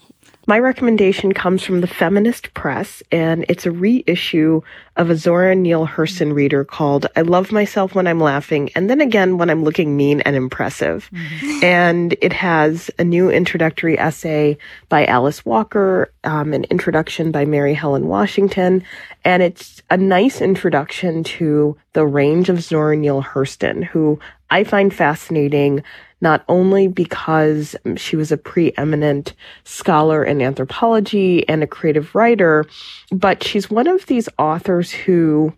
My 0.49 0.61
recommendation 0.61 1.35
comes 1.35 1.65
from 1.65 1.81
the 1.81 1.89
Feminist 1.89 2.55
Press, 2.55 3.03
and 3.11 3.45
it's 3.49 3.67
a 3.67 3.73
reissue 3.73 4.61
of 4.97 5.11
a 5.11 5.17
Zora 5.17 5.57
Neale 5.57 5.89
Hurston 5.89 6.33
reader 6.33 6.65
called 6.65 7.07
I 7.17 7.23
Love 7.23 7.51
Myself 7.51 7.97
When 7.97 8.07
I'm 8.07 8.21
Laughing, 8.21 8.71
and 8.77 8.89
then 8.89 9.01
again 9.01 9.39
when 9.39 9.51
I'm 9.51 9.65
looking 9.65 9.97
mean 9.97 10.21
and 10.21 10.37
impressive. 10.37 11.11
Mm-hmm. 11.13 11.65
And 11.65 12.17
it 12.23 12.33
has 12.33 12.91
a 13.01 13.05
new 13.05 13.29
introductory 13.29 13.99
essay 13.99 14.57
by 14.89 15.05
Alice 15.07 15.45
Walker, 15.45 16.13
um, 16.23 16.53
an 16.53 16.65
introduction 16.71 17.33
by 17.33 17.45
Mary 17.45 17.75
Helen 17.75 18.07
Washington, 18.07 18.85
and 19.25 19.43
it's 19.43 19.83
a 19.91 19.97
nice 19.97 20.41
introduction 20.41 21.25
to 21.25 21.77
the 21.93 22.07
range 22.07 22.49
of 22.49 22.63
Zora 22.63 22.97
Neale 22.97 23.23
Hurston, 23.23 23.83
who 23.83 24.21
I 24.49 24.63
find 24.63 24.95
fascinating 24.95 25.83
not 26.21 26.45
only 26.49 26.89
because 26.89 27.77
she 27.97 28.17
was 28.17 28.33
a 28.33 28.37
preeminent 28.37 29.35
scholar 29.65 30.25
in 30.25 30.41
anthropology 30.41 31.47
and 31.49 31.63
a 31.63 31.67
creative 31.67 32.15
writer, 32.15 32.65
but 33.13 33.43
she's 33.45 33.71
one 33.71 33.87
of 33.87 34.07
these 34.07 34.29
authors 34.39 34.91
who 34.91 35.53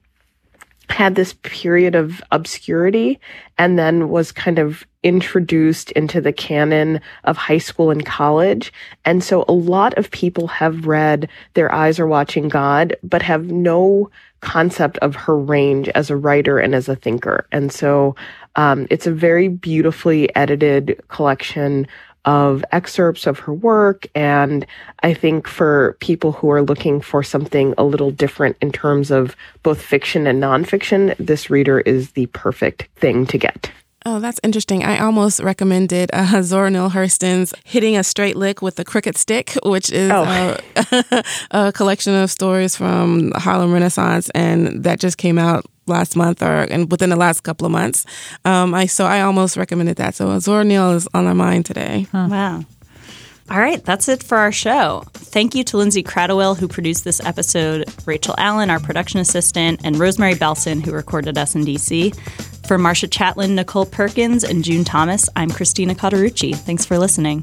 had 0.91 1.15
this 1.15 1.35
period 1.43 1.95
of 1.95 2.23
obscurity 2.33 3.21
and 3.59 3.79
then 3.79 4.09
was 4.09 4.33
kind 4.33 4.59
of 4.59 4.87
introduced 5.03 5.91
into 5.93 6.21
the 6.21 6.33
canon 6.33 7.01
of 7.25 7.37
high 7.37 7.59
school 7.59 7.91
and 7.91 8.05
college. 8.05 8.73
And 9.05 9.23
so 9.23 9.45
a 9.47 9.53
lot 9.53 9.97
of 9.97 10.11
people 10.11 10.47
have 10.49 10.87
read 10.87 11.29
Their 11.55 11.73
Eyes 11.73 12.01
Are 12.01 12.07
Watching 12.07 12.49
God, 12.49 12.97
but 13.03 13.23
have 13.23 13.51
no 13.51 14.11
concept 14.41 14.99
of 14.99 15.15
her 15.15 15.37
range 15.37 15.89
as 15.91 16.11
a 16.11 16.17
writer 16.17 16.59
and 16.59 16.75
as 16.75 16.89
a 16.89 16.97
thinker. 16.97 17.47
And 17.53 17.73
so 17.73 18.15
um, 18.57 18.87
it's 18.91 19.07
a 19.07 19.13
very 19.13 19.49
beautifully 19.49 20.35
edited 20.37 21.01
collection 21.09 21.87
of 22.25 22.65
excerpts 22.73 23.27
of 23.27 23.39
her 23.39 23.55
work. 23.55 24.07
And 24.15 24.67
I 25.03 25.15
think 25.15 25.49
for 25.49 25.97
people 26.01 26.33
who 26.33 26.51
are 26.51 26.63
looking 26.63 27.01
for 27.01 27.23
something 27.23 27.75
a 27.79 27.85
little 27.85 28.11
different 28.11 28.57
in 28.61 28.71
terms 28.71 29.11
of 29.11 29.35
both 29.63 29.81
fiction 29.81 30.27
and 30.27 30.43
nonfiction, 30.43 31.17
this 31.19 31.49
reader 31.49 31.81
is 31.81 32.13
the 32.13 32.27
perfect 32.27 32.89
thing 32.97 33.27
to 33.27 33.39
get. 33.39 33.71
Oh, 34.11 34.21
that's 34.21 34.41
interesting. 34.43 34.85
I 34.85 35.01
almost 35.01 35.39
recommended 35.39 36.09
uh, 36.15 36.41
Zora 36.43 36.71
Neale 36.71 36.89
Hurston's 36.89 37.53
Hitting 37.65 37.95
a 37.95 38.03
Straight 38.03 38.37
Lick 38.37 38.63
with 38.63 38.81
a 38.81 38.85
Crooked 38.85 39.19
Stick, 39.19 39.53
which 39.67 39.93
is 39.93 40.11
oh. 40.11 40.57
a, 40.75 41.25
a 41.51 41.73
collection 41.73 42.15
of 42.15 42.31
stories 42.31 42.75
from 42.75 43.29
the 43.31 43.39
Harlem 43.39 43.71
Renaissance, 43.71 44.31
and 44.31 44.83
that 44.83 44.99
just 44.99 45.19
came 45.19 45.39
out 45.39 45.67
last 45.87 46.17
month 46.17 46.43
or 46.43 46.63
and 46.71 46.91
within 46.91 47.11
the 47.11 47.17
last 47.17 47.43
couple 47.43 47.67
of 47.67 47.73
months. 47.73 48.07
Um, 48.47 48.75
I 48.75 48.87
so 48.87 49.05
I 49.05 49.21
almost 49.21 49.59
recommended 49.59 49.99
that. 49.99 50.15
So 50.15 50.39
Zora 50.39 50.65
Neale 50.65 50.93
is 50.93 51.07
on 51.13 51.27
our 51.27 51.35
mind 51.35 51.67
today. 51.67 52.07
Huh. 52.11 52.29
Wow. 52.31 52.65
All 53.51 53.59
right, 53.59 53.83
that's 53.83 54.09
it 54.09 54.23
for 54.23 54.37
our 54.37 54.53
show. 54.53 55.05
Thank 55.15 55.55
you 55.55 55.65
to 55.65 55.79
Lindsay 55.79 56.03
Cradwell, 56.03 56.55
who 56.55 56.69
produced 56.69 57.05
this 57.05 57.21
episode, 57.25 57.91
Rachel 58.05 58.35
Allen, 58.37 58.69
our 58.69 58.79
production 58.79 59.21
assistant, 59.21 59.81
and 59.85 59.99
Rosemary 59.99 60.35
Belson, 60.35 60.85
who 60.85 60.93
recorded 60.93 61.39
us 61.39 61.55
in 61.55 61.65
DC. 61.65 62.15
For 62.67 62.77
Marcia 62.77 63.09
Chatelain, 63.09 63.57
Nichole 63.57 63.91
Perkins, 63.91 64.45
and 64.45 64.63
June 64.63 64.85
Thomas, 64.85 65.31
I'm 65.35 65.51
Christina 65.51 65.95
Cauterucci. 65.95 66.55
Thanks 66.57 66.85
for 66.85 66.99
listening. 66.99 67.43